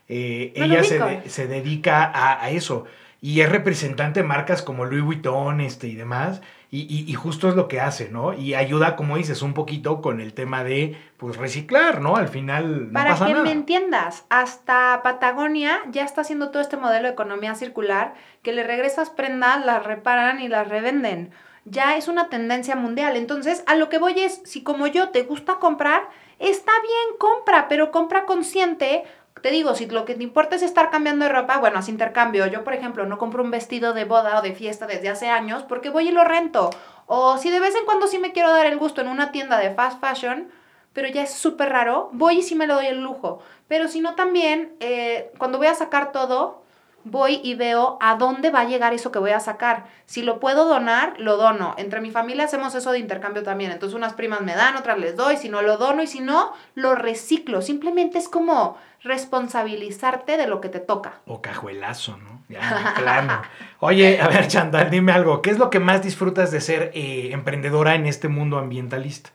Eh, 0.07 0.53
No 0.57 0.65
ella 0.65 0.83
se, 0.83 0.99
de- 0.99 1.29
se 1.29 1.47
dedica 1.47 2.03
a, 2.05 2.43
a 2.43 2.49
eso. 2.51 2.85
Y 3.25 3.41
es 3.41 3.49
representante 3.49 4.21
de 4.21 4.27
marcas 4.27 4.61
como 4.61 4.85
Louis 4.85 5.03
Vuitton 5.03 5.59
este, 5.59 5.87
y 5.87 5.95
demás. 5.95 6.41
Y, 6.69 6.81
y- 6.93 7.09
y 7.09 7.13
justo 7.13 7.47
es 7.49 7.55
lo 7.55 7.67
que 7.67 7.79
hace, 7.79 8.09
¿no? 8.09 8.33
Y 8.33 8.53
ayuda, 8.53 8.95
como 8.95 9.17
dices, 9.17 9.41
un 9.41 9.53
poquito 9.53 10.01
con 10.01 10.19
el 10.19 10.33
tema 10.33 10.63
de 10.63 10.95
pues 11.17 11.37
reciclar, 11.37 12.01
¿no? 12.01 12.17
Al 12.17 12.27
final 12.27 12.87
no 12.87 12.93
Para 12.93 13.11
pasa 13.11 13.25
que 13.27 13.31
nada. 13.33 13.43
me 13.45 13.51
entiendas, 13.51 14.25
hasta 14.29 14.99
Patagonia 15.03 15.79
ya 15.89 16.03
está 16.03 16.21
haciendo 16.21 16.49
todo 16.51 16.61
este 16.61 16.77
modelo 16.77 17.07
de 17.07 17.13
economía 17.13 17.55
circular 17.55 18.13
que 18.43 18.51
le 18.53 18.63
regresas 18.63 19.09
prendas, 19.09 19.65
las 19.65 19.83
reparan 19.85 20.39
y 20.41 20.47
las 20.47 20.67
revenden. 20.67 21.31
Ya 21.63 21.97
es 21.97 22.07
una 22.07 22.29
tendencia 22.29 22.75
mundial. 22.75 23.15
Entonces, 23.15 23.63
a 23.65 23.75
lo 23.75 23.89
que 23.89 23.97
voy 23.97 24.19
es, 24.19 24.41
si 24.45 24.61
como 24.61 24.85
yo 24.85 25.09
te 25.09 25.23
gusta 25.23 25.55
comprar, 25.55 26.09
está 26.37 26.73
bien, 26.81 27.17
compra, 27.17 27.67
pero 27.69 27.89
compra 27.89 28.25
consciente. 28.25 29.03
Te 29.45 29.51
digo, 29.51 29.75
si 29.75 29.85
lo 29.85 30.05
que 30.05 30.15
te 30.15 30.23
importa 30.23 30.55
es 30.55 30.63
estar 30.63 30.89
cambiando 30.89 31.25
de 31.25 31.31
ropa, 31.31 31.59
bueno, 31.59 31.77
haz 31.77 31.87
intercambio. 31.87 32.47
Yo, 32.47 32.63
por 32.63 32.73
ejemplo, 32.73 33.05
no 33.05 33.19
compro 33.19 33.43
un 33.43 33.51
vestido 33.51 33.93
de 33.93 34.03
boda 34.03 34.39
o 34.39 34.41
de 34.41 34.55
fiesta 34.55 34.87
desde 34.87 35.07
hace 35.07 35.27
años 35.27 35.61
porque 35.61 35.91
voy 35.91 36.07
y 36.07 36.11
lo 36.11 36.23
rento. 36.23 36.71
O 37.05 37.37
si 37.37 37.51
de 37.51 37.59
vez 37.59 37.75
en 37.75 37.85
cuando 37.85 38.07
sí 38.07 38.17
me 38.17 38.31
quiero 38.31 38.49
dar 38.49 38.65
el 38.65 38.79
gusto 38.79 39.01
en 39.01 39.07
una 39.07 39.31
tienda 39.31 39.59
de 39.59 39.69
fast 39.69 40.01
fashion, 40.01 40.49
pero 40.93 41.09
ya 41.09 41.21
es 41.21 41.31
súper 41.31 41.69
raro, 41.69 42.09
voy 42.11 42.39
y 42.39 42.41
sí 42.41 42.55
me 42.55 42.65
lo 42.65 42.73
doy 42.73 42.87
el 42.87 43.03
lujo. 43.03 43.37
Pero 43.67 43.87
si 43.87 44.01
no 44.01 44.15
también, 44.15 44.75
eh, 44.79 45.31
cuando 45.37 45.59
voy 45.59 45.67
a 45.67 45.75
sacar 45.75 46.11
todo, 46.11 46.63
voy 47.05 47.39
y 47.43 47.53
veo 47.53 47.97
a 48.01 48.15
dónde 48.15 48.49
va 48.49 48.61
a 48.61 48.65
llegar 48.65 48.93
eso 48.93 49.11
que 49.11 49.19
voy 49.19 49.31
a 49.31 49.39
sacar. 49.39 49.85
Si 50.05 50.23
lo 50.23 50.39
puedo 50.39 50.67
donar, 50.67 51.13
lo 51.19 51.37
dono. 51.37 51.75
Entre 51.77 52.01
mi 52.01 52.11
familia 52.11 52.45
hacemos 52.45 52.75
eso 52.75 52.91
de 52.91 52.99
intercambio 52.99 53.43
también. 53.43 53.71
Entonces 53.71 53.95
unas 53.95 54.13
primas 54.13 54.41
me 54.41 54.55
dan, 54.55 54.75
otras 54.75 54.97
les 54.97 55.15
doy, 55.15 55.37
si 55.37 55.47
no 55.47 55.61
lo 55.61 55.77
dono 55.77 56.03
y 56.03 56.07
si 56.07 56.19
no, 56.19 56.51
lo 56.73 56.95
reciclo. 56.95 57.61
Simplemente 57.61 58.17
es 58.17 58.27
como 58.27 58.77
responsabilizarte 59.03 60.35
de 60.35 60.47
lo 60.47 60.59
que 60.59 60.69
te 60.69 60.79
toca. 60.79 61.13
O 61.27 61.41
cajuelazo, 61.41 62.17
¿no? 62.17 62.43
Ya, 62.49 62.93
plano. 62.97 63.41
Oye, 63.79 64.19
a 64.19 64.27
ver, 64.27 64.47
Chantal, 64.47 64.89
dime 64.89 65.11
algo. 65.11 65.41
¿Qué 65.41 65.51
es 65.51 65.59
lo 65.59 65.69
que 65.69 65.79
más 65.79 66.03
disfrutas 66.03 66.51
de 66.51 66.59
ser 66.59 66.91
eh, 66.93 67.29
emprendedora 67.31 67.95
en 67.95 68.07
este 68.07 68.27
mundo 68.27 68.57
ambientalista? 68.57 69.29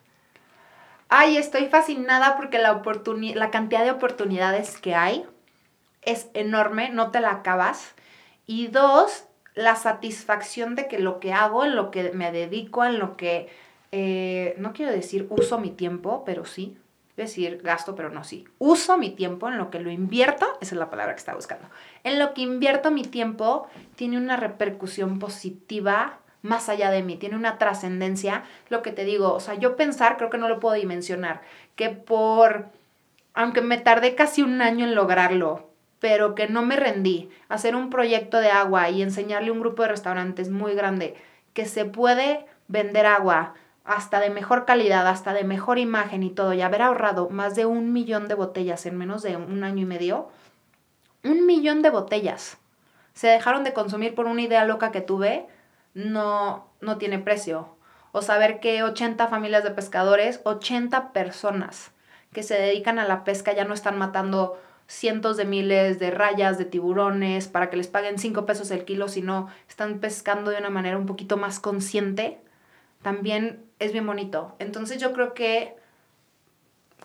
Ay, 1.08 1.36
estoy 1.36 1.66
fascinada 1.66 2.36
porque 2.36 2.58
la, 2.58 2.82
la 3.34 3.50
cantidad 3.50 3.84
de 3.84 3.90
oportunidades 3.90 4.78
que 4.78 4.94
hay 4.94 5.26
es 6.02 6.28
enorme, 6.34 6.90
no 6.90 7.10
te 7.10 7.20
la 7.20 7.30
acabas. 7.30 7.94
Y 8.46 8.68
dos, 8.68 9.24
la 9.54 9.76
satisfacción 9.76 10.74
de 10.74 10.88
que 10.88 10.98
lo 10.98 11.20
que 11.20 11.32
hago, 11.32 11.64
en 11.64 11.76
lo 11.76 11.90
que 11.90 12.12
me 12.12 12.32
dedico, 12.32 12.84
en 12.84 12.98
lo 12.98 13.16
que, 13.16 13.48
eh, 13.92 14.54
no 14.58 14.72
quiero 14.72 14.92
decir 14.92 15.26
uso 15.30 15.58
mi 15.58 15.70
tiempo, 15.70 16.22
pero 16.24 16.44
sí, 16.44 16.76
decir 17.16 17.60
gasto, 17.62 17.94
pero 17.94 18.10
no 18.10 18.24
sí. 18.24 18.46
Uso 18.58 18.96
mi 18.96 19.10
tiempo 19.10 19.48
en 19.48 19.58
lo 19.58 19.70
que 19.70 19.80
lo 19.80 19.90
invierto, 19.90 20.46
esa 20.60 20.74
es 20.74 20.78
la 20.78 20.90
palabra 20.90 21.14
que 21.14 21.18
estaba 21.18 21.36
buscando. 21.36 21.68
En 22.04 22.18
lo 22.18 22.34
que 22.34 22.42
invierto 22.42 22.90
mi 22.90 23.02
tiempo 23.02 23.68
tiene 23.96 24.16
una 24.16 24.36
repercusión 24.36 25.18
positiva 25.18 26.18
más 26.42 26.68
allá 26.68 26.90
de 26.90 27.02
mí, 27.02 27.16
tiene 27.16 27.36
una 27.36 27.58
trascendencia, 27.58 28.44
lo 28.70 28.82
que 28.82 28.92
te 28.92 29.04
digo, 29.04 29.34
o 29.34 29.40
sea, 29.40 29.54
yo 29.54 29.76
pensar, 29.76 30.16
creo 30.16 30.30
que 30.30 30.38
no 30.38 30.48
lo 30.48 30.58
puedo 30.58 30.74
dimensionar, 30.74 31.42
que 31.76 31.90
por, 31.90 32.68
aunque 33.34 33.60
me 33.60 33.76
tardé 33.76 34.14
casi 34.14 34.42
un 34.42 34.62
año 34.62 34.86
en 34.86 34.94
lograrlo, 34.94 35.69
pero 36.00 36.34
que 36.34 36.48
no 36.48 36.62
me 36.62 36.76
rendí, 36.76 37.30
hacer 37.48 37.76
un 37.76 37.90
proyecto 37.90 38.38
de 38.38 38.50
agua 38.50 38.88
y 38.90 39.02
enseñarle 39.02 39.50
a 39.50 39.52
un 39.52 39.60
grupo 39.60 39.82
de 39.82 39.88
restaurantes 39.88 40.50
muy 40.50 40.74
grande 40.74 41.14
que 41.52 41.66
se 41.66 41.84
puede 41.84 42.46
vender 42.68 43.06
agua 43.06 43.54
hasta 43.84 44.20
de 44.20 44.30
mejor 44.30 44.64
calidad, 44.64 45.06
hasta 45.06 45.32
de 45.32 45.44
mejor 45.44 45.78
imagen 45.78 46.22
y 46.22 46.30
todo, 46.30 46.52
y 46.54 46.62
haber 46.62 46.82
ahorrado 46.82 47.28
más 47.28 47.54
de 47.54 47.66
un 47.66 47.92
millón 47.92 48.28
de 48.28 48.34
botellas 48.34 48.86
en 48.86 48.96
menos 48.96 49.22
de 49.22 49.36
un 49.36 49.64
año 49.64 49.82
y 49.82 49.86
medio, 49.86 50.28
un 51.22 51.46
millón 51.46 51.82
de 51.82 51.90
botellas 51.90 52.58
se 53.20 53.28
dejaron 53.28 53.64
de 53.64 53.72
consumir 53.72 54.14
por 54.14 54.26
una 54.26 54.42
idea 54.42 54.64
loca 54.64 54.92
que 54.92 55.00
tuve, 55.00 55.46
no, 55.94 56.68
no 56.80 56.98
tiene 56.98 57.18
precio. 57.18 57.76
O 58.12 58.22
saber 58.22 58.60
que 58.60 58.82
80 58.82 59.28
familias 59.28 59.62
de 59.62 59.70
pescadores, 59.70 60.40
80 60.44 61.12
personas 61.12 61.92
que 62.32 62.42
se 62.42 62.54
dedican 62.54 62.98
a 62.98 63.06
la 63.06 63.24
pesca 63.24 63.52
ya 63.52 63.64
no 63.64 63.74
están 63.74 63.98
matando 63.98 64.58
cientos 64.90 65.36
de 65.36 65.44
miles 65.44 66.00
de 66.00 66.10
rayas, 66.10 66.58
de 66.58 66.64
tiburones, 66.64 67.46
para 67.46 67.70
que 67.70 67.76
les 67.76 67.86
paguen 67.86 68.18
5 68.18 68.44
pesos 68.44 68.72
el 68.72 68.84
kilo, 68.84 69.06
sino 69.06 69.48
están 69.68 70.00
pescando 70.00 70.50
de 70.50 70.58
una 70.58 70.68
manera 70.68 70.98
un 70.98 71.06
poquito 71.06 71.36
más 71.36 71.60
consciente, 71.60 72.40
también 73.00 73.64
es 73.78 73.92
bien 73.92 74.04
bonito. 74.04 74.56
Entonces 74.58 75.00
yo 75.00 75.12
creo 75.12 75.32
que 75.32 75.76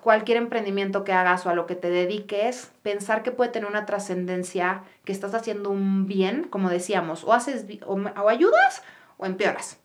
cualquier 0.02 0.38
emprendimiento 0.38 1.04
que 1.04 1.14
hagas 1.14 1.46
o 1.46 1.50
a 1.52 1.54
lo 1.54 1.68
que 1.68 1.76
te 1.76 1.92
dediques, 1.92 2.72
pensar 2.82 3.22
que 3.22 3.32
puede 3.32 3.52
tener 3.52 3.70
una 3.70 3.86
trascendencia, 3.86 4.84
que 5.04 5.12
estás 5.12 5.36
haciendo 5.36 5.70
un 5.70 6.08
bien, 6.08 6.46
como 6.46 6.70
decíamos, 6.70 7.24
o 7.24 7.34
haces 7.34 7.66
o, 7.86 8.00
ayudas 8.28 8.82
o 9.18 9.28
empeoras. 9.28 9.78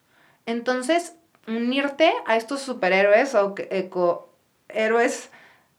Entonces, 0.46 1.16
unirte 1.46 2.14
a 2.26 2.36
estos 2.36 2.62
superhéroes 2.62 3.34
o 3.34 3.54
ecohéroes 3.58 5.30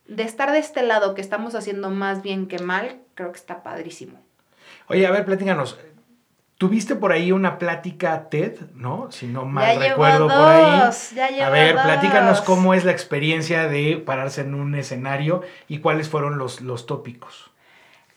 de 0.08 0.24
estar 0.24 0.52
de 0.52 0.60
este 0.60 0.84
lado 0.84 1.14
que 1.16 1.22
estamos 1.22 1.56
haciendo 1.56 1.90
más 1.90 2.22
bien 2.22 2.48
que 2.48 2.60
mal, 2.60 3.00
creo 3.16 3.32
que 3.32 3.38
está 3.38 3.64
padrísimo. 3.64 4.20
Oye, 4.88 5.06
a 5.08 5.12
ver, 5.12 5.26
platícanos. 5.26 5.80
Tuviste 6.58 6.96
por 6.96 7.12
ahí 7.12 7.32
una 7.32 7.58
plática 7.58 8.30
TED, 8.30 8.60
¿no? 8.76 9.12
Si 9.12 9.26
no 9.26 9.46
mal 9.46 9.80
ya 9.80 9.90
recuerdo 9.90 10.28
por 10.28 10.48
ahí. 10.48 10.92
ya 11.16 11.48
A 11.48 11.50
ver, 11.50 11.74
dos. 11.74 11.84
platícanos 11.84 12.42
cómo 12.42 12.76
es 12.76 12.86
la 12.86 12.92
experiencia 12.92 13.68
de 13.68 13.98
pararse 13.98 14.42
en 14.42 14.54
un 14.54 14.76
escenario 14.76 15.42
y 15.68 15.80
cuáles 15.80 16.08
fueron 16.08 16.38
los, 16.38 16.62
los 16.62 16.86
tópicos. 16.86 17.50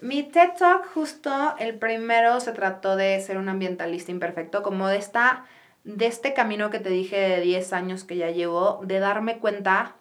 Mi 0.00 0.22
TED 0.22 0.50
Talk, 0.58 0.92
justo 0.92 1.54
el 1.58 1.78
primero, 1.78 2.38
se 2.40 2.52
trató 2.52 2.96
de 2.96 3.18
ser 3.20 3.38
un 3.38 3.48
ambientalista 3.48 4.10
imperfecto, 4.10 4.62
como 4.62 4.88
de, 4.88 4.98
esta, 4.98 5.46
de 5.84 6.06
este 6.06 6.34
camino 6.34 6.68
que 6.68 6.80
te 6.80 6.90
dije 6.90 7.18
de 7.18 7.40
10 7.40 7.72
años 7.72 8.04
que 8.04 8.16
ya 8.16 8.28
llevo, 8.28 8.82
de 8.84 8.98
darme 8.98 9.38
cuenta 9.38 9.94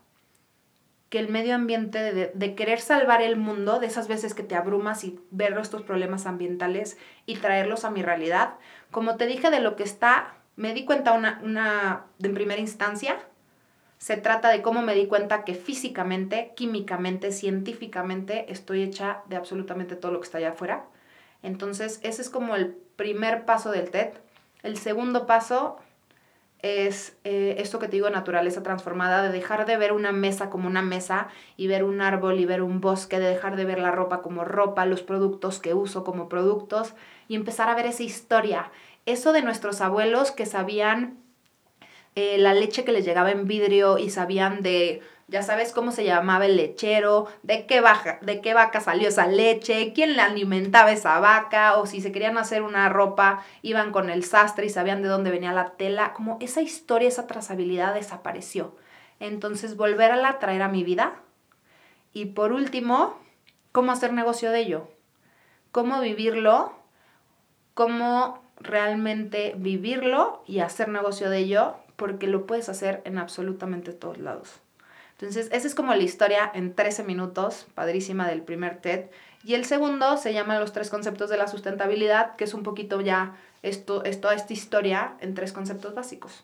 que 1.13 1.19
el 1.19 1.30
medio 1.30 1.54
ambiente, 1.54 2.32
de, 2.34 2.56
querer 2.56 2.82
salvar 2.82 3.21
el 3.21 3.36
mundo, 3.36 3.80
de 3.80 3.86
esas 3.86 4.08
veces 4.08 4.34
que 4.34 4.41
te 4.41 4.56
abrumas 4.56 5.04
y 5.04 5.19
ver 5.30 5.56
estos 5.60 5.84
problemas 5.84 6.26
ambientales 6.26 6.97
y 7.28 7.36
traerlos 7.36 7.86
a 7.86 7.91
mi 7.91 8.02
realidad, 8.02 8.56
como 8.89 9.15
te 9.15 9.28
dije 9.28 9.52
de 9.52 9.60
lo 9.60 9.76
que 9.76 9.84
está, 9.84 10.34
me 10.56 10.73
di 10.73 10.86
cuenta 10.86 11.13
una, 11.13 11.39
una, 11.43 12.06
en 12.19 12.34
primera 12.34 12.60
instancia, 12.60 13.19
se 13.99 14.17
trata 14.17 14.49
de 14.49 14.63
cómo 14.63 14.82
me 14.82 14.95
di 14.95 15.06
cuenta 15.06 15.43
que 15.43 15.54
físicamente, 15.54 16.52
químicamente, 16.56 17.32
científicamente 17.32 18.52
estoy 18.52 18.82
hecha 18.82 19.21
de 19.30 19.36
absolutamente 19.36 19.95
todo 19.95 20.13
lo 20.13 20.19
que 20.19 20.26
está 20.26 20.39
allá 20.39 20.54
afuera. 20.54 20.86
Entonces, 21.43 21.99
ese 22.02 22.23
es 22.23 22.32
como 22.32 22.56
el 22.56 22.76
primer 22.95 23.45
paso 23.45 23.69
del 23.69 23.91
TED. 23.91 24.13
El 24.63 24.78
segundo 24.78 25.28
paso 25.28 25.78
es 26.63 27.17
eh, 27.26 27.58
esto 27.60 27.78
que 27.78 27.88
te 27.88 27.97
digo, 27.97 28.10
naturaleza 28.10 28.63
transformada, 28.63 29.21
de 29.21 29.30
dejar 29.30 29.65
de 29.65 29.78
ver 29.78 29.91
una 29.91 30.13
mesa 30.13 30.49
como 30.49 30.67
una 30.67 30.82
mesa 30.82 31.28
y 31.58 31.67
ver 31.67 31.84
un 31.84 32.02
árbol 32.02 32.39
y 32.39 32.45
ver 32.45 32.62
un 32.62 32.80
bosque, 32.80 33.19
de 33.19 33.28
dejar 33.28 33.58
de 33.58 33.65
ver 33.65 33.80
la 33.80 33.91
ropa 33.91 34.21
como 34.21 34.45
ropa, 34.45 34.86
los 34.86 35.04
productos 35.04 35.60
que 35.60 35.73
uso 35.73 36.06
como 36.06 36.30
productos 36.30 36.95
y 37.28 37.36
empezar 37.36 37.67
a 37.67 37.76
ver 37.76 37.86
esa 37.86 38.04
historia. 38.04 38.71
Eso 39.06 39.34
de 39.34 39.41
nuestros 39.41 39.82
abuelos 39.82 40.32
que 40.32 40.45
sabían 40.45 41.17
eh, 42.15 42.38
la 42.38 42.54
leche 42.54 42.86
que 42.86 42.93
les 42.93 43.04
llegaba 43.04 43.32
en 43.32 43.45
vidrio 43.45 43.97
y 43.97 44.10
sabían 44.10 44.62
de, 44.62 45.02
ya 45.34 45.41
sabes 45.41 45.72
cómo 45.72 45.91
se 45.91 46.06
llamaba 46.06 46.46
el 46.46 46.58
lechero, 46.58 47.26
de 47.41 47.65
qué, 47.65 47.82
baja, 47.82 48.19
de 48.22 48.39
qué 48.39 48.54
vaca 48.54 48.80
salió 48.82 49.08
esa 49.08 49.26
leche, 49.26 49.91
quién 49.91 50.15
le 50.15 50.22
alimentaba 50.22 50.91
esa 50.91 51.19
vaca, 51.19 51.78
o 51.80 51.88
si 51.88 52.02
se 52.02 52.12
querían 52.12 52.38
hacer 52.38 52.62
una 52.62 52.88
ropa, 52.88 53.43
iban 53.63 53.91
con 53.91 54.12
el 54.12 54.24
sastre 54.24 54.67
y 54.67 54.69
sabían 54.69 55.02
de 55.02 55.08
dónde 55.08 55.32
venía 55.32 55.52
la 55.52 55.72
tela, 55.72 56.13
como 56.13 56.38
esa 56.39 56.62
historia, 56.62 57.08
esa 57.08 57.26
trazabilidad 57.26 57.96
desapareció. 57.96 58.76
Entonces, 59.19 59.76
volver 59.76 60.12
a 60.12 60.38
traer 60.38 60.62
a 60.62 60.67
mi 60.67 60.84
vida. 60.84 61.15
Y 62.13 62.26
por 62.26 62.54
último, 62.54 63.19
cómo 63.72 63.91
hacer 63.91 64.13
negocio 64.13 64.52
de 64.52 64.60
ello, 64.60 64.88
cómo 65.72 66.00
vivirlo, 66.00 66.74
cómo 67.74 68.43
realmente 68.58 69.56
vivirlo 69.58 70.43
y 70.46 70.60
hacer 70.60 70.89
negocio 70.89 71.32
de 71.32 71.39
ello 71.39 71.74
porque 71.96 72.28
lo 72.28 72.46
puedes 72.46 72.69
hacer 72.69 73.02
en 73.06 73.17
absolutamente 73.17 73.93
todos 73.93 74.19
lados. 74.19 74.62
Entonces, 75.24 75.50
esa 75.54 75.68
es 75.68 75.74
como 75.74 75.96
la 75.96 76.04
historia 76.04 76.52
en 76.54 76.76
13 76.76 77.06
minutos, 77.06 77.66
padrísima 77.76 78.28
del 78.28 78.42
primer 78.42 78.82
TED. 78.82 79.06
Y 79.46 79.54
el 79.54 79.64
segundo 79.64 80.18
se 80.18 80.34
llama 80.34 80.60
Los 80.60 80.74
tres 80.74 80.90
conceptos 80.90 81.30
de 81.30 81.38
la 81.38 81.48
sustentabilidad, 81.48 82.36
que 82.36 82.44
es 82.44 82.54
un 82.54 82.62
poquito 82.62 83.00
ya 83.00 83.38
esto, 83.62 84.04
es 84.04 84.18
esta 84.18 84.52
historia 84.54 85.14
en 85.22 85.34
tres 85.34 85.54
conceptos 85.54 85.96
básicos. 85.96 86.44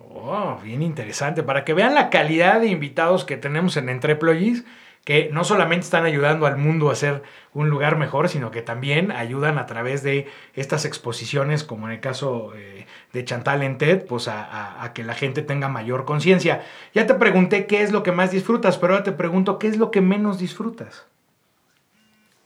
Oh, 0.00 0.58
bien 0.60 0.82
interesante. 0.82 1.44
Para 1.44 1.64
que 1.64 1.72
vean 1.72 1.94
la 1.94 2.10
calidad 2.10 2.58
de 2.58 2.66
invitados 2.66 3.24
que 3.24 3.36
tenemos 3.36 3.76
en 3.76 3.90
Entreployees, 3.90 4.64
que 5.04 5.30
no 5.32 5.44
solamente 5.44 5.84
están 5.84 6.04
ayudando 6.04 6.46
al 6.46 6.56
mundo 6.56 6.90
a 6.90 6.96
ser 6.96 7.22
un 7.54 7.70
lugar 7.70 7.96
mejor, 7.96 8.28
sino 8.28 8.50
que 8.50 8.60
también 8.60 9.12
ayudan 9.12 9.56
a 9.56 9.66
través 9.66 10.02
de 10.02 10.26
estas 10.54 10.84
exposiciones, 10.84 11.62
como 11.62 11.86
en 11.86 11.92
el 11.94 12.00
caso 12.00 12.54
eh, 12.56 12.87
de 13.12 13.24
Chantal 13.24 13.62
en 13.62 13.78
TED, 13.78 14.06
pues 14.06 14.28
a, 14.28 14.92
que 14.94 15.04
la 15.04 15.14
gente 15.14 15.42
tenga 15.42 15.68
mayor 15.68 16.04
conciencia. 16.04 16.64
Ya 16.94 17.06
te 17.06 17.14
pregunté 17.14 17.66
qué 17.66 17.82
es 17.82 17.92
lo 17.92 18.02
que 18.02 18.12
más 18.12 18.30
disfrutas, 18.30 18.78
pero 18.78 18.94
ahora 18.94 19.04
te 19.04 19.12
pregunto 19.12 19.58
qué 19.58 19.68
es 19.68 19.78
lo 19.78 19.90
que 19.90 20.00
menos 20.00 20.38
disfrutas. 20.38 21.06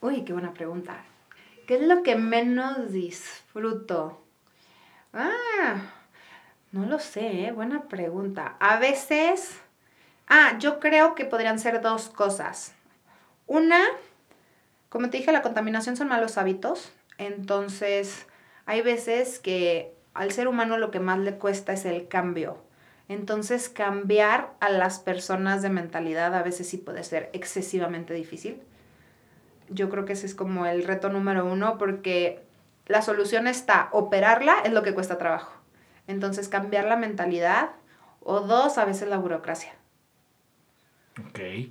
Uy, 0.00 0.24
qué 0.24 0.32
buena 0.32 0.52
pregunta. 0.52 1.04
¿Qué 1.66 1.76
es 1.76 1.82
lo 1.82 2.02
que 2.02 2.16
menos 2.16 2.92
disfruto? 2.92 4.20
Ah, 5.12 5.92
no 6.72 6.86
lo 6.86 6.98
sé, 6.98 7.46
¿eh? 7.46 7.52
buena 7.52 7.82
pregunta. 7.82 8.56
A 8.58 8.78
veces 8.78 9.62
Ah, 10.34 10.56
yo 10.58 10.80
creo 10.80 11.14
que 11.14 11.26
podrían 11.26 11.58
ser 11.58 11.82
dos 11.82 12.08
cosas. 12.08 12.72
Una, 13.46 13.82
como 14.88 15.10
te 15.10 15.18
dije, 15.18 15.30
la 15.30 15.42
contaminación 15.42 15.94
son 15.94 16.08
malos 16.08 16.38
hábitos. 16.38 16.90
Entonces, 17.18 18.26
hay 18.64 18.80
veces 18.80 19.38
que 19.38 19.92
al 20.14 20.32
ser 20.32 20.48
humano 20.48 20.78
lo 20.78 20.90
que 20.90 21.00
más 21.00 21.18
le 21.18 21.36
cuesta 21.36 21.72
es 21.72 21.84
el 21.84 22.08
cambio. 22.08 22.58
Entonces, 23.08 23.68
cambiar 23.68 24.54
a 24.60 24.70
las 24.70 24.98
personas 24.98 25.62
de 25.62 25.70
mentalidad 25.70 26.34
a 26.34 26.42
veces 26.42 26.68
sí 26.68 26.78
puede 26.78 27.04
ser 27.04 27.30
excesivamente 27.32 28.14
difícil. 28.14 28.62
Yo 29.68 29.90
creo 29.90 30.04
que 30.04 30.12
ese 30.12 30.26
es 30.26 30.34
como 30.34 30.66
el 30.66 30.84
reto 30.84 31.08
número 31.08 31.44
uno 31.44 31.78
porque 31.78 32.42
la 32.86 33.02
solución 33.02 33.46
está, 33.46 33.88
operarla 33.92 34.56
es 34.64 34.72
lo 34.72 34.82
que 34.82 34.94
cuesta 34.94 35.18
trabajo. 35.18 35.52
Entonces, 36.06 36.48
cambiar 36.48 36.84
la 36.84 36.96
mentalidad 36.96 37.70
o 38.20 38.40
dos, 38.40 38.78
a 38.78 38.84
veces 38.84 39.08
la 39.08 39.18
burocracia. 39.18 39.74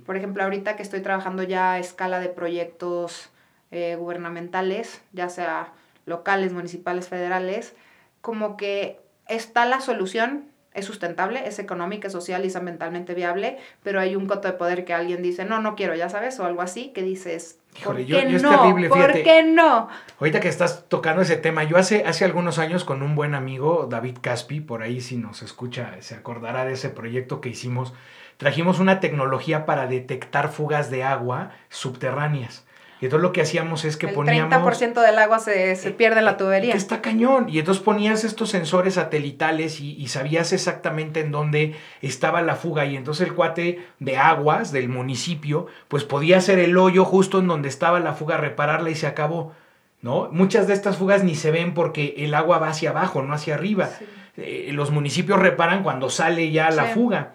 Por 0.06 0.16
ejemplo, 0.16 0.42
ahorita 0.42 0.76
que 0.76 0.82
estoy 0.82 1.00
trabajando 1.00 1.42
ya 1.42 1.72
a 1.72 1.78
escala 1.78 2.20
de 2.20 2.28
proyectos 2.28 3.30
eh, 3.70 3.96
gubernamentales, 3.96 5.02
ya 5.12 5.28
sea 5.28 5.72
locales, 6.06 6.52
municipales, 6.52 7.08
federales, 7.08 7.74
como 8.22 8.56
que 8.56 8.98
está 9.28 9.66
la 9.66 9.80
solución, 9.80 10.46
es 10.74 10.86
sustentable, 10.86 11.46
es 11.46 11.58
económica, 11.58 12.06
es 12.06 12.12
social 12.12 12.44
y 12.44 12.48
es 12.48 12.56
ambientalmente 12.56 13.14
viable, 13.14 13.58
pero 13.82 14.00
hay 14.00 14.16
un 14.16 14.26
coto 14.26 14.48
de 14.48 14.54
poder 14.54 14.84
que 14.86 14.94
alguien 14.94 15.22
dice, 15.22 15.44
no, 15.44 15.60
no 15.60 15.76
quiero, 15.76 15.94
ya 15.94 16.08
sabes, 16.08 16.40
o 16.40 16.46
algo 16.46 16.62
así, 16.62 16.92
que 16.94 17.02
dices, 17.02 17.58
¿por 17.84 17.96
qué 17.96 18.34
es 18.34 18.42
no? 18.42 18.50
terrible, 18.50 18.88
¿Por 18.88 19.12
qué 19.12 19.42
no? 19.42 19.88
Ahorita 20.18 20.40
que 20.40 20.48
estás 20.48 20.86
tocando 20.88 21.20
ese 21.20 21.36
tema, 21.36 21.64
yo 21.64 21.76
hace, 21.76 22.04
hace 22.06 22.24
algunos 22.24 22.58
años 22.58 22.84
con 22.84 23.02
un 23.02 23.14
buen 23.14 23.34
amigo, 23.34 23.86
David 23.90 24.18
Caspi, 24.22 24.60
por 24.60 24.82
ahí 24.82 25.02
si 25.02 25.16
nos 25.16 25.42
escucha, 25.42 25.94
se 26.00 26.14
acordará 26.14 26.64
de 26.64 26.72
ese 26.72 26.88
proyecto 26.88 27.42
que 27.42 27.50
hicimos, 27.50 27.92
trajimos 28.38 28.78
una 28.78 28.98
tecnología 29.00 29.66
para 29.66 29.86
detectar 29.86 30.50
fugas 30.50 30.90
de 30.90 31.04
agua 31.04 31.50
subterráneas. 31.68 32.64
Y 33.02 33.06
entonces 33.06 33.22
lo 33.24 33.32
que 33.32 33.40
hacíamos 33.40 33.84
es 33.84 33.96
que 33.96 34.06
el 34.06 34.14
poníamos... 34.14 34.62
30% 34.62 35.04
del 35.04 35.18
agua 35.18 35.40
se, 35.40 35.74
se, 35.74 35.90
pierde 35.90 36.20
en 36.20 36.24
la 36.24 36.36
tubería. 36.36 36.72
está 36.72 37.02
cañón. 37.02 37.48
Y 37.48 37.58
entonces 37.58 37.82
ponías 37.82 38.22
estos 38.22 38.50
sensores 38.50 38.94
satelitales 38.94 39.80
y, 39.80 39.96
y, 39.96 40.06
sabías 40.06 40.52
exactamente 40.52 41.18
en 41.18 41.32
dónde 41.32 41.74
estaba 42.00 42.42
la 42.42 42.54
fuga. 42.54 42.86
Y 42.86 42.96
entonces 42.96 43.26
el 43.26 43.34
cuate 43.34 43.84
de 43.98 44.18
aguas 44.18 44.70
del 44.70 44.88
municipio, 44.88 45.66
pues 45.88 46.04
podía 46.04 46.38
hacer 46.38 46.60
el 46.60 46.78
hoyo 46.78 47.04
justo 47.04 47.40
en 47.40 47.48
donde 47.48 47.68
estaba 47.68 47.98
la 47.98 48.12
fuga, 48.12 48.36
repararla 48.36 48.90
y 48.90 48.94
se 48.94 49.08
acabó. 49.08 49.52
¿No? 50.00 50.28
Muchas 50.30 50.68
de 50.68 50.74
estas 50.74 50.96
fugas 50.96 51.24
ni 51.24 51.34
se 51.34 51.50
ven 51.50 51.74
porque 51.74 52.14
el 52.18 52.34
agua 52.34 52.60
va 52.60 52.68
hacia 52.68 52.90
abajo, 52.90 53.20
no 53.22 53.34
hacia 53.34 53.54
arriba. 53.54 53.90
Eh, 54.36 54.70
los 54.72 54.92
municipios 54.92 55.40
reparan 55.40 55.82
cuando 55.82 56.08
sale 56.08 56.52
ya 56.52 56.70
la 56.70 56.84
fuga 56.84 57.32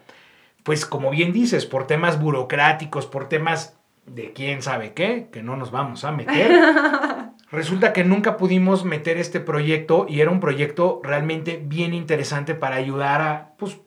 pues 0.68 0.86
como 0.86 1.12
bien 1.12 1.32
dices, 1.32 1.66
por 1.66 1.88
temas 1.88 2.20
burocráticos, 2.20 3.06
por 3.06 3.30
temas 3.30 3.77
de 4.08 4.34
quién 4.34 4.62
sabe 4.62 4.94
qué, 4.94 5.30
que 5.32 5.44
no 5.44 5.56
nos 5.56 5.72
vamos 5.72 6.04
a 6.04 6.12
meter, 6.12 6.52
resulta 7.52 7.94
que 7.94 8.04
nunca 8.04 8.38
pudimos 8.38 8.86
meter 8.86 9.18
este 9.18 9.40
proyecto 9.40 10.06
y 10.10 10.22
era 10.22 10.32
un 10.32 10.40
proyecto 10.40 11.02
realmente 11.04 11.62
bien 11.64 11.94
interesante 11.94 12.56
para 12.56 12.78
ayudar 12.78 13.22
a, 13.22 13.52
pues, 13.58 13.78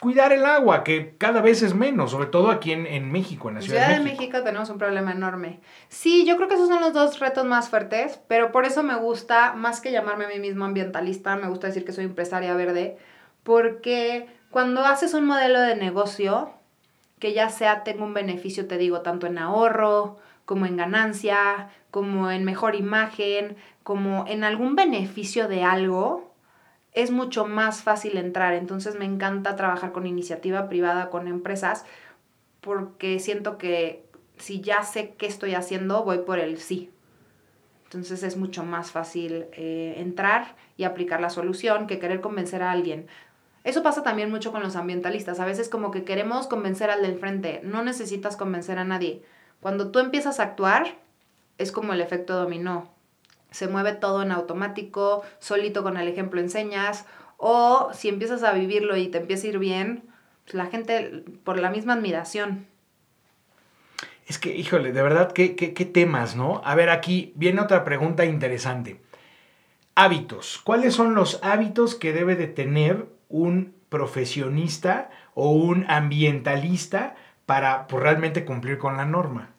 cuidar 0.00 0.32
el 0.32 0.44
agua, 0.44 0.84
que 0.84 1.16
cada 1.16 1.40
vez 1.40 1.62
es 1.62 1.74
menos, 1.74 2.10
sobre 2.10 2.26
todo 2.26 2.50
aquí 2.50 2.72
en, 2.72 3.10
México, 3.10 3.48
en 3.48 3.56
la 3.56 3.62
Ciudad, 3.62 3.86
Ciudad 3.86 3.98
de, 3.98 4.04
México. 4.04 4.22
de 4.22 4.28
México. 4.28 4.44
tenemos 4.44 4.68
un 4.68 4.78
problema 4.78 5.12
enorme. 5.12 5.60
Sí, 5.88 6.26
yo 6.26 6.36
creo 6.36 6.48
que 6.48 6.54
esos 6.54 6.68
son 6.68 6.80
los 6.80 6.92
dos 6.92 7.18
retos 7.18 7.46
más 7.46 7.70
fuertes, 7.70 8.20
pero 8.28 8.52
por 8.52 8.66
eso 8.66 8.82
me 8.82 8.96
gusta, 8.96 9.54
más 9.54 9.80
que 9.80 9.92
llamarme 9.92 10.26
a 10.26 10.28
mí 10.28 10.38
mismo 10.38 10.64
ambientalista, 10.64 11.36
me 11.36 11.48
gusta 11.48 11.68
decir 11.68 11.84
que 11.84 11.92
soy 11.92 12.04
empresaria 12.04 12.54
verde, 12.54 12.98
porque 13.42 14.26
cuando 14.50 14.84
haces 14.84 15.14
un 15.14 15.24
modelo 15.24 15.60
de 15.60 15.76
negocio, 15.76 16.50
que 17.26 17.32
ya 17.32 17.48
sea 17.48 17.82
tenga 17.82 18.04
un 18.04 18.14
beneficio, 18.14 18.68
te 18.68 18.78
digo, 18.78 19.00
tanto 19.00 19.26
en 19.26 19.36
ahorro, 19.36 20.16
como 20.44 20.64
en 20.64 20.76
ganancia, 20.76 21.70
como 21.90 22.30
en 22.30 22.44
mejor 22.44 22.76
imagen, 22.76 23.56
como 23.82 24.24
en 24.28 24.44
algún 24.44 24.76
beneficio 24.76 25.48
de 25.48 25.64
algo, 25.64 26.32
es 26.92 27.10
mucho 27.10 27.44
más 27.44 27.82
fácil 27.82 28.16
entrar. 28.16 28.54
Entonces 28.54 28.96
me 28.96 29.06
encanta 29.06 29.56
trabajar 29.56 29.90
con 29.90 30.06
iniciativa 30.06 30.68
privada, 30.68 31.10
con 31.10 31.26
empresas, 31.26 31.84
porque 32.60 33.18
siento 33.18 33.58
que 33.58 34.06
si 34.36 34.60
ya 34.60 34.84
sé 34.84 35.16
qué 35.18 35.26
estoy 35.26 35.56
haciendo, 35.56 36.04
voy 36.04 36.18
por 36.18 36.38
el 36.38 36.58
sí. 36.58 36.92
Entonces 37.86 38.22
es 38.22 38.36
mucho 38.36 38.62
más 38.62 38.92
fácil 38.92 39.46
eh, 39.50 39.94
entrar 39.96 40.54
y 40.76 40.84
aplicar 40.84 41.20
la 41.20 41.30
solución 41.30 41.88
que 41.88 41.98
querer 41.98 42.20
convencer 42.20 42.62
a 42.62 42.70
alguien. 42.70 43.08
Eso 43.66 43.82
pasa 43.82 44.04
también 44.04 44.30
mucho 44.30 44.52
con 44.52 44.62
los 44.62 44.76
ambientalistas. 44.76 45.40
A 45.40 45.44
veces 45.44 45.68
como 45.68 45.90
que 45.90 46.04
queremos 46.04 46.46
convencer 46.46 46.88
al 46.88 47.02
del 47.02 47.18
frente. 47.18 47.60
No 47.64 47.82
necesitas 47.82 48.36
convencer 48.36 48.78
a 48.78 48.84
nadie. 48.84 49.24
Cuando 49.58 49.90
tú 49.90 49.98
empiezas 49.98 50.38
a 50.38 50.44
actuar, 50.44 50.94
es 51.58 51.72
como 51.72 51.92
el 51.92 52.00
efecto 52.00 52.36
dominó. 52.36 52.88
Se 53.50 53.66
mueve 53.66 53.92
todo 53.94 54.22
en 54.22 54.30
automático, 54.30 55.24
solito 55.40 55.82
con 55.82 55.96
el 55.96 56.06
ejemplo 56.06 56.40
enseñas. 56.40 57.06
O 57.38 57.90
si 57.92 58.08
empiezas 58.08 58.44
a 58.44 58.52
vivirlo 58.52 58.96
y 58.96 59.08
te 59.08 59.18
empieza 59.18 59.48
a 59.48 59.50
ir 59.50 59.58
bien, 59.58 60.04
pues 60.44 60.54
la 60.54 60.66
gente 60.66 61.24
por 61.42 61.58
la 61.58 61.70
misma 61.70 61.94
admiración. 61.94 62.68
Es 64.28 64.38
que, 64.38 64.54
híjole, 64.54 64.92
de 64.92 65.02
verdad, 65.02 65.32
qué, 65.32 65.56
qué, 65.56 65.74
qué 65.74 65.84
temas, 65.84 66.36
¿no? 66.36 66.62
A 66.64 66.76
ver, 66.76 66.88
aquí 66.88 67.32
viene 67.34 67.60
otra 67.60 67.82
pregunta 67.82 68.26
interesante. 68.26 69.00
Hábitos. 69.96 70.60
¿Cuáles 70.62 70.94
son 70.94 71.16
los 71.16 71.40
hábitos 71.42 71.96
que 71.96 72.12
debe 72.12 72.36
de 72.36 72.46
tener 72.46 73.15
un 73.28 73.74
profesionista 73.88 75.10
o 75.34 75.50
un 75.50 75.84
ambientalista 75.88 77.14
para 77.46 77.86
pues, 77.86 78.02
realmente 78.02 78.44
cumplir 78.44 78.78
con 78.78 78.96
la 78.96 79.04
norma? 79.04 79.50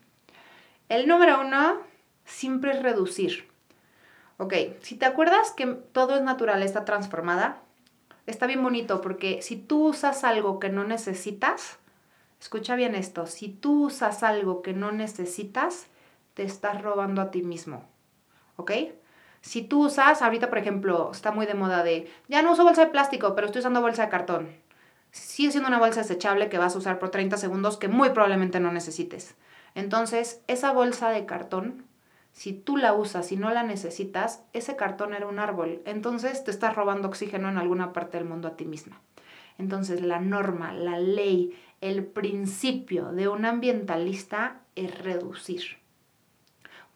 El 0.90 1.08
número 1.08 1.42
uno 1.42 1.78
siempre 2.26 2.72
es 2.72 2.84
reducir. 2.84 3.48
Ok, 4.38 4.54
si 4.82 4.96
te 4.96 5.06
acuerdas 5.06 5.52
que 5.52 5.66
todo 5.66 6.16
es 6.16 6.22
naturaleza 6.22 6.86
transformada, 6.86 7.62
está 8.28 8.46
bien 8.46 8.62
bonito 8.62 9.02
porque 9.02 9.42
si 9.42 9.56
tú 9.56 9.88
usas 9.88 10.24
algo 10.24 10.60
que 10.60 10.70
no 10.70 10.84
necesitas, 10.84 11.80
escucha 12.40 12.76
bien 12.76 12.94
esto, 12.94 13.26
si 13.26 13.50
tú 13.50 13.86
usas 13.86 14.22
algo 14.22 14.62
que 14.62 14.74
no 14.74 14.92
necesitas, 14.92 15.88
te 16.36 16.44
estás 16.44 16.82
robando 16.84 17.22
a 17.22 17.32
ti 17.32 17.42
mismo. 17.42 17.84
¿Ok? 18.58 18.72
Si 19.42 19.62
tú 19.62 19.86
usas, 19.86 20.22
ahorita 20.22 20.50
por 20.50 20.58
ejemplo, 20.58 21.12
está 21.12 21.32
muy 21.32 21.46
de 21.46 21.54
moda 21.54 21.84
de, 21.84 22.12
ya 22.28 22.42
no 22.42 22.52
uso 22.52 22.64
bolsa 22.64 22.86
de 22.86 22.92
plástico, 22.92 23.36
pero 23.36 23.48
estoy 23.48 23.60
usando 23.60 23.82
bolsa 23.82 24.04
de 24.04 24.10
cartón. 24.10 24.50
Sigue 25.12 25.52
siendo 25.52 25.70
una 25.70 25.80
bolsa 25.80 26.02
desechable 26.02 26.50
que 26.50 26.58
vas 26.58 26.76
a 26.76 26.78
usar 26.78 27.00
por 27.00 27.10
30 27.10 27.38
segundos 27.38 27.78
que 27.78 27.88
muy 27.88 28.10
probablemente 28.10 28.60
no 28.60 28.72
necesites. 28.72 29.36
Entonces, 29.76 30.42
esa 30.48 30.72
bolsa 30.72 31.10
de 31.10 31.26
cartón, 31.26 31.86
si 32.32 32.54
tú 32.54 32.78
la 32.78 32.94
usas 32.94 33.32
y 33.32 33.38
no 33.38 33.50
la 33.50 33.64
necesitas, 33.64 34.44
ese 34.54 34.76
cartón 34.76 35.14
era 35.14 35.28
un 35.28 35.40
árbol. 35.40 35.82
Entonces 35.86 36.44
te 36.44 36.52
estás 36.52 36.76
robando 36.76 37.08
oxígeno 37.08 37.50
en 37.50 37.58
alguna 37.58 37.94
parte 37.94 38.18
del 38.18 38.28
mundo 38.28 38.48
a 38.48 38.56
ti 38.56 38.66
misma. 38.66 39.02
Entonces, 39.58 40.02
la 40.02 40.20
norma, 40.20 40.72
la 40.74 41.00
ley, 41.00 41.58
el 41.82 42.06
principio 42.06 43.12
de 43.12 43.28
un 43.28 43.46
ambientalista 43.46 44.62
es 44.76 45.00
reducir. 45.00 45.78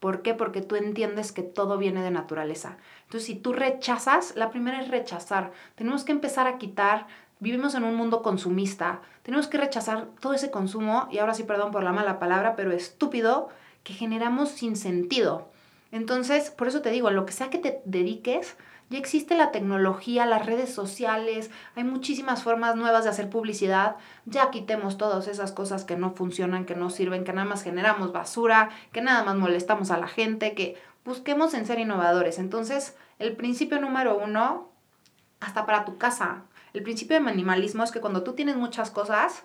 ¿Por 0.02 0.24
qué? 0.24 0.34
Porque 0.34 0.64
tú 0.64 0.76
entiendes 0.76 1.32
que 1.32 1.43
todo 1.43 1.78
viene 1.78 2.02
de 2.02 2.10
naturaleza. 2.10 2.78
Entonces, 3.04 3.28
si 3.28 3.36
tú 3.36 3.54
rechazas, 3.54 4.36
la 4.36 4.49
primera 4.49 4.82
es 4.82 4.88
rechazar. 4.88 5.52
Tenemos 5.76 6.04
que 6.04 6.12
empezar 6.12 6.47
a 6.47 6.58
quitar, 6.58 7.06
vivimos 7.39 7.76
en 7.76 7.84
un 7.84 7.93
mundo 7.93 8.24
consumista, 8.24 9.02
tenemos 9.22 9.47
que 9.47 9.60
rechazar 9.60 10.08
todo 10.20 10.34
ese 10.34 10.49
consumo, 10.49 11.08
y 11.12 11.20
ahora 11.20 11.36
sí, 11.36 11.43
perdón 11.43 11.72
por 11.72 11.84
la 11.84 11.91
mala 11.91 12.18
palabra, 12.18 12.56
pero 12.56 12.72
estúpido, 12.72 13.49
que 13.84 13.93
generamos 13.93 14.49
sin 14.49 14.76
sentido. 14.76 15.49
Entonces, 15.91 16.49
por 16.49 16.68
eso 16.68 16.82
te 16.82 16.89
digo, 16.89 17.12
lo 17.12 17.28
que 17.28 17.34
sea 17.34 17.52
que 17.52 17.60
te 17.60 17.84
dediques, 17.86 18.58
ya 18.92 19.00
existe 19.00 19.36
la 19.36 19.52
tecnología, 19.52 20.26
las 20.26 20.46
redes 20.46 20.74
sociales, 20.74 21.50
hay 21.78 21.86
muchísimas 21.86 22.44
formas 22.44 22.76
nuevas 22.76 23.06
de 23.06 23.10
hacer 23.10 23.30
publicidad. 23.30 23.96
Ya 24.26 24.52
quitemos 24.52 24.98
todas 24.98 25.30
esas 25.30 25.54
cosas 25.54 25.86
que 25.86 25.96
no 25.96 26.12
funcionan, 26.12 26.66
que 26.66 26.76
no 26.76 26.89
sirven, 26.89 27.24
que 27.24 27.32
nada 27.32 27.48
más 27.48 27.64
generamos 27.64 28.12
basura, 28.12 28.70
que 28.92 29.02
nada 29.02 29.24
más 29.24 29.38
molestamos 29.38 29.92
a 29.92 29.98
la 29.98 30.10
gente, 30.10 30.56
que 30.56 30.76
busquemos 31.06 31.54
en 31.54 31.66
ser 31.66 31.80
innovadores. 31.80 32.38
Entonces, 32.38 32.98
el 33.18 33.38
principio 33.38 33.80
número 33.80 34.18
uno, 34.18 34.70
hasta 35.39 35.66
para 35.66 35.86
tu 35.86 35.98
casa, 35.98 36.44
el 36.74 36.84
principio 36.84 37.16
de 37.16 37.24
minimalismo 37.24 37.86
es 37.86 37.92
que 37.94 38.02
cuando 38.02 38.24
tú 38.24 38.34
tienes 38.34 38.58
muchas 38.58 38.92
cosas, 38.92 39.44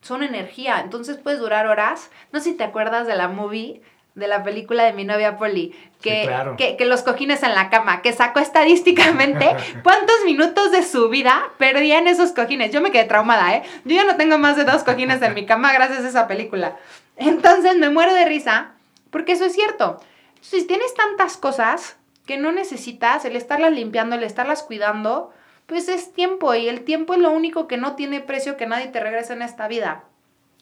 son 0.00 0.22
energía, 0.22 0.80
entonces 0.80 1.18
puedes 1.18 1.38
durar 1.38 1.66
horas. 1.66 2.10
No 2.32 2.40
sé 2.40 2.52
si 2.52 2.56
te 2.56 2.64
acuerdas 2.64 3.06
de 3.06 3.16
la 3.16 3.28
movie 3.28 3.82
de 4.16 4.26
la 4.26 4.42
película 4.42 4.84
de 4.84 4.94
mi 4.94 5.04
novia 5.04 5.36
Polly, 5.36 5.74
que, 6.00 6.74
que, 6.78 6.84
los 6.86 7.02
cojines 7.02 7.42
en 7.42 7.54
la 7.54 7.68
cama, 7.68 8.00
que 8.00 8.14
sacó 8.14 8.40
estadísticamente 8.40 9.54
cuántos 9.84 10.24
minutos 10.24 10.72
de 10.72 10.82
su 10.82 11.10
vida 11.10 11.44
perdían 11.58 12.08
esos 12.08 12.32
cojines. 12.32 12.72
Yo 12.72 12.80
me 12.80 12.90
quedé 12.90 13.04
traumada, 13.04 13.54
¿eh? 13.54 13.62
Yo 13.84 13.94
ya 13.94 14.04
no 14.04 14.16
tengo 14.16 14.38
más 14.38 14.56
de 14.56 14.64
dos 14.64 14.84
cojines 14.84 15.20
en 15.20 15.34
mi 15.34 15.44
cama 15.44 15.72
gracias 15.72 16.02
a 16.02 16.08
esa 16.08 16.26
película. 16.26 16.76
Entonces 17.16 17.76
me 17.76 17.90
muero 17.90 18.14
de 18.14 18.24
risa, 18.24 18.72
porque 19.10 19.32
eso 19.32 19.44
es 19.44 19.52
cierto. 19.52 20.00
Si 20.40 20.66
tienes 20.66 20.94
tantas 20.94 21.36
cosas 21.36 21.96
que 22.24 22.38
no 22.38 22.52
necesitas, 22.52 23.26
el 23.26 23.36
estarlas 23.36 23.72
limpiando, 23.72 24.16
el 24.16 24.24
estarlas 24.24 24.62
cuidando, 24.62 25.30
pues 25.66 25.88
es 25.88 26.14
tiempo 26.14 26.54
y 26.54 26.68
el 26.68 26.84
tiempo 26.84 27.12
es 27.12 27.20
lo 27.20 27.30
único 27.30 27.68
que 27.68 27.76
no 27.76 27.96
tiene 27.96 28.20
precio 28.20 28.56
que 28.56 28.66
nadie 28.66 28.88
te 28.88 29.00
regrese 29.00 29.34
en 29.34 29.42
esta 29.42 29.68
vida. 29.68 30.04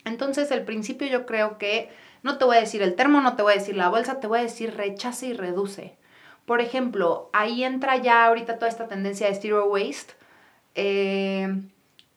Entonces, 0.05 0.51
el 0.51 0.65
principio 0.65 1.07
yo 1.09 1.27
creo 1.27 1.59
que 1.59 1.91
no 2.23 2.39
te 2.39 2.45
voy 2.45 2.57
a 2.57 2.61
decir 2.61 2.83
el 2.83 2.95
termo, 2.95 3.21
no 3.21 3.37
te 3.37 3.43
voy 3.43 3.53
a 3.53 3.57
decir 3.57 3.77
la 3.77 3.89
bolsa, 3.89 4.21
te 4.21 4.27
voy 4.27 4.41
a 4.41 4.43
decir 4.43 4.75
rechace 4.77 5.27
y 5.27 5.33
reduce. 5.35 5.97
Por 6.47 6.61
ejemplo, 6.61 7.31
ahí 7.33 7.65
entra 7.65 7.97
ya 7.97 8.27
ahorita 8.27 8.59
toda 8.59 8.69
esta 8.69 8.89
tendencia 8.89 9.29
de 9.29 9.35
zero 9.35 9.67
waste. 9.67 10.15
Eh, 10.75 11.49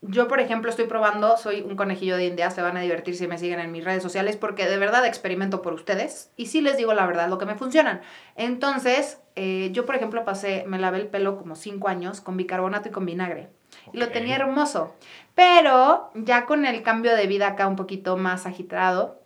yo, 0.01 0.27
por 0.27 0.39
ejemplo, 0.39 0.69
estoy 0.69 0.85
probando, 0.85 1.37
soy 1.37 1.61
un 1.61 1.75
conejillo 1.75 2.17
de 2.17 2.27
India, 2.27 2.51
se 2.51 2.61
van 2.61 2.77
a 2.77 2.81
divertir 2.81 3.15
si 3.15 3.27
me 3.27 3.37
siguen 3.37 3.59
en 3.59 3.71
mis 3.71 3.83
redes 3.83 4.03
sociales 4.03 4.37
porque 4.37 4.67
de 4.67 4.77
verdad 4.77 5.05
experimento 5.05 5.61
por 5.61 5.73
ustedes 5.73 6.31
y 6.37 6.45
sí 6.47 6.61
les 6.61 6.77
digo 6.77 6.93
la 6.93 7.07
verdad, 7.07 7.29
lo 7.29 7.37
que 7.37 7.45
me 7.45 7.55
funcionan. 7.55 8.01
Entonces, 8.35 9.19
eh, 9.35 9.69
yo, 9.73 9.85
por 9.85 9.95
ejemplo, 9.95 10.23
pasé, 10.23 10.65
me 10.67 10.79
lavé 10.79 10.99
el 10.99 11.07
pelo 11.07 11.37
como 11.37 11.55
cinco 11.55 11.87
años 11.87 12.21
con 12.21 12.37
bicarbonato 12.37 12.89
y 12.89 12.91
con 12.91 13.05
vinagre. 13.05 13.49
Lo 13.93 14.09
tenía 14.09 14.35
hermoso. 14.35 14.95
Pero 15.35 16.09
ya 16.15 16.45
con 16.45 16.65
el 16.65 16.81
cambio 16.83 17.15
de 17.15 17.27
vida 17.27 17.47
acá 17.47 17.67
un 17.67 17.75
poquito 17.75 18.17
más 18.17 18.45
agitado, 18.45 19.21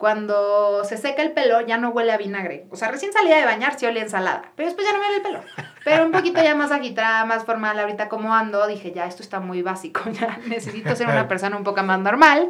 cuando 0.00 0.82
se 0.84 0.96
seca 0.96 1.20
el 1.20 1.32
pelo 1.32 1.60
ya 1.60 1.76
no 1.76 1.90
huele 1.90 2.10
a 2.10 2.16
vinagre. 2.16 2.66
O 2.70 2.76
sea, 2.76 2.88
recién 2.88 3.12
salía 3.12 3.36
de 3.36 3.44
bañar 3.44 3.78
sí 3.78 3.84
olía 3.84 4.02
ensalada, 4.02 4.44
pero 4.56 4.68
después 4.68 4.86
ya 4.86 4.94
no 4.94 4.98
me 4.98 5.04
huele 5.04 5.16
el 5.18 5.22
pelo. 5.22 5.40
Pero 5.84 6.06
un 6.06 6.10
poquito 6.10 6.42
ya 6.42 6.54
más 6.54 6.72
agitada, 6.72 7.26
más 7.26 7.44
formal, 7.44 7.78
ahorita 7.78 8.08
como 8.08 8.34
ando, 8.34 8.66
dije, 8.66 8.92
ya 8.92 9.04
esto 9.04 9.22
está 9.22 9.40
muy 9.40 9.60
básico, 9.60 10.00
ya 10.10 10.38
necesito 10.46 10.96
ser 10.96 11.06
una 11.06 11.28
persona 11.28 11.56
un 11.56 11.64
poco 11.64 11.82
más 11.82 11.98
normal. 11.98 12.48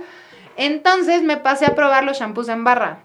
Entonces 0.57 1.23
me 1.23 1.39
pasé 1.39 1.67
a 1.67 1.75
probar 1.75 2.05
los 2.05 2.19
shampoos 2.19 2.49
en 2.49 2.63
barra. 2.63 3.05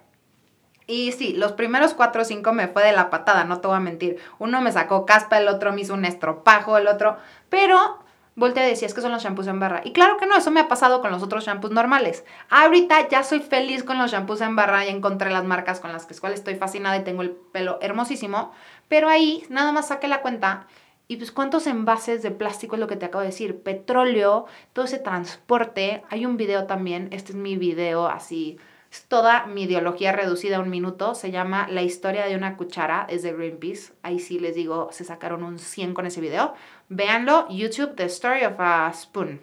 Y 0.86 1.12
sí, 1.14 1.34
los 1.34 1.54
primeros 1.54 1.96
cuatro 1.96 2.22
o 2.22 2.26
cinco 2.26 2.54
me 2.54 2.68
fue 2.68 2.84
de 2.84 2.92
la 2.92 3.10
patada, 3.10 3.46
no 3.46 3.62
te 3.62 3.68
voy 3.68 3.78
a 3.78 3.80
mentir. 3.80 4.18
Uno 4.38 4.62
me 4.62 4.72
sacó 4.72 5.08
caspa, 5.08 5.40
el 5.40 5.48
otro 5.48 5.74
me 5.74 5.82
hizo 5.82 5.96
un 5.96 6.06
estropajo, 6.06 6.78
el 6.78 6.88
otro. 6.88 7.18
Pero 7.50 8.05
voltea 8.36 8.68
y 8.68 8.70
decía, 8.70 8.88
es 8.88 8.94
que 8.94 9.02
son 9.02 9.12
los 9.12 9.24
shampoos 9.24 9.48
en 9.48 9.60
barra. 9.60 9.82
Y 9.84 9.94
claro 9.94 10.18
que 10.18 10.26
no, 10.26 10.36
eso 10.38 10.52
me 10.52 10.60
ha 10.60 10.68
pasado 10.68 11.02
con 11.02 11.12
los 11.12 11.24
otros 11.24 11.46
shampoos 11.46 11.74
normales. 11.74 12.26
Ahorita 12.50 13.08
ya 13.08 13.24
soy 13.24 13.40
feliz 13.40 13.84
con 13.84 13.98
los 13.98 14.12
shampoos 14.12 14.42
en 14.42 14.56
barra 14.56 14.86
y 14.86 14.90
encontré 14.90 15.32
las 15.32 15.46
marcas 15.46 15.80
con 15.80 15.92
las 15.92 16.06
que 16.06 16.14
estoy 16.14 16.56
fascinada 16.56 16.98
y 16.98 17.04
tengo 17.04 17.22
el 17.22 17.32
pelo 17.32 17.80
hermosísimo. 17.82 18.52
Pero 18.88 19.10
ahí 19.10 19.46
nada 19.50 19.72
más 19.72 19.88
saqué 19.88 20.08
la 20.08 20.22
cuenta 20.22 20.68
y 21.08 21.18
pues 21.18 21.32
cuántos 21.32 21.68
envases 21.68 22.24
de 22.24 22.32
plástico 22.32 22.76
es 22.76 22.80
lo 22.80 22.88
que 22.88 22.98
te 22.98 23.06
acabo 23.06 23.22
de 23.22 23.28
decir. 23.28 23.62
Petróleo, 23.62 24.46
todo 24.74 24.86
ese 24.86 25.00
transporte. 25.00 26.04
Hay 26.10 26.26
un 26.26 26.36
video 26.36 26.66
también, 26.66 27.10
este 27.12 27.32
es 27.32 27.38
mi 27.38 27.56
video 27.58 28.08
así 28.08 28.60
toda 29.08 29.46
mi 29.46 29.64
ideología 29.64 30.12
reducida 30.12 30.58
a 30.58 30.60
un 30.60 30.70
minuto. 30.70 31.16
Se 31.16 31.32
llama 31.32 31.68
La 31.70 31.82
historia 31.82 32.26
de 32.26 32.36
una 32.36 32.58
cuchara, 32.58 33.06
es 33.10 33.24
de 33.24 33.34
Greenpeace. 33.34 33.94
Ahí 34.02 34.20
sí 34.20 34.40
les 34.40 34.56
digo, 34.56 34.90
se 34.92 35.04
sacaron 35.04 35.44
un 35.44 35.60
100 35.60 35.94
con 35.94 36.06
ese 36.06 36.22
video. 36.22 36.54
Véanlo, 36.90 37.48
YouTube, 37.50 37.96
The 37.96 38.06
Story 38.06 38.46
of 38.46 38.60
a 38.60 38.92
Spoon, 38.94 39.42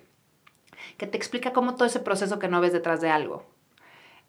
que 0.96 1.06
te 1.06 1.16
explica 1.16 1.52
cómo 1.52 1.74
todo 1.74 1.86
ese 1.86 2.00
proceso 2.00 2.38
que 2.38 2.48
no 2.48 2.60
ves 2.60 2.72
detrás 2.72 3.00
de 3.00 3.10
algo. 3.10 3.51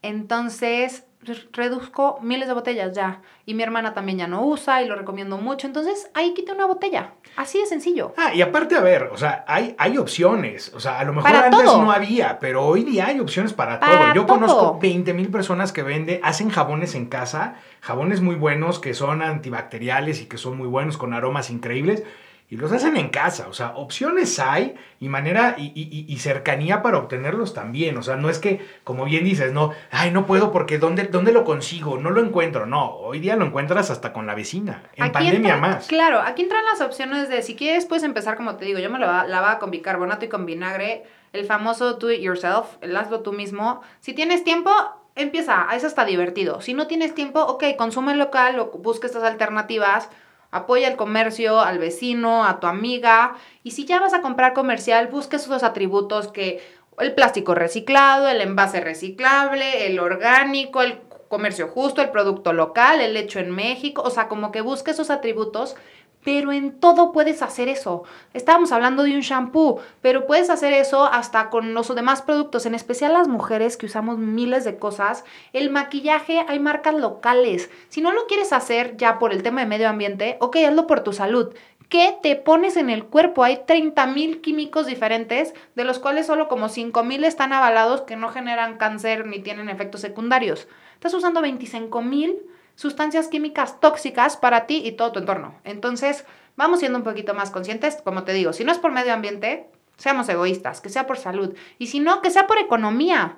Entonces, 0.04 1.06
reduzco 1.54 2.20
miles 2.22 2.48
de 2.48 2.54
botellas 2.54 2.94
ya. 2.94 3.22
Y 3.46 3.54
mi 3.54 3.64
hermana 3.64 3.94
también 3.94 4.18
ya 4.18 4.28
no 4.28 4.46
usa 4.46 4.82
y 4.82 4.88
lo 4.88 4.96
recomiendo 4.96 5.38
mucho. 5.38 5.66
Entonces, 5.66 6.10
ahí 6.14 6.34
quita 6.34 6.54
una 6.54 6.66
botella. 6.66 7.12
Así 7.36 7.60
de 7.60 7.66
sencillo. 7.66 8.14
Ah, 8.18 8.34
y 8.34 8.42
aparte, 8.42 8.76
a 8.76 8.82
ver, 8.82 9.10
o 9.12 9.18
sea, 9.18 9.44
hay, 9.48 9.76
hay 9.78 9.98
opciones. 9.98 10.74
O 10.76 10.80
sea, 10.80 11.00
a 11.00 11.04
lo 11.04 11.14
mejor 11.14 11.32
antes 11.32 11.64
no 11.64 11.92
había, 11.92 12.40
pero 12.40 12.66
hoy 12.66 12.84
día 12.84 13.08
hay 13.08 13.20
opciones 13.20 13.54
para, 13.54 13.80
todo. 13.80 14.14
Yo 14.14 14.28
conozco 14.28 14.78
20 14.80 15.14
mil 15.14 15.30
personas 15.30 15.72
que 15.72 15.84
venden, 15.84 16.20
hacen 16.24 16.50
jabones 16.50 16.96
en 16.96 17.06
casa, 17.06 17.56
jabones 17.82 18.22
muy 18.22 18.36
buenos 18.36 18.80
que 18.80 18.94
son 18.94 19.22
antibacteriales 19.22 20.22
y 20.22 20.26
que 20.26 20.38
son 20.38 20.58
muy 20.58 20.68
buenos 20.68 20.98
con 20.98 21.14
aromas 21.14 21.50
increíbles 21.50 22.04
y 22.50 22.58
los 22.58 22.72
hacen 22.72 22.98
en 22.98 23.10
casa. 23.10 23.48
O 23.50 23.54
sea, 23.54 23.72
opciones 23.76 24.40
hay 24.40 24.76
y 25.00 25.10
manera 25.10 25.56
y, 25.58 26.18
cercanía 26.20 26.82
para 26.82 27.00
obtenerlos 27.00 27.54
también. 27.54 27.98
O 27.98 28.04
sea, 28.04 28.16
no 28.16 28.30
es 28.30 28.40
que, 28.40 28.66
como 28.84 29.06
bien 29.06 29.24
dices, 29.24 29.54
no, 29.54 29.74
ay, 29.92 30.12
no 30.12 30.26
puedo 30.26 30.52
porque 30.52 30.78
¿dónde, 30.78 31.06
dónde 31.06 31.32
lo 31.32 31.46
consigo? 31.46 31.98
No 31.98 32.12
lo 32.12 32.22
encuentro. 32.22 32.66
No, 32.66 32.92
hoy 32.92 33.20
día 33.20 33.36
lo 33.36 33.46
encuentras 33.46 33.90
hasta 33.90 34.14
con 34.14 34.28
la 34.28 34.36
vecina. 34.36 34.84
En 34.96 35.12
pandemia 35.12 35.58
más. 35.58 35.88
Claro, 35.88 36.20
aquí 36.20 36.44
entran 36.44 36.64
las 36.66 36.82
opciones 36.82 37.28
de 37.30 37.42
si 37.42 37.56
quieres, 37.56 37.86
puedes 37.86 38.04
empezar, 38.04 38.38
como 38.38 38.56
te 38.56 38.66
digo, 38.66 38.80
yo 38.80 38.90
me 38.90 39.00
lo 39.00 39.08
lavaba 39.08 39.60
con 39.60 39.72
bicarbonato 39.72 40.26
y 40.26 40.30
con 40.30 40.46
vinagre. 40.46 41.04
El 41.34 41.46
famoso 41.46 41.96
do 41.96 42.12
it 42.12 42.22
yourself, 42.22 42.78
el 42.82 42.96
hazlo 42.96 43.22
tú 43.22 43.34
mismo. 43.34 43.82
Si 44.00 44.14
tienes 44.14 44.44
tiempo, 44.44 44.72
empieza, 45.16 45.68
es 45.74 45.84
hasta 45.84 46.06
divertido. 46.06 46.62
Si 46.62 46.74
no 46.74 46.88
tienes 46.88 47.16
tiempo, 47.16 47.42
ok, 47.42 47.64
consume 47.78 48.16
local 48.16 48.60
o 48.60 48.68
busca 48.78 49.08
estas 49.08 49.24
alternativas 49.24 50.10
Apoya 50.54 50.88
el 50.88 50.96
comercio, 50.96 51.60
al 51.60 51.80
vecino, 51.80 52.46
a 52.46 52.60
tu 52.60 52.68
amiga. 52.68 53.36
Y 53.64 53.72
si 53.72 53.86
ya 53.86 54.00
vas 54.00 54.14
a 54.14 54.22
comprar 54.22 54.54
comercial, 54.54 55.08
busca 55.08 55.38
esos 55.38 55.64
atributos 55.64 56.28
que 56.28 56.62
el 57.00 57.16
plástico 57.16 57.56
reciclado, 57.56 58.28
el 58.30 58.40
envase 58.40 58.80
reciclable, 58.80 59.88
el 59.88 60.00
orgánico, 60.00 60.84
el 60.84 61.00
comercio 61.28 61.68
justo, 61.68 62.04
el 62.04 62.12
producto 62.12 62.54
local, 62.54 63.02
el 63.02 63.18
hecho 63.18 63.40
en 63.40 63.50
México. 63.50 64.04
O 64.06 64.12
sea, 64.12 64.28
como 64.28 64.52
que 64.52 64.62
busca 64.62 64.92
esos 64.92 65.10
atributos 65.10 65.76
pero 66.24 66.52
en 66.52 66.80
todo 66.80 67.12
puedes 67.12 67.42
hacer 67.42 67.68
eso. 67.68 68.04
Estábamos 68.34 68.72
hablando 68.72 69.04
de 69.04 69.16
un 69.16 69.22
shampoo, 69.22 69.80
pero 70.02 70.26
puedes 70.26 70.50
hacer 70.50 70.74
eso 70.74 71.06
hasta 71.06 71.50
con 71.50 71.74
los 71.74 71.94
demás 71.94 72.22
productos, 72.22 72.66
en 72.66 72.76
especial 72.76 73.14
las 73.14 73.28
mujeres 73.28 73.78
que 73.78 73.86
usamos 73.86 74.18
miles 74.18 74.64
de 74.64 74.78
cosas. 74.78 75.26
El 75.52 75.70
maquillaje, 75.70 76.46
hay 76.48 76.60
marcas 76.60 76.96
locales. 76.96 77.70
Si 77.90 78.02
no 78.02 78.12
lo 78.12 78.26
quieres 78.28 78.54
hacer 78.54 78.98
ya 78.98 79.20
por 79.20 79.34
el 79.34 79.44
tema 79.44 79.62
de 79.62 79.68
medio 79.68 79.90
ambiente, 79.90 80.38
ok, 80.40 80.58
hazlo 80.68 80.88
por 80.88 81.02
tu 81.02 81.14
salud. 81.14 81.54
¿Qué 81.90 82.18
te 82.24 82.36
pones 82.36 82.78
en 82.78 82.90
el 82.90 83.06
cuerpo? 83.06 83.44
Hay 83.44 83.66
30 83.68 84.08
mil 84.08 84.42
químicos 84.42 84.88
diferentes, 84.88 85.54
de 85.76 85.84
los 85.84 86.00
cuales 86.00 86.26
solo 86.26 86.48
como 86.48 86.70
5 86.70 87.04
mil 87.04 87.24
están 87.24 87.54
avalados 87.54 88.02
que 88.02 88.16
no 88.16 88.30
generan 88.30 88.78
cáncer 88.78 89.28
ni 89.28 89.40
tienen 89.40 89.70
efectos 89.70 90.02
secundarios. 90.02 90.68
Estás 90.96 91.14
usando 91.14 91.42
25 91.42 92.02
mil 92.02 92.42
sustancias 92.76 93.28
químicas 93.28 93.80
tóxicas 93.80 94.38
para 94.38 94.66
ti 94.66 94.82
y 94.86 94.94
todo 94.94 95.12
tu 95.12 95.20
entorno. 95.20 95.56
Entonces, 95.64 96.26
vamos 96.56 96.80
siendo 96.80 96.98
un 96.98 97.04
poquito 97.04 97.34
más 97.34 97.52
conscientes, 97.52 97.98
como 98.04 98.24
te 98.24 98.34
digo, 98.34 98.54
si 98.54 98.64
no 98.64 98.72
es 98.72 98.80
por 98.80 98.92
medio 98.92 99.14
ambiente, 99.14 99.68
seamos 99.98 100.28
egoístas, 100.30 100.82
que 100.82 100.90
sea 100.90 101.08
por 101.08 101.18
salud. 101.18 101.56
Y 101.78 101.88
si 101.88 102.00
no, 102.00 102.22
que 102.22 102.32
sea 102.32 102.48
por 102.48 102.58
economía. 102.58 103.38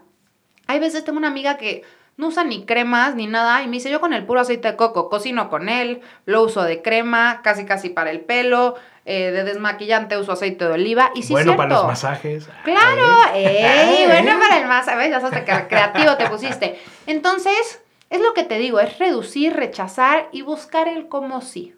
Hay 0.67 0.79
veces 0.79 1.03
tengo 1.03 1.17
una 1.17 1.27
amiga 1.27 1.57
que 1.57 1.83
no 2.17 2.27
usa 2.27 2.43
ni 2.43 2.65
cremas 2.65 3.15
ni 3.15 3.27
nada 3.27 3.61
y 3.61 3.67
me 3.67 3.73
dice 3.73 3.91
yo 3.91 3.99
con 3.99 4.13
el 4.13 4.25
puro 4.25 4.39
aceite 4.39 4.71
de 4.71 4.77
coco 4.77 5.09
cocino 5.09 5.49
con 5.49 5.67
él, 5.67 6.01
lo 6.25 6.43
uso 6.43 6.63
de 6.63 6.81
crema, 6.81 7.41
casi 7.43 7.65
casi 7.65 7.89
para 7.89 8.09
el 8.09 8.21
pelo, 8.21 8.75
eh, 9.05 9.31
de 9.31 9.43
desmaquillante 9.43 10.17
uso 10.17 10.31
aceite 10.31 10.65
de 10.65 10.71
oliva 10.71 11.11
y 11.13 11.23
sí 11.23 11.33
Bueno 11.33 11.57
para 11.57 11.75
los 11.75 11.85
masajes. 11.85 12.47
Claro, 12.63 13.05
ey, 13.33 14.05
bueno 14.07 14.39
para 14.39 14.59
el 14.59 14.67
masaje, 14.67 15.09
ya 15.09 15.29
que 15.29 15.67
creativo 15.67 16.15
te 16.15 16.29
pusiste. 16.29 16.79
Entonces, 17.05 17.81
es 18.09 18.21
lo 18.21 18.33
que 18.33 18.43
te 18.43 18.57
digo, 18.57 18.79
es 18.79 18.99
reducir, 18.99 19.53
rechazar 19.53 20.29
y 20.31 20.41
buscar 20.41 20.87
el 20.87 21.07
cómo 21.07 21.41
sí. 21.41 21.73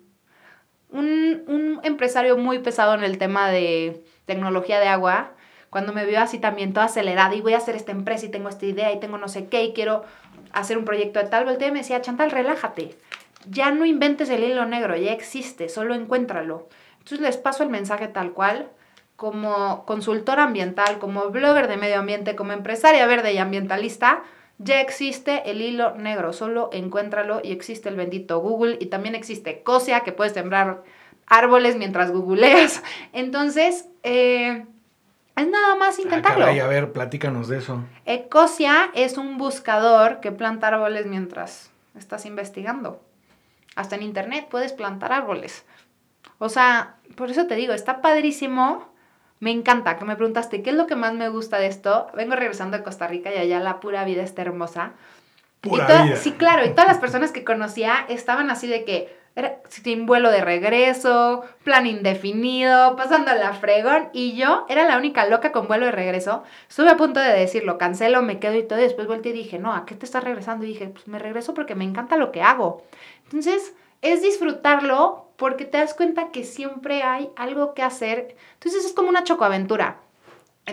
Un, 0.90 1.44
un 1.48 1.80
empresario 1.84 2.38
muy 2.38 2.60
pesado 2.60 2.94
en 2.94 3.04
el 3.04 3.18
tema 3.18 3.50
de 3.50 4.04
tecnología 4.26 4.80
de 4.80 4.88
agua, 4.88 5.34
cuando 5.70 5.94
me 5.94 6.06
vio 6.06 6.20
así 6.20 6.40
también 6.40 6.74
toda 6.74 6.86
acelerada 6.86 7.36
y 7.36 7.42
voy 7.42 7.54
a 7.54 7.58
hacer 7.58 7.76
esta 7.76 7.92
empresa 7.92 8.26
y 8.26 8.30
tengo 8.30 8.50
esta 8.50 8.66
idea 8.66 8.92
y 8.94 9.00
tengo 9.00 9.18
no 9.18 9.28
sé 9.28 9.48
qué 9.48 9.64
y 9.66 9.74
quiero 9.74 10.04
hacer 10.54 10.78
un 10.78 10.86
proyecto 10.86 11.20
de 11.20 11.28
tal, 11.28 11.46
volteé 11.46 11.68
y 11.68 11.72
me 11.72 11.80
decía, 11.80 12.02
Chantal, 12.02 12.32
relájate. 12.32 12.96
Ya 13.50 13.72
no 13.72 13.86
inventes 13.86 14.30
el 14.30 14.44
hilo 14.44 14.66
negro, 14.66 14.96
ya 14.96 15.12
existe, 15.12 15.70
solo 15.70 15.94
encuéntralo. 15.94 16.68
Entonces 17.00 17.20
les 17.20 17.38
paso 17.38 17.64
el 17.64 17.70
mensaje 17.70 18.08
tal 18.08 18.32
cual, 18.32 18.70
como 19.16 19.86
consultora 19.86 20.44
ambiental, 20.44 21.00
como 21.00 21.30
blogger 21.30 21.68
de 21.68 21.78
medio 21.78 22.00
ambiente, 22.00 22.36
como 22.36 22.52
empresaria 22.52 23.06
verde 23.08 23.34
y 23.34 23.38
ambientalista, 23.38 24.24
ya 24.60 24.82
existe 24.82 25.50
el 25.50 25.62
hilo 25.62 25.96
negro, 25.96 26.34
solo 26.34 26.70
encuéntralo 26.74 27.42
y 27.44 27.52
existe 27.52 27.90
el 27.90 27.96
bendito 27.96 28.40
Google 28.40 28.78
y 28.80 28.88
también 28.88 29.16
existe 29.16 29.62
Cosia 29.62 30.02
que 30.02 30.12
puedes 30.12 30.34
sembrar 30.34 30.84
árboles 31.28 31.78
mientras 31.78 32.12
googleas. 32.12 32.82
Entonces, 33.14 33.88
eh, 34.04 34.66
es 35.36 35.48
nada 35.48 35.76
más 35.76 36.00
ah, 36.00 36.02
intentarlo. 36.02 36.46
Ah, 36.46 36.50
a 36.50 36.68
ver, 36.68 36.92
platícanos 36.92 37.48
de 37.48 37.60
eso. 37.60 37.84
Ecosia 38.06 38.90
es 38.96 39.18
un 39.18 39.38
buscador 39.38 40.20
que 40.20 40.32
planta 40.32 40.70
árboles 40.70 41.06
mientras 41.06 41.70
estás 41.96 42.26
investigando. 42.26 43.00
Hasta 43.76 43.96
en 43.96 44.02
internet 44.02 44.48
puedes 44.50 44.74
plantar 44.74 45.14
árboles. 45.14 45.64
O 46.40 46.50
sea, 46.50 46.96
por 47.16 47.30
eso 47.30 47.46
te 47.46 47.56
digo, 47.56 47.74
está 47.74 48.02
padrísimo. 48.02 48.92
Me 49.40 49.52
encanta 49.52 49.98
que 49.98 50.06
me 50.06 50.16
preguntaste, 50.16 50.64
¿qué 50.64 50.72
es 50.72 50.76
lo 50.76 50.88
que 50.88 50.96
más 50.96 51.14
me 51.14 51.30
gusta 51.30 51.60
de 51.60 51.68
esto? 51.68 52.08
Vengo 52.16 52.36
regresando 52.36 52.78
de 52.78 52.84
Costa 52.84 53.08
Rica 53.08 53.34
y 53.34 53.38
allá 53.38 53.60
la 53.60 53.80
pura 53.80 54.04
vida 54.04 54.24
está 54.24 54.42
hermosa. 54.42 54.94
Pura 55.62 56.04
vida. 56.04 56.16
Sí, 56.16 56.32
claro, 56.32 56.66
y 56.66 56.70
todas 56.70 56.88
las 56.88 56.98
personas 56.98 57.32
que 57.32 57.44
conocía 57.44 58.06
estaban 58.10 58.50
así 58.50 58.68
de 58.68 58.84
que, 58.84 59.16
era 59.38 59.60
sin 59.70 60.08
vuelo 60.08 60.32
de 60.32 60.42
regreso, 60.42 61.44
plan 61.64 61.86
indefinido, 61.86 62.96
pasando 62.96 63.32
la 63.36 63.54
fregón. 63.54 64.10
Y 64.12 64.36
yo 64.36 64.66
era 64.68 64.88
la 64.88 64.98
única 64.98 65.28
loca 65.28 65.52
con 65.52 65.68
vuelo 65.68 65.86
de 65.86 65.92
regreso. 65.92 66.44
Estuve 66.68 66.90
a 66.90 66.98
punto 66.98 67.20
de 67.20 67.34
decirlo, 67.34 67.78
cancelo, 67.78 68.24
me 68.24 68.40
quedo 68.40 68.56
y 68.56 68.64
todo. 68.64 68.80
Y 68.80 68.84
después 68.84 69.06
volteé 69.06 69.34
y 69.34 69.36
dije, 69.36 69.60
no, 69.60 69.76
¿a 69.76 69.86
qué 69.86 69.94
te 69.94 70.06
estás 70.06 70.24
regresando? 70.24 70.66
Y 70.66 70.70
dije, 70.70 70.88
pues 70.88 71.08
me 71.08 71.20
regreso 71.20 71.54
porque 71.54 71.76
me 71.76 71.84
encanta 71.84 72.18
lo 72.18 72.32
que 72.32 72.42
hago. 72.42 72.84
Entonces, 73.26 73.76
es 74.02 74.24
disfrutarlo 74.24 75.27
porque 75.38 75.66
te 75.66 75.78
das 75.78 75.94
cuenta 75.94 76.32
que 76.32 76.44
siempre 76.44 77.04
hay 77.04 77.30
algo 77.38 77.74
que 77.74 77.84
hacer. 77.84 78.36
Entonces, 78.56 78.86
es 78.86 78.94
como 78.94 79.10
una 79.10 79.24
chocoaventura. 79.24 80.02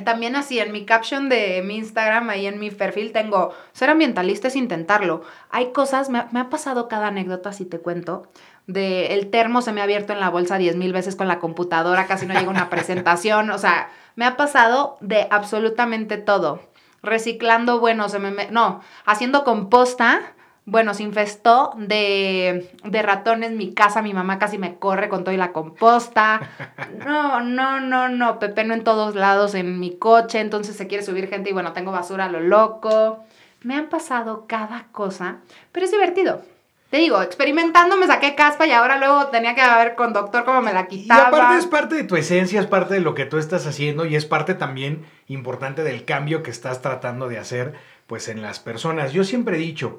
También 0.05 0.35
así, 0.35 0.59
en 0.59 0.73
mi 0.73 0.85
caption 0.85 1.29
de 1.29 1.63
mi 1.65 1.77
Instagram, 1.77 2.29
ahí 2.29 2.47
en 2.47 2.59
mi 2.59 2.73
perfil, 2.73 3.13
tengo, 3.13 3.55
ser 3.73 3.91
ambientalista 3.91 4.49
es 4.49 4.57
intentarlo. 4.57 5.23
Hay 5.51 5.71
cosas, 5.71 6.11
me, 6.11 6.25
me 6.33 6.41
ha 6.41 6.51
pasado 6.51 6.89
cada 6.89 7.07
anécdota, 7.07 7.53
si 7.53 7.65
te 7.65 7.79
cuento 7.79 8.27
de 8.67 9.09
el 9.15 9.31
termo 9.31 9.63
se 9.63 9.73
me 9.73 9.81
ha 9.81 9.85
abierto 9.85 10.13
en 10.13 10.21
la 10.21 10.31
bolsa 10.31 10.59
diez 10.59 10.77
mil 10.77 10.93
veces 10.93 11.17
con 11.17 11.29
la 11.29 11.39
computadora, 11.39 12.07
casi 12.07 12.27
no 12.27 12.35
llega 12.35 12.51
una 12.51 12.71
presentación, 12.71 13.51
o 13.51 13.59
sea, 13.59 13.91
me 14.17 14.25
ha 14.25 14.37
pasado 14.37 14.97
de 15.01 15.27
absolutamente 15.31 16.17
todo. 16.17 16.61
Reciclando, 17.03 17.81
bueno, 17.81 18.09
se 18.09 18.19
me... 18.19 18.51
No, 18.51 18.81
haciendo 19.05 19.45
composta, 19.45 20.34
bueno, 20.67 20.95
se 20.95 21.03
infestó 21.03 21.73
de, 21.77 22.71
de 22.85 23.03
ratones 23.03 23.53
mi 23.53 23.75
casa, 23.75 24.03
mi 24.03 24.15
mamá 24.15 24.39
casi 24.39 24.57
me 24.57 24.77
corre 24.77 25.09
con 25.09 25.25
todo 25.25 25.35
y 25.35 25.39
la 25.39 25.53
composta. 25.53 26.41
No, 27.05 27.41
no, 27.43 27.81
no, 27.81 28.09
no, 28.09 28.39
pepeno 28.39 28.73
en 28.73 28.83
todos 28.83 29.15
lados 29.15 29.55
en 29.55 29.79
mi 29.79 29.95
coche, 29.97 30.41
entonces 30.41 30.75
se 30.75 30.87
quiere 30.87 31.05
subir 31.05 31.29
gente 31.29 31.51
y 31.51 31.53
bueno, 31.53 31.75
tengo 31.75 31.93
basura 31.93 32.27
a 32.27 32.31
lo 32.31 32.41
loco. 32.41 33.23
Me 33.63 33.75
han 33.75 33.89
pasado 33.89 34.47
cada 34.47 34.87
cosa, 34.93 35.39
pero 35.71 35.85
es 35.85 35.93
divertido 35.93 36.41
te 36.95 37.01
digo, 37.01 37.21
experimentando 37.23 37.97
me 37.97 38.07
saqué 38.07 38.37
caspa 38.37 38.69
y 38.69 38.71
ahora 38.71 38.99
luego 38.99 39.27
tenía 39.27 39.57
que 39.57 39.63
ver 39.63 39.97
con 39.97 40.13
doctor 40.13 40.45
cómo 40.45 40.63
me 40.63 40.73
la 40.73 40.87
quitaba. 40.87 41.25
Y 41.25 41.27
aparte 41.27 41.59
es 41.59 41.67
parte 41.67 41.97
de 41.97 42.05
tu 42.05 42.15
esencia, 42.15 42.61
es 42.61 42.69
parte 42.69 42.95
de 42.95 43.01
lo 43.01 43.17
que 43.17 43.27
tú 43.27 43.37
estás 43.37 43.67
haciendo 43.67 44.07
y 44.07 44.15
es 44.15 44.27
parte 44.27 44.55
también 44.55 45.05
importante 45.27 45.83
del 45.83 46.05
cambio 46.05 46.45
que 46.45 46.53
estás 46.53 46.83
tratando 46.83 47.27
de 47.27 47.39
hacer 47.39 47.75
pues 48.07 48.29
en 48.29 48.43
las 48.43 48.61
personas. 48.61 49.13
Yo 49.13 49.25
siempre 49.25 49.57
he 49.57 49.59
dicho, 49.59 49.99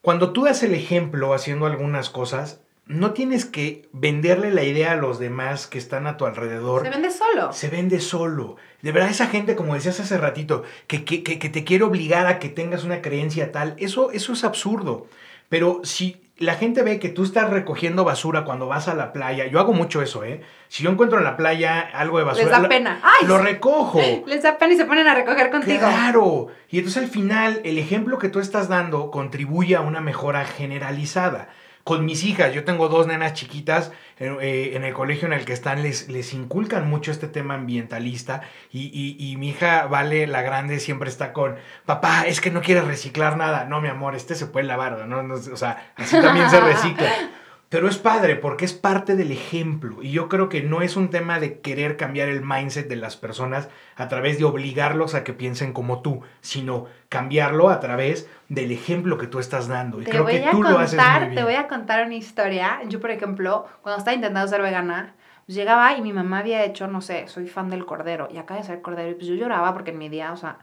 cuando 0.00 0.32
tú 0.32 0.44
das 0.44 0.62
el 0.62 0.74
ejemplo 0.74 1.34
haciendo 1.34 1.66
algunas 1.66 2.10
cosas, 2.10 2.60
no 2.88 3.12
tienes 3.12 3.44
que 3.44 3.86
venderle 3.92 4.50
la 4.50 4.62
idea 4.62 4.92
a 4.92 4.96
los 4.96 5.18
demás 5.18 5.66
que 5.66 5.76
están 5.76 6.06
a 6.06 6.16
tu 6.16 6.24
alrededor. 6.24 6.82
Se 6.84 6.90
vende 6.90 7.10
solo. 7.10 7.52
Se 7.52 7.68
vende 7.68 8.00
solo. 8.00 8.56
De 8.80 8.92
verdad, 8.92 9.10
esa 9.10 9.26
gente, 9.26 9.56
como 9.56 9.74
decías 9.74 10.00
hace 10.00 10.16
ratito, 10.16 10.62
que, 10.86 11.04
que, 11.04 11.22
que, 11.22 11.48
te 11.48 11.64
quiere 11.64 11.84
obligar 11.84 12.26
a 12.26 12.38
que 12.38 12.48
tengas 12.48 12.84
una 12.84 13.02
creencia 13.02 13.52
tal, 13.52 13.74
eso, 13.78 14.10
eso 14.12 14.32
es 14.32 14.42
absurdo. 14.42 15.06
Pero 15.50 15.80
si 15.84 16.22
la 16.38 16.54
gente 16.54 16.82
ve 16.82 16.98
que 16.98 17.08
tú 17.08 17.24
estás 17.24 17.50
recogiendo 17.50 18.04
basura 18.04 18.44
cuando 18.44 18.68
vas 18.68 18.88
a 18.88 18.94
la 18.94 19.12
playa, 19.12 19.46
yo 19.46 19.58
hago 19.58 19.72
mucho 19.72 20.02
eso, 20.02 20.24
¿eh? 20.24 20.40
Si 20.68 20.84
yo 20.84 20.90
encuentro 20.90 21.18
en 21.18 21.24
la 21.24 21.36
playa 21.36 21.80
algo 21.80 22.18
de 22.18 22.24
basura, 22.24 22.44
les 22.44 22.62
da 22.62 22.68
pena. 22.68 23.00
Lo, 23.26 23.38
recojo. 23.38 24.00
Les 24.26 24.42
da 24.42 24.56
pena 24.56 24.74
y 24.74 24.76
se 24.76 24.84
ponen 24.84 25.08
a 25.08 25.14
recoger 25.14 25.50
contigo. 25.50 25.78
Claro. 25.80 26.46
Y 26.68 26.78
entonces 26.78 27.02
al 27.02 27.08
final 27.08 27.60
el 27.64 27.78
ejemplo 27.78 28.18
que 28.18 28.28
tú 28.28 28.38
estás 28.38 28.68
dando 28.68 29.10
contribuye 29.10 29.74
a 29.74 29.80
una 29.80 30.00
mejora 30.00 30.44
generalizada 30.44 31.48
con 31.88 32.04
mis 32.04 32.22
hijas, 32.24 32.52
yo 32.52 32.64
tengo 32.64 32.90
dos 32.90 33.06
nenas 33.06 33.32
chiquitas 33.32 33.92
eh, 34.18 34.72
en 34.74 34.84
el 34.84 34.92
colegio 34.92 35.26
en 35.26 35.32
el 35.32 35.46
que 35.46 35.54
están, 35.54 35.82
les, 35.82 36.10
les 36.10 36.34
inculcan 36.34 36.86
mucho 36.86 37.10
este 37.10 37.28
tema 37.28 37.54
ambientalista 37.54 38.42
y, 38.70 39.34
mi 39.38 39.48
hija 39.48 39.86
Vale, 39.86 40.26
la 40.26 40.42
grande, 40.42 40.80
siempre 40.80 41.08
está 41.08 41.32
con, 41.32 41.56
papá, 41.86 42.26
es 42.26 42.42
que 42.42 42.50
no 42.50 42.60
quieres 42.60 42.84
reciclar 42.84 43.38
nada. 43.38 43.64
No, 43.64 43.80
mi 43.80 43.88
amor, 43.88 44.14
este 44.16 44.34
se 44.34 44.44
puede 44.44 44.66
lavar, 44.66 45.06
¿no? 45.06 45.22
no 45.22 45.36
o 45.36 45.56
sea, 45.56 45.94
así 45.96 46.20
también 46.20 46.50
se 46.50 46.60
recicla. 46.60 47.10
Pero 47.68 47.86
es 47.86 47.98
padre 47.98 48.36
porque 48.36 48.64
es 48.64 48.72
parte 48.72 49.14
del 49.14 49.30
ejemplo 49.30 50.02
y 50.02 50.10
yo 50.10 50.30
creo 50.30 50.48
que 50.48 50.62
no 50.62 50.80
es 50.80 50.96
un 50.96 51.10
tema 51.10 51.38
de 51.38 51.60
querer 51.60 51.98
cambiar 51.98 52.28
el 52.30 52.42
mindset 52.42 52.88
de 52.88 52.96
las 52.96 53.16
personas 53.16 53.68
a 53.96 54.08
través 54.08 54.38
de 54.38 54.44
obligarlos 54.44 55.14
a 55.14 55.22
que 55.22 55.34
piensen 55.34 55.74
como 55.74 56.00
tú, 56.00 56.22
sino 56.40 56.86
cambiarlo 57.10 57.68
a 57.68 57.78
través 57.80 58.26
del 58.48 58.72
ejemplo 58.72 59.18
que 59.18 59.26
tú 59.26 59.38
estás 59.38 59.68
dando. 59.68 60.00
Y 60.00 60.06
creo 60.06 60.24
que 60.24 60.48
tú 60.50 60.62
lo 60.62 60.78
haces 60.78 60.98
muy 60.98 61.20
bien. 61.20 61.34
Te 61.34 61.44
voy 61.44 61.54
a 61.56 61.68
contar 61.68 62.06
una 62.06 62.14
historia. 62.14 62.80
Yo, 62.88 63.00
por 63.00 63.10
ejemplo, 63.10 63.66
cuando 63.82 63.98
estaba 63.98 64.14
intentando 64.14 64.48
ser 64.48 64.62
vegana, 64.62 65.14
pues 65.44 65.54
llegaba 65.54 65.92
y 65.92 66.00
mi 66.00 66.14
mamá 66.14 66.38
había 66.38 66.64
hecho, 66.64 66.88
no 66.88 67.02
sé, 67.02 67.28
soy 67.28 67.48
fan 67.48 67.68
del 67.68 67.84
cordero 67.84 68.28
y 68.32 68.38
acaba 68.38 68.60
de 68.60 68.66
ser 68.66 68.80
cordero 68.80 69.10
y 69.10 69.14
pues 69.14 69.26
yo 69.26 69.34
lloraba 69.34 69.74
porque 69.74 69.90
en 69.90 69.98
mi 69.98 70.08
día, 70.08 70.32
o 70.32 70.36
sea, 70.38 70.56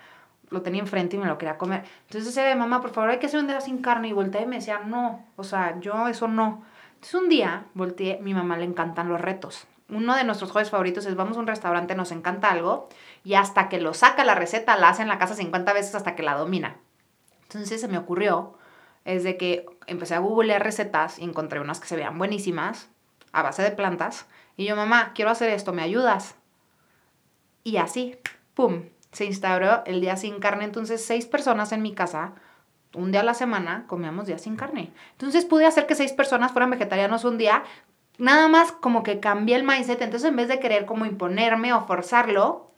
lo 0.49 0.63
tenía 0.63 0.81
enfrente 0.81 1.17
y 1.17 1.19
me 1.19 1.27
lo 1.27 1.37
quería 1.37 1.59
comer. 1.59 1.83
Entonces 2.07 2.33
decía, 2.33 2.55
mamá, 2.55 2.81
por 2.81 2.91
favor, 2.91 3.11
hay 3.11 3.19
que 3.19 3.27
hacer 3.27 3.39
un 3.39 3.47
día 3.47 3.61
sin 3.61 3.79
carne 3.79 4.07
y 4.07 4.13
volteé 4.13 4.41
y 4.41 4.47
me 4.47 4.55
decía, 4.55 4.81
no, 4.85 5.23
o 5.35 5.43
sea, 5.43 5.79
yo 5.79 6.07
eso 6.07 6.27
no. 6.27 6.63
Un 7.13 7.29
día 7.29 7.65
volteé, 7.73 8.19
mi 8.21 8.33
mamá 8.33 8.57
le 8.57 8.65
encantan 8.65 9.09
los 9.09 9.21
retos. 9.21 9.67
Uno 9.89 10.15
de 10.15 10.23
nuestros 10.23 10.51
jueves 10.51 10.71
favoritos 10.71 11.05
es 11.05 11.15
vamos 11.15 11.37
a 11.37 11.39
un 11.39 11.47
restaurante, 11.47 11.95
nos 11.95 12.11
encanta 12.11 12.49
algo 12.49 12.89
y 13.23 13.35
hasta 13.35 13.69
que 13.69 13.79
lo 13.79 13.93
saca 13.93 14.25
la 14.25 14.35
receta 14.35 14.77
la 14.77 14.89
hace 14.89 15.03
en 15.03 15.07
la 15.07 15.19
casa 15.19 15.35
50 15.35 15.73
veces 15.73 15.93
hasta 15.95 16.15
que 16.15 16.23
la 16.23 16.35
domina. 16.35 16.77
Entonces 17.43 17.79
se 17.79 17.87
me 17.87 17.97
ocurrió 17.97 18.57
es 19.05 19.23
de 19.23 19.37
que 19.37 19.67
empecé 19.85 20.15
a 20.15 20.19
googlear 20.19 20.63
recetas 20.63 21.19
y 21.19 21.23
encontré 21.23 21.59
unas 21.59 21.79
que 21.79 21.87
se 21.87 21.95
veían 21.95 22.17
buenísimas 22.17 22.89
a 23.31 23.43
base 23.43 23.61
de 23.61 23.71
plantas 23.71 24.25
y 24.57 24.65
yo, 24.65 24.75
mamá, 24.75 25.11
quiero 25.13 25.31
hacer 25.31 25.49
esto, 25.49 25.73
¿me 25.73 25.81
ayudas? 25.81 26.35
Y 27.63 27.77
así, 27.77 28.17
¡pum! 28.53 28.83
Se 29.11 29.25
instauró 29.25 29.83
el 29.85 30.01
día 30.01 30.17
sin 30.17 30.39
carne. 30.39 30.65
Entonces, 30.65 31.03
seis 31.03 31.25
personas 31.25 31.71
en 31.71 31.81
mi 31.81 31.93
casa 31.93 32.35
un 32.95 33.11
día 33.11 33.21
a 33.21 33.23
la 33.23 33.33
semana 33.33 33.85
comíamos 33.87 34.25
días 34.27 34.41
sin 34.41 34.55
carne. 34.55 34.91
Entonces 35.11 35.45
pude 35.45 35.65
hacer 35.65 35.85
que 35.85 35.95
seis 35.95 36.13
personas 36.13 36.51
fueran 36.51 36.71
vegetarianos 36.71 37.25
un 37.25 37.37
día. 37.37 37.63
Nada 38.17 38.47
más 38.47 38.71
como 38.71 39.03
que 39.03 39.19
cambié 39.19 39.55
el 39.55 39.63
mindset. 39.63 40.01
Entonces 40.01 40.29
en 40.29 40.35
vez 40.35 40.47
de 40.47 40.59
querer 40.59 40.85
como 40.85 41.05
imponerme 41.05 41.73
o 41.73 41.85
forzarlo, 41.85 42.71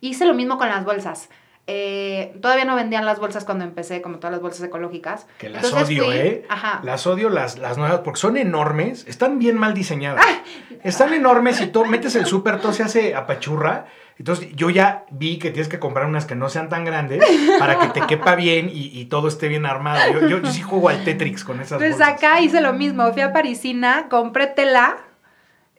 hice 0.00 0.24
lo 0.24 0.34
mismo 0.34 0.58
con 0.58 0.68
las 0.68 0.84
bolsas. 0.84 1.28
Eh, 1.66 2.36
todavía 2.42 2.66
no 2.66 2.76
vendían 2.76 3.06
las 3.06 3.18
bolsas 3.18 3.44
cuando 3.46 3.64
empecé, 3.64 4.02
como 4.02 4.18
todas 4.18 4.32
las 4.32 4.42
bolsas 4.42 4.66
ecológicas. 4.66 5.26
Que 5.38 5.48
las 5.48 5.72
odio, 5.72 6.12
¿eh? 6.12 6.44
Ajá. 6.48 6.80
Las 6.84 7.06
odio 7.06 7.30
las, 7.30 7.58
las 7.58 7.78
nuevas, 7.78 8.00
porque 8.00 8.20
son 8.20 8.36
enormes, 8.36 9.06
están 9.08 9.38
bien 9.38 9.56
mal 9.56 9.72
diseñadas. 9.72 10.22
Ah. 10.26 10.42
Están 10.82 11.14
enormes 11.14 11.60
y 11.62 11.68
tú 11.68 11.86
metes 11.86 12.14
el 12.16 12.26
súper, 12.26 12.60
todo 12.60 12.74
se 12.74 12.82
hace 12.82 13.14
apachurra. 13.14 13.86
Entonces 14.18 14.48
yo 14.54 14.70
ya 14.70 15.04
vi 15.10 15.38
que 15.38 15.50
tienes 15.50 15.68
que 15.68 15.78
comprar 15.78 16.06
unas 16.06 16.24
que 16.24 16.34
no 16.34 16.48
sean 16.48 16.68
tan 16.68 16.84
grandes 16.84 17.24
para 17.58 17.78
que 17.78 17.88
te 17.88 18.06
quepa 18.06 18.34
bien 18.36 18.70
y, 18.72 19.04
todo 19.06 19.28
esté 19.28 19.48
bien 19.48 19.66
armado. 19.66 20.12
Yo, 20.12 20.28
yo, 20.28 20.50
sí 20.50 20.62
juego 20.62 20.88
al 20.88 21.04
Tetrix 21.04 21.44
con 21.44 21.60
esas 21.60 21.78
Pues 21.78 22.00
acá 22.00 22.40
hice 22.40 22.60
lo 22.60 22.72
mismo. 22.72 23.12
Fui 23.12 23.22
a 23.22 23.32
Parisina, 23.32 24.08
compré 24.08 24.46
tela 24.46 24.96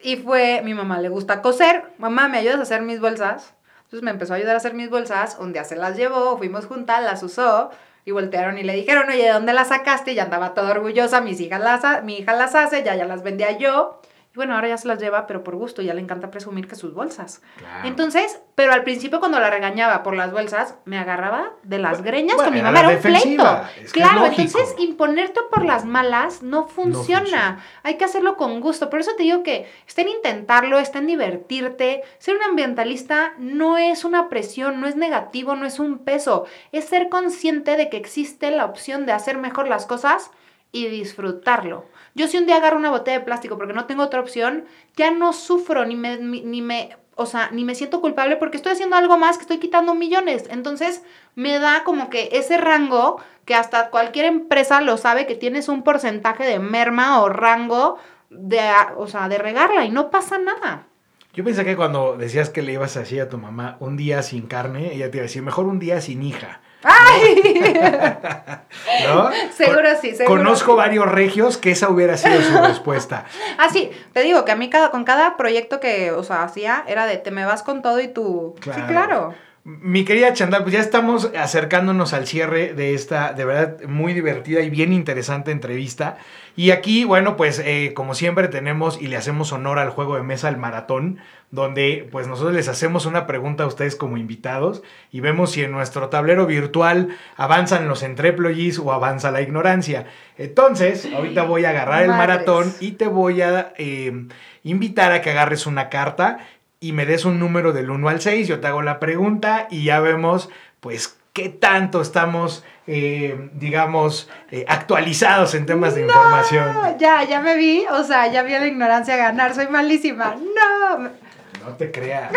Y 0.01 0.17
fue, 0.17 0.61
mi 0.63 0.73
mamá 0.73 0.99
le 0.99 1.09
gusta 1.09 1.41
coser, 1.41 1.83
mamá, 1.97 2.27
¿me 2.27 2.37
ayudas 2.37 2.59
a 2.59 2.63
hacer 2.63 2.81
mis 2.81 2.99
bolsas? 2.99 3.53
Entonces 3.85 4.03
me 4.03 4.11
empezó 4.11 4.33
a 4.33 4.37
ayudar 4.37 4.55
a 4.55 4.57
hacer 4.57 4.73
mis 4.73 4.89
bolsas, 4.89 5.37
un 5.39 5.53
día 5.53 5.63
se 5.63 5.75
las 5.75 5.95
llevó, 5.95 6.37
fuimos 6.37 6.65
juntas, 6.65 7.03
las 7.03 7.21
usó, 7.23 7.69
y 8.03 8.11
voltearon 8.11 8.57
y 8.57 8.63
le 8.63 8.73
dijeron, 8.73 9.07
oye, 9.09 9.23
¿de 9.23 9.31
dónde 9.31 9.53
las 9.53 9.69
sacaste? 9.69 10.13
Y 10.13 10.19
andaba 10.19 10.53
toda 10.53 10.71
orgullosa, 10.71 11.21
mis 11.21 11.39
hijas 11.39 11.61
las, 11.61 12.03
mi 12.03 12.17
hija 12.17 12.33
las 12.33 12.55
hace, 12.55 12.83
ya, 12.83 12.95
ya 12.95 13.05
las 13.05 13.23
vendía 13.23 13.57
yo. 13.57 14.01
Y 14.35 14.37
bueno, 14.37 14.55
ahora 14.55 14.67
ya 14.67 14.77
se 14.77 14.89
las 14.89 14.99
lleva, 14.99 15.27
pero 15.27 15.45
por 15.45 15.55
gusto, 15.55 15.81
ya 15.81 15.93
le 15.93 16.01
encanta 16.01 16.29
presumir 16.29 16.67
que 16.67 16.75
sus 16.75 16.93
bolsas. 16.93 17.41
Entonces, 17.85 18.41
pero 18.55 18.73
al 18.73 18.83
principio 18.83 19.21
cuando 19.21 19.39
la 19.39 19.49
regañaba 19.49 20.03
por 20.03 20.13
las 20.13 20.33
bolsas, 20.33 20.75
me 20.83 20.97
agarraba 20.97 21.53
de 21.63 21.79
las 21.79 22.01
greñas 22.01 22.35
con 22.35 22.53
mi 22.53 22.61
mamá, 22.61 22.81
era 22.81 22.89
un 22.89 22.97
pleito. 22.97 23.61
claro, 23.93 24.25
entonces 24.25 24.75
imponerte 24.77 25.39
por 25.49 25.63
las 25.63 25.85
malas 25.85 26.43
no 26.43 26.67
funciona. 26.67 27.63
Hay 27.83 27.95
que 27.95 28.03
hacerlo 28.03 28.35
con 28.35 28.59
gusto. 28.59 28.89
Por 28.89 28.99
eso 28.99 29.11
te 29.15 29.23
digo 29.23 29.41
que 29.41 29.71
estén 29.87 30.09
intentarlo, 30.09 30.79
estén 30.79 31.07
divertirte. 31.07 32.03
Ser 32.17 32.35
un 32.35 32.43
ambientalista 32.43 33.35
no 33.37 33.77
es 33.77 34.03
una 34.03 34.27
presión, 34.27 34.81
no 34.81 34.87
es 34.87 34.97
negativo, 34.97 35.55
no 35.55 35.65
es 35.65 35.79
un 35.79 35.99
peso. 35.99 36.45
Es 36.73 36.83
ser 36.83 37.07
consciente 37.07 37.77
de 37.77 37.89
que 37.89 37.95
existe 37.95 38.51
la 38.51 38.65
opción 38.65 39.05
de 39.05 39.13
hacer 39.13 39.37
mejor 39.37 39.69
las 39.69 39.85
cosas 39.85 40.29
y 40.73 40.89
disfrutarlo. 40.89 41.85
Yo 42.15 42.27
si 42.27 42.37
un 42.37 42.45
día 42.45 42.57
agarro 42.57 42.77
una 42.77 42.91
botella 42.91 43.19
de 43.19 43.25
plástico 43.25 43.57
porque 43.57 43.73
no 43.73 43.85
tengo 43.85 44.01
otra 44.01 44.21
opción, 44.21 44.65
ya 44.95 45.11
no 45.11 45.33
sufro 45.33 45.85
ni 45.85 45.97
me, 45.97 46.17
ni 46.17 46.61
me, 46.61 46.95
o 47.15 47.25
sea, 47.25 47.49
ni 47.51 47.65
me 47.65 47.75
siento 47.75 47.99
culpable 47.99 48.37
porque 48.37 48.55
estoy 48.55 48.71
haciendo 48.71 48.95
algo 48.95 49.17
más 49.17 49.37
que 49.37 49.41
estoy 49.41 49.59
quitando 49.59 49.95
millones. 49.95 50.45
Entonces 50.49 51.03
me 51.35 51.59
da 51.59 51.83
como 51.83 52.09
que 52.09 52.29
ese 52.31 52.57
rango 52.57 53.21
que 53.43 53.53
hasta 53.53 53.89
cualquier 53.89 54.25
empresa 54.25 54.79
lo 54.79 54.95
sabe 54.95 55.27
que 55.27 55.35
tienes 55.35 55.67
un 55.67 55.83
porcentaje 55.83 56.45
de 56.45 56.59
merma 56.59 57.21
o 57.21 57.27
rango 57.27 57.97
de, 58.29 58.61
o 58.97 59.07
sea, 59.07 59.27
de 59.27 59.37
regarla 59.37 59.83
y 59.83 59.89
no 59.89 60.09
pasa 60.09 60.37
nada. 60.37 60.87
Yo 61.33 61.43
pensé 61.43 61.65
que 61.65 61.75
cuando 61.75 62.15
decías 62.15 62.49
que 62.49 62.61
le 62.61 62.71
ibas 62.71 62.95
a 62.95 63.01
decir 63.01 63.19
a 63.19 63.27
tu 63.27 63.37
mamá 63.37 63.75
un 63.81 63.97
día 63.97 64.23
sin 64.23 64.47
carne, 64.47 64.93
ella 64.93 65.11
te 65.11 65.17
iba 65.17 65.23
a 65.23 65.27
decir, 65.27 65.41
mejor 65.41 65.65
un 65.65 65.79
día 65.79 65.99
sin 65.99 66.23
hija. 66.23 66.61
¡Ay! 66.85 67.73
¿No? 69.07 69.31
Seguro 69.51 69.89
sí, 69.99 70.15
seguro 70.15 70.37
Conozco 70.37 70.75
varios 70.75 71.11
regios 71.11 71.57
que 71.57 71.71
esa 71.71 71.89
hubiera 71.89 72.15
sido 72.15 72.41
su 72.41 72.57
respuesta. 72.59 73.25
Ah, 73.57 73.69
sí, 73.71 73.89
te 74.11 74.21
digo 74.21 74.43
que 74.43 74.51
a 74.51 74.55
mí 74.55 74.69
cada, 74.69 74.91
con 74.91 75.05
cada 75.05 75.37
proyecto 75.37 75.79
que, 75.79 76.11
o 76.11 76.23
sea, 76.23 76.43
hacía 76.43 76.83
era 76.87 77.05
de 77.05 77.17
te 77.17 77.31
me 77.31 77.45
vas 77.45 77.63
con 77.63 77.81
todo 77.81 78.01
y 78.01 78.09
tú. 78.09 78.55
Sí, 78.61 78.81
claro. 78.87 79.33
Mi 79.67 80.05
querida 80.05 80.31
Chandal, 80.31 80.61
pues 80.61 80.73
ya 80.73 80.79
estamos 80.79 81.31
acercándonos 81.35 82.13
al 82.13 82.27
cierre 82.27 82.75
de 82.75 82.93
esta, 82.93 83.33
de 83.33 83.45
verdad, 83.45 83.81
muy 83.87 84.13
divertida 84.13 84.61
y 84.61 84.69
bien 84.69 84.93
interesante 84.93 85.49
entrevista. 85.49 86.19
Y 86.55 86.69
aquí, 86.69 87.03
bueno, 87.03 87.35
pues 87.35 87.57
eh, 87.65 87.93
como 87.95 88.13
siempre 88.13 88.47
tenemos 88.47 89.01
y 89.01 89.07
le 89.07 89.17
hacemos 89.17 89.51
honor 89.53 89.79
al 89.79 89.89
juego 89.89 90.17
de 90.17 90.21
mesa, 90.21 90.49
el 90.49 90.57
maratón, 90.57 91.17
donde 91.49 92.07
pues 92.11 92.27
nosotros 92.27 92.53
les 92.53 92.67
hacemos 92.67 93.07
una 93.07 93.25
pregunta 93.25 93.63
a 93.63 93.67
ustedes 93.67 93.95
como 93.95 94.17
invitados 94.17 94.83
y 95.11 95.21
vemos 95.21 95.53
si 95.53 95.63
en 95.63 95.71
nuestro 95.71 96.09
tablero 96.09 96.45
virtual 96.45 97.17
avanzan 97.35 97.87
los 97.87 98.03
entreployis 98.03 98.77
o 98.77 98.93
avanza 98.93 99.31
la 99.31 99.41
ignorancia. 99.41 100.05
Entonces, 100.37 101.09
ahorita 101.11 101.41
voy 101.41 101.65
a 101.65 101.71
agarrar 101.71 102.03
el 102.03 102.09
maratón 102.09 102.71
y 102.81 102.91
te 102.91 103.07
voy 103.07 103.41
a 103.41 103.73
eh, 103.77 104.27
invitar 104.63 105.11
a 105.11 105.21
que 105.21 105.31
agarres 105.31 105.65
una 105.65 105.89
carta 105.89 106.39
y 106.79 106.93
me 106.93 107.05
des 107.05 107.25
un 107.25 107.39
número 107.39 107.73
del 107.73 107.89
1 107.89 108.09
al 108.09 108.21
6, 108.21 108.47
yo 108.47 108.59
te 108.59 108.67
hago 108.67 108.81
la 108.81 108.99
pregunta 108.99 109.67
y 109.69 109.85
ya 109.85 109.99
vemos 109.99 110.49
pues 110.79 111.17
qué 111.33 111.49
tanto 111.49 112.01
estamos, 112.01 112.63
eh, 112.87 113.49
digamos, 113.53 114.29
eh, 114.51 114.65
actualizados 114.67 115.53
en 115.53 115.65
temas 115.65 115.95
de 115.95 116.03
información. 116.03 116.97
Ya, 116.97 117.23
ya 117.23 117.41
me 117.41 117.57
vi, 117.57 117.85
o 117.91 118.03
sea, 118.03 118.31
ya 118.31 118.41
vi 118.43 118.53
a 118.53 118.59
la 118.59 118.67
ignorancia 118.67 119.17
ganar, 119.17 119.53
soy 119.53 119.67
malísima. 119.67 120.35
No. 120.35 120.99
No 120.99 121.73
te 121.77 121.91
creas. 121.91 122.31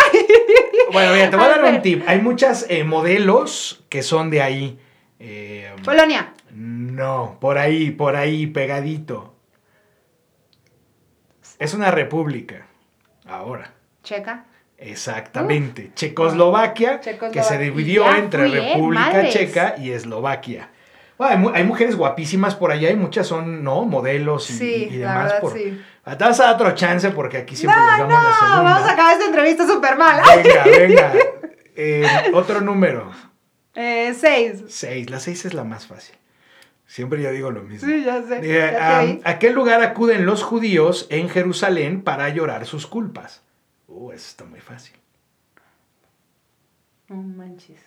Bueno, 0.92 1.12
mira, 1.12 1.28
te 1.28 1.36
voy 1.36 1.46
a, 1.46 1.48
dar 1.48 1.74
un 1.74 1.82
tip. 1.82 2.04
Hay 2.06 2.20
muchos 2.20 2.66
eh, 2.68 2.84
modelos 2.84 3.84
que 3.88 4.04
son 4.04 4.30
de 4.30 4.42
ahí. 4.42 4.78
Eh, 5.18 5.74
Polonia. 5.84 6.34
No, 6.52 7.36
por 7.40 7.58
ahí, 7.58 7.90
por 7.90 8.14
ahí, 8.14 8.46
pegadito. 8.46 9.34
Es 11.58 11.74
una 11.74 11.90
república. 11.90 12.68
Ahora. 13.26 13.74
Checa. 14.04 14.46
Exactamente. 14.78 15.90
Checoslovaquia, 15.94 17.00
que 17.00 17.42
se 17.42 17.58
dividió 17.58 18.08
entre 18.14 18.46
¿eh? 18.46 18.74
República 18.74 19.28
Checa 19.28 19.74
y 19.76 19.90
Eslovaquia. 19.90 20.70
hay, 21.18 21.64
mujeres 21.64 21.96
guapísimas 21.96 22.54
por 22.54 22.70
allá 22.70 22.90
y 22.90 22.96
muchas 22.96 23.26
son, 23.26 23.64
¿no? 23.64 23.84
Modelos 23.84 24.48
y, 24.60 24.98
demás. 24.98 25.34
por... 25.40 25.52
sí. 25.52 25.80
Te 26.04 26.24
vas 26.24 26.40
a 26.40 26.44
dar 26.44 26.54
otro 26.54 26.70
chance 26.74 27.10
porque 27.10 27.38
aquí 27.38 27.54
siempre 27.54 27.78
les 27.78 27.98
damos 27.98 28.22
la 28.22 28.34
segunda. 28.38 28.62
Vamos 28.62 28.88
a 28.88 28.92
acabar 28.92 29.12
esta 29.12 29.26
entrevista 29.26 29.66
súper 29.66 29.96
mal. 29.96 30.22
Venga, 30.42 30.64
venga. 30.64 31.12
Eh, 31.80 32.04
otro 32.34 32.60
número. 32.60 33.12
Eh, 33.76 34.12
seis. 34.18 34.64
Seis. 34.66 35.08
La 35.08 35.20
seis 35.20 35.44
es 35.44 35.54
la 35.54 35.62
más 35.62 35.86
fácil. 35.86 36.16
Siempre 36.86 37.22
yo 37.22 37.30
digo 37.30 37.52
lo 37.52 37.62
mismo. 37.62 37.88
Sí, 37.88 38.02
ya 38.02 38.20
sé. 38.24 38.40
Eh, 38.42 39.20
¿A 39.22 39.38
qué 39.38 39.50
lugar 39.50 39.80
acuden 39.84 40.26
los 40.26 40.42
judíos 40.42 41.06
en 41.10 41.28
Jerusalén 41.28 42.02
para 42.02 42.30
llorar 42.30 42.66
sus 42.66 42.88
culpas? 42.88 43.44
Uh, 43.88 44.12
eso 44.12 44.28
está 44.28 44.44
muy 44.44 44.60
fácil. 44.60 44.96
No 47.08 47.16
manches. 47.16 47.80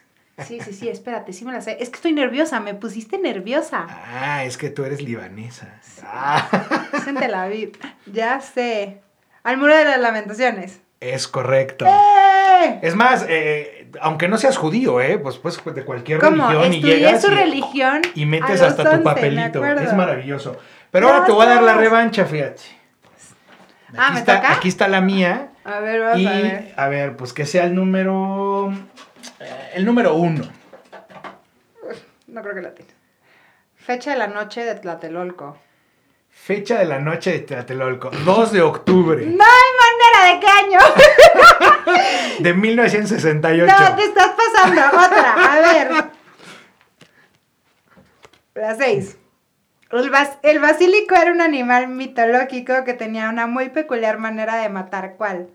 Sí, 0.47 0.59
sí, 0.61 0.73
sí, 0.73 0.89
espérate, 0.89 1.33
sí 1.33 1.45
me 1.45 1.51
la 1.51 1.61
sé. 1.61 1.77
Es 1.79 1.89
que 1.89 1.97
estoy 1.97 2.13
nerviosa, 2.13 2.59
me 2.59 2.73
pusiste 2.73 3.19
nerviosa. 3.19 3.85
Ah, 3.87 4.43
es 4.43 4.57
que 4.57 4.71
tú 4.71 4.83
eres 4.83 5.01
libanesa. 5.01 5.77
Sí. 5.81 6.01
Ah. 6.03 6.47
la 7.29 7.47
vi. 7.47 7.71
Ya 8.07 8.41
sé. 8.41 9.01
Al 9.43 9.57
muro 9.57 9.75
de 9.75 9.85
las 9.85 9.99
lamentaciones. 9.99 10.81
Es 10.99 11.27
correcto. 11.27 11.85
¡Eh! 11.85 12.79
Es 12.81 12.95
más, 12.95 13.25
eh, 13.27 13.91
aunque 14.01 14.27
no 14.27 14.37
seas 14.37 14.57
judío, 14.57 15.01
¿eh? 15.01 15.17
Pues, 15.17 15.37
pues 15.37 15.59
de 15.63 15.83
cualquier 15.83 16.19
religión 16.19 16.73
y 16.73 16.81
llegas. 16.81 17.21
su 17.21 17.29
religión. 17.29 18.01
Y 18.15 18.25
metes 18.25 18.61
hasta 18.61 18.97
tu 18.97 19.03
papelito. 19.03 19.63
Es 19.65 19.93
maravilloso. 19.93 20.57
Pero 20.89 21.07
ahora 21.07 21.25
te 21.25 21.31
voy 21.31 21.45
a 21.45 21.49
dar 21.49 21.63
la 21.63 21.75
revancha, 21.75 22.25
fíjate. 22.25 22.61
ah, 23.97 24.11
¿me 24.13 24.19
está, 24.19 24.41
toca? 24.41 24.53
Aquí 24.53 24.67
está 24.67 24.87
la 24.87 25.01
mía. 25.01 25.50
A 25.63 25.79
ver, 25.79 26.01
vamos 26.01 26.25
a 26.25 26.31
ver. 26.31 26.73
A 26.75 26.87
ver, 26.87 27.15
pues 27.15 27.33
que 27.33 27.45
sea 27.45 27.65
el 27.65 27.75
número. 27.75 28.71
Eh, 29.39 29.71
el 29.75 29.85
número 29.85 30.15
uno. 30.15 30.43
No 32.27 32.41
creo 32.41 32.55
que 32.55 32.61
la 32.61 32.73
tenga. 32.73 32.93
Fecha 33.75 34.11
de 34.11 34.17
la 34.17 34.27
noche 34.27 34.63
de 34.63 34.75
Tlatelolco. 34.75 35.57
Fecha 36.29 36.79
de 36.79 36.85
la 36.85 36.99
noche 36.99 37.31
de 37.31 37.39
Tlatelolco. 37.39 38.09
2 38.09 38.51
de 38.51 38.61
octubre. 38.61 39.25
¡No 39.25 39.43
hay 39.43 39.71
manera 39.83 40.33
de 40.33 40.39
qué 40.39 40.47
año! 40.47 40.79
de 42.39 42.53
1968. 42.53 43.73
No, 43.79 43.95
te 43.95 44.03
estás 44.03 44.31
pasando. 44.31 44.81
Otra. 44.87 45.33
A 45.33 45.59
ver. 45.59 45.91
La 48.55 48.75
6. 48.75 49.17
El, 49.91 50.59
basílico 50.59 51.15
era 51.15 51.31
un 51.31 51.41
animal 51.41 51.89
mitológico 51.89 52.83
que 52.85 52.93
tenía 52.93 53.29
una 53.29 53.47
muy 53.47 53.69
peculiar 53.69 54.17
manera 54.17 54.55
de 54.57 54.69
matar. 54.69 55.15
¿Cuál? 55.17 55.49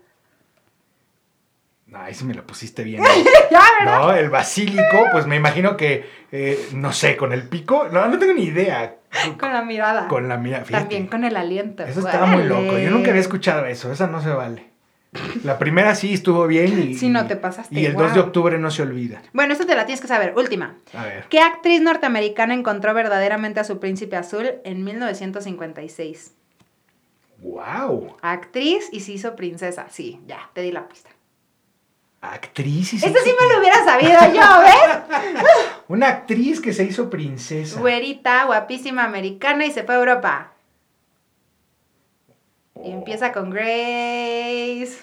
Ahí 1.93 2.13
sí 2.13 2.25
me 2.25 2.33
lo 2.33 2.45
pusiste 2.45 2.83
bien. 2.83 3.01
no, 3.85 4.13
el 4.13 4.29
basílico, 4.29 5.05
pues 5.11 5.25
me 5.25 5.37
imagino 5.37 5.77
que, 5.77 6.07
eh, 6.31 6.69
no 6.73 6.91
sé, 6.91 7.17
con 7.17 7.33
el 7.33 7.47
pico. 7.47 7.87
No, 7.91 8.07
no 8.07 8.19
tengo 8.19 8.33
ni 8.33 8.43
idea. 8.43 8.95
Con 9.39 9.53
la 9.53 9.63
mirada. 9.63 10.07
Con 10.07 10.27
la 10.27 10.37
mirada. 10.37 10.65
También 10.69 11.07
con 11.07 11.23
el 11.23 11.35
aliento. 11.35 11.83
Eso 11.83 12.01
estaba 12.01 12.27
muy 12.27 12.43
loco. 12.43 12.77
Yo 12.77 12.91
nunca 12.91 13.09
había 13.09 13.21
escuchado 13.21 13.65
eso. 13.65 13.91
Esa 13.91 14.07
no 14.07 14.21
se 14.21 14.29
vale. 14.29 14.76
La 15.43 15.57
primera 15.59 15.95
sí 15.95 16.13
estuvo 16.13 16.45
bien 16.47 16.89
y. 16.89 16.93
Sí, 16.95 17.09
no 17.09 17.27
te 17.27 17.35
pasaste, 17.35 17.79
Y 17.79 17.85
el 17.85 17.93
guau. 17.93 18.05
2 18.07 18.13
de 18.15 18.19
octubre 18.21 18.57
no 18.57 18.71
se 18.71 18.81
olvida. 18.81 19.21
Bueno, 19.33 19.53
esto 19.53 19.65
te 19.65 19.75
la 19.75 19.85
tienes 19.85 20.01
que 20.01 20.07
saber. 20.07 20.33
Última. 20.37 20.75
A 20.93 21.03
ver. 21.03 21.25
¿Qué 21.29 21.39
actriz 21.39 21.81
norteamericana 21.81 22.53
encontró 22.53 22.93
verdaderamente 22.93 23.59
a 23.59 23.63
su 23.63 23.79
príncipe 23.79 24.15
azul 24.15 24.51
en 24.63 24.83
1956? 24.83 26.33
¡Wow! 27.41 28.17
Actriz 28.21 28.89
y 28.91 29.01
se 29.01 29.11
hizo 29.13 29.35
princesa. 29.35 29.87
Sí, 29.89 30.19
ya, 30.27 30.49
te 30.53 30.61
di 30.61 30.71
la 30.71 30.87
pista. 30.87 31.09
Actriz 32.19 32.93
y 32.93 32.99
se 32.99 33.07
Este 33.07 33.19
sí 33.19 33.31
me 33.39 33.53
lo 33.53 33.59
hubiera 33.59 33.83
sabido 33.85 34.19
yo, 34.33 34.61
¿ves? 34.61 35.19
Una 35.87 36.07
actriz 36.07 36.59
que 36.59 36.73
se 36.73 36.83
hizo 36.83 37.09
princesa. 37.11 37.79
Güerita, 37.79 38.45
guapísima 38.45 39.03
americana 39.03 39.65
y 39.67 39.71
se 39.71 39.83
fue 39.83 39.95
a 39.95 39.99
Europa. 39.99 40.51
Y 42.75 42.89
Oh. 42.89 42.93
empieza 42.93 43.31
con 43.31 43.49
Grace. 43.51 44.97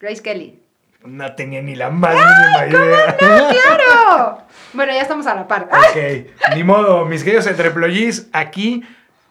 Grace 0.00 0.22
Kelly. 0.22 0.58
No 1.04 1.34
tenía 1.34 1.62
ni 1.62 1.76
la 1.76 1.90
más 1.90 2.14
mínima 2.14 2.66
idea. 2.84 3.16
¡Claro! 3.18 4.38
bueno, 4.72 4.92
ya 4.92 5.02
estamos 5.02 5.26
a 5.26 5.34
la 5.34 5.46
par. 5.46 5.68
Ok, 5.70 6.54
ni 6.56 6.64
modo, 6.64 7.04
mis 7.04 7.22
queridos 7.22 7.46
entreployis, 7.46 8.28
aquí 8.32 8.82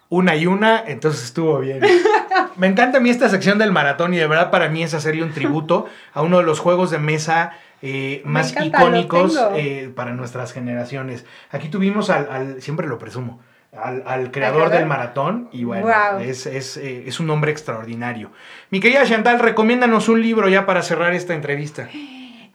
una 0.09 0.36
y 0.36 0.45
una, 0.47 0.84
entonces 0.88 1.24
estuvo 1.26 1.59
bien. 1.59 1.82
Me 2.55 2.68
encanta 2.68 2.99
a 2.99 3.01
mí 3.01 3.09
esta 3.09 3.28
sección 3.30 3.57
del 3.57 3.72
maratón 3.74 4.13
y 4.13 4.18
de 4.18 4.28
verdad 4.28 4.51
para 4.51 4.70
mí 4.70 4.84
es 4.84 4.93
hacerle 4.93 5.24
un 5.24 5.34
tributo 5.34 5.88
a 6.13 6.22
uno 6.22 6.38
de 6.38 6.43
los 6.45 6.59
juegos 6.59 6.89
de 6.91 6.99
mesa 6.99 7.51
eh, 7.82 8.22
más 8.24 8.51
encanta, 8.53 8.78
icónicos 8.80 9.38
eh, 9.55 9.91
para 9.93 10.11
nuestras 10.11 10.53
generaciones. 10.53 11.26
Aquí 11.51 11.68
tuvimos 11.68 12.09
al, 12.09 12.30
al- 12.32 12.61
siempre 12.61 12.88
lo 12.88 12.97
presumo, 12.97 13.41
al, 13.82 14.04
al 14.06 14.32
creador 14.32 14.70
del 14.70 14.86
maratón 14.86 15.50
y 15.52 15.64
bueno, 15.64 16.20
es, 16.20 16.46
es, 16.46 16.78
eh, 16.78 17.04
es 17.08 17.20
un 17.20 17.30
hombre 17.30 17.52
extraordinario. 17.52 18.32
Mi 18.70 18.80
querida 18.80 19.06
Chantal, 19.06 19.40
recomiéndanos 19.40 20.10
un 20.10 20.22
libro 20.22 20.48
ya 20.50 20.66
para 20.66 20.82
cerrar 20.82 21.14
esta 21.14 21.34
entrevista. 21.34 21.90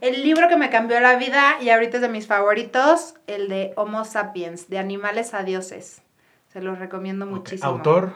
El 0.01 0.23
libro 0.23 0.49
que 0.49 0.57
me 0.57 0.71
cambió 0.71 0.99
la 1.01 1.17
vida 1.17 1.57
y 1.61 1.69
ahorita 1.69 1.99
es 1.99 2.03
de 2.03 2.09
mis 2.09 2.27
favoritos, 2.27 3.15
el 3.27 3.49
de 3.49 3.73
Homo 3.77 4.05
sapiens, 4.05 4.71
de 4.71 4.79
animales 4.79 5.35
a 5.35 5.43
dioses. 5.43 6.03
Se 6.53 6.63
los 6.63 6.79
recomiendo 6.79 7.27
Ok, 7.27 7.31
muchísimo. 7.31 7.69
Autor. 7.69 8.15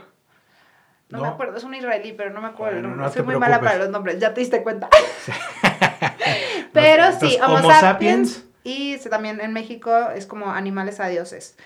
No, 1.10 1.18
¿no? 1.18 1.24
me 1.24 1.28
acuerdo, 1.28 1.58
es 1.58 1.64
un 1.64 1.74
israelí, 1.74 2.12
pero 2.12 2.30
no 2.30 2.40
me 2.40 2.48
acuerdo 2.48 2.80
Bueno, 2.80 2.96
no 2.96 3.10
Soy 3.10 3.22
muy 3.22 3.36
mala 3.36 3.60
para 3.60 3.76
los 3.76 3.90
nombres, 3.90 4.18
ya 4.18 4.32
te 4.32 4.40
diste 4.40 4.62
cuenta. 4.62 4.88
pero 6.72 7.04
Entonces, 7.04 7.32
sí, 7.32 7.38
Homo, 7.42 7.56
Homo 7.56 7.70
sapiens. 7.70 8.32
sapiens. 8.32 8.54
Y 8.64 8.96
también 9.10 9.42
en 9.42 9.52
México 9.52 9.94
es 10.14 10.24
como 10.26 10.50
animales 10.50 10.98
a 10.98 11.08
dioses. 11.08 11.56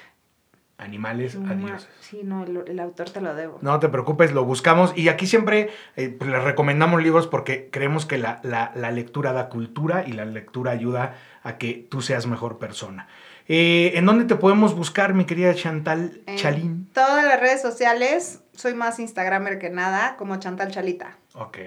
Animales, 0.78 1.34
No, 1.34 1.50
adiós. 1.52 1.88
Sí, 2.00 2.20
no, 2.22 2.44
el, 2.44 2.62
el 2.68 2.78
autor 2.78 3.10
te 3.10 3.20
lo 3.20 3.34
debo. 3.34 3.58
No 3.62 3.80
te 3.80 3.88
preocupes, 3.88 4.32
lo 4.32 4.44
buscamos. 4.44 4.96
Y 4.96 5.08
aquí 5.08 5.26
siempre 5.26 5.70
eh, 5.96 6.08
pues, 6.16 6.30
les 6.30 6.42
recomendamos 6.44 7.02
libros 7.02 7.26
porque 7.26 7.68
creemos 7.72 8.06
que 8.06 8.16
la, 8.16 8.38
la- 8.44 8.70
la 8.76 8.92
lectura 8.92 9.32
da 9.32 9.48
cultura 9.48 10.04
y 10.06 10.12
la 10.12 10.24
lectura 10.24 10.70
ayuda 10.70 11.16
a 11.42 11.58
que 11.58 11.86
tú 11.90 12.00
seas 12.00 12.28
mejor 12.28 12.58
persona. 12.58 13.08
Eh, 13.48 13.92
¿En 13.96 14.06
dónde 14.06 14.24
te 14.26 14.36
podemos 14.36 14.76
buscar, 14.76 15.14
mi 15.14 15.24
querida 15.24 15.52
Chantal 15.54 16.20
En 16.26 16.36
Chalín? 16.36 16.88
todas 16.92 17.24
las 17.24 17.40
redes 17.40 17.60
sociales, 17.60 18.42
soy 18.54 18.74
más 18.74 19.00
Instagramer 19.00 19.58
que 19.58 19.70
nada, 19.70 20.14
como 20.16 20.36
Chantal 20.36 20.70
Chalita. 20.70 21.16
Ok. 21.34 21.58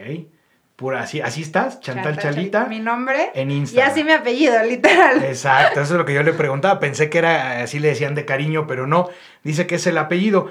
Pura, 0.82 1.02
así, 1.04 1.22
así 1.22 1.44
estás, 1.44 1.80
Chantal, 1.80 2.18
Chalita. 2.18 2.66
Mi 2.66 2.80
nombre 2.80 3.30
En 3.36 3.52
y 3.52 3.58
Instagram. 3.58 3.92
así 3.92 4.04
mi 4.04 4.14
apellido, 4.14 4.64
literal. 4.64 5.24
Exacto, 5.24 5.80
eso 5.80 5.94
es 5.94 5.98
lo 6.00 6.06
que 6.06 6.16
yo 6.16 6.24
le 6.24 6.34
preguntaba. 6.44 6.80
Pensé 6.80 7.08
que 7.12 7.20
era 7.20 7.62
así 7.62 7.78
le 7.78 7.90
decían 7.90 8.16
de 8.16 8.26
cariño, 8.26 8.66
pero 8.66 8.88
no. 8.88 9.08
Dice 9.44 9.68
que 9.68 9.76
es 9.76 9.86
el 9.86 10.00
apellido. 10.00 10.50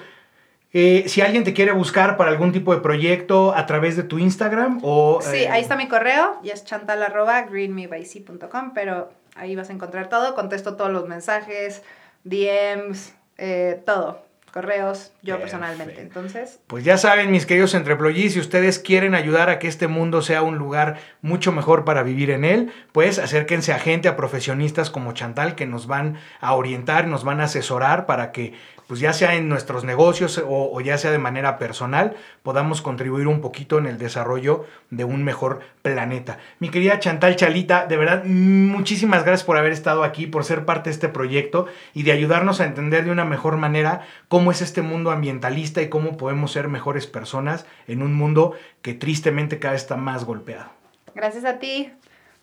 Eh, 0.73 1.07
si 1.09 1.21
alguien 1.21 1.43
te 1.43 1.53
quiere 1.53 1.73
buscar 1.73 2.17
para 2.17 2.31
algún 2.31 2.53
tipo 2.53 2.73
de 2.73 2.81
proyecto 2.81 3.53
a 3.57 3.67
través 3.67 3.97
de 3.97 4.05
tu 4.05 4.21
Instagram 4.21 4.79
o... 4.85 5.19
Sí, 5.21 5.39
eh, 5.39 5.49
ahí 5.49 5.63
está 5.63 5.75
mi 5.75 5.89
correo 5.89 6.39
y 6.45 6.51
es 6.51 6.65
chantal 6.65 7.03
arroba 7.03 7.43
greenmebyc.com, 7.43 8.71
pero 8.73 9.11
ahí 9.35 9.57
vas 9.57 9.69
a 9.69 9.73
encontrar 9.73 10.09
todo. 10.09 10.37
Contesto 10.37 10.77
todos 10.77 10.93
los 10.93 11.09
mensajes, 11.09 11.83
DMs, 12.23 13.15
eh, 13.37 13.83
todo. 13.85 14.23
Correos, 14.53 15.13
yo 15.23 15.39
personalmente. 15.39 16.01
Entonces, 16.01 16.59
Pues 16.67 16.85
ya 16.85 16.97
saben, 16.99 17.31
mis 17.31 17.47
queridos 17.47 17.75
entreployis, 17.75 18.33
si 18.33 18.41
ustedes 18.41 18.79
quieren 18.79 19.15
ayudar 19.15 19.49
a 19.49 19.59
que 19.59 19.69
este 19.69 19.87
mundo 19.87 20.23
sea 20.23 20.43
un 20.43 20.59
lugar 20.59 20.99
mucho 21.23 21.53
mejor 21.53 21.85
para 21.85 22.03
vivir 22.03 22.31
en 22.31 22.45
él, 22.45 22.73
pues 22.93 23.19
acérquense 23.19 23.73
a 23.73 23.79
gente, 23.79 24.09
a 24.09 24.17
profesionistas 24.17 24.91
como 24.91 25.13
Chantal, 25.13 25.55
que 25.55 25.67
nos 25.67 25.87
van 25.87 26.17
a 26.41 26.55
orientar, 26.55 27.07
nos 27.07 27.23
van 27.23 27.41
a 27.41 27.45
asesorar 27.45 28.07
para 28.07 28.33
que, 28.33 28.55
pues 28.91 28.99
ya 28.99 29.13
sea 29.13 29.37
en 29.37 29.49
nuestros 29.49 29.85
negocios 29.85 30.37
o, 30.39 30.73
o 30.73 30.81
ya 30.81 30.99
sea 30.99 31.13
de 31.13 31.19
manera 31.19 31.59
personal, 31.59 32.17
podamos 32.43 32.83
contribuir 32.83 33.29
un 33.29 33.41
poquito 33.41 33.79
en 33.79 33.87
el 33.87 33.99
desarrollo 33.99 34.65
de 34.91 35.05
un 35.05 35.23
mejor 35.23 35.61
planeta. 35.83 36.39
Mi 36.59 36.71
querida 36.71 36.99
Chantal 36.99 37.37
Chalita, 37.37 37.87
de 37.87 37.97
verdad, 37.97 38.25
muchísimas 38.25 39.23
gracias 39.23 39.45
por 39.45 39.57
haber 39.57 39.71
estado 39.71 40.03
aquí, 40.03 40.27
por 40.27 40.43
ser 40.43 40.65
parte 40.65 40.91
de 40.91 40.95
este 40.95 41.09
proyecto 41.09 41.69
y 41.95 42.03
de 42.03 42.11
ayudarnos 42.11 42.61
a 42.61 42.65
entender 42.65 43.05
de 43.05 43.13
una 43.13 43.25
mejor 43.25 43.59
manera 43.59 44.09
cómo 44.27 44.51
es 44.51 44.61
este 44.61 44.83
mundo 44.83 45.13
ambientalista 45.13 45.81
y 45.83 45.89
cómo 45.89 46.17
podemos 46.17 46.51
ser 46.51 46.67
mejores 46.67 47.07
personas 47.07 47.67
en 47.87 48.03
un 48.03 48.13
mundo 48.13 48.55
que 48.83 48.95
tristemente 48.95 49.61
cada 49.61 49.75
vez 49.75 49.83
está 49.83 49.95
más 49.95 50.25
golpeado. 50.25 50.69
gracias 51.15 51.45
a 51.45 51.61
ti. 51.61 51.93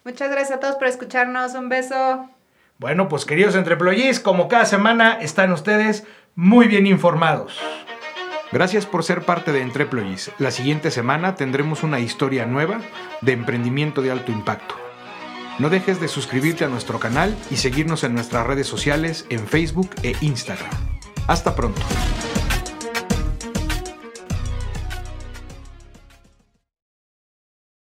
Muchas 0.06 0.32
gracias 0.32 0.58
a 0.58 0.62
todos 0.62 0.78
por 0.78 0.88
escucharnos. 0.88 1.56
Un 1.56 1.68
beso. 1.68 2.30
Bueno, 2.80 3.10
pues 3.10 3.26
queridos 3.26 3.56
entreployis, 3.56 4.20
como 4.20 4.48
cada 4.48 4.66
semana 4.66 5.18
están 5.20 5.52
ustedes 5.52 6.06
muy 6.38 6.68
bien 6.68 6.86
informados. 6.86 7.60
Gracias 8.52 8.86
por 8.86 9.04
ser 9.04 9.24
parte 9.26 9.52
de 9.52 9.62
Entreployis. 9.62 10.32
La 10.38 10.52
siguiente 10.52 10.92
semana 10.92 11.34
tendremos 11.34 11.82
una 11.82 12.00
historia 12.00 12.46
nueva 12.46 12.80
de 13.22 13.32
emprendimiento 13.34 14.04
de 14.04 14.12
alto 14.12 14.32
impacto. 14.32 14.76
No 15.58 15.72
dejes 15.72 16.00
de 16.00 16.08
suscribirte 16.08 16.64
a 16.64 16.70
nuestro 16.70 17.00
canal 17.00 17.36
y 17.50 17.56
seguirnos 17.56 18.04
en 18.04 18.14
nuestras 18.14 18.46
redes 18.46 18.68
sociales 18.68 19.26
en 19.30 19.48
Facebook 19.48 19.90
e 20.04 20.16
Instagram. 20.22 20.70
Hasta 21.26 21.56
pronto. 21.56 21.82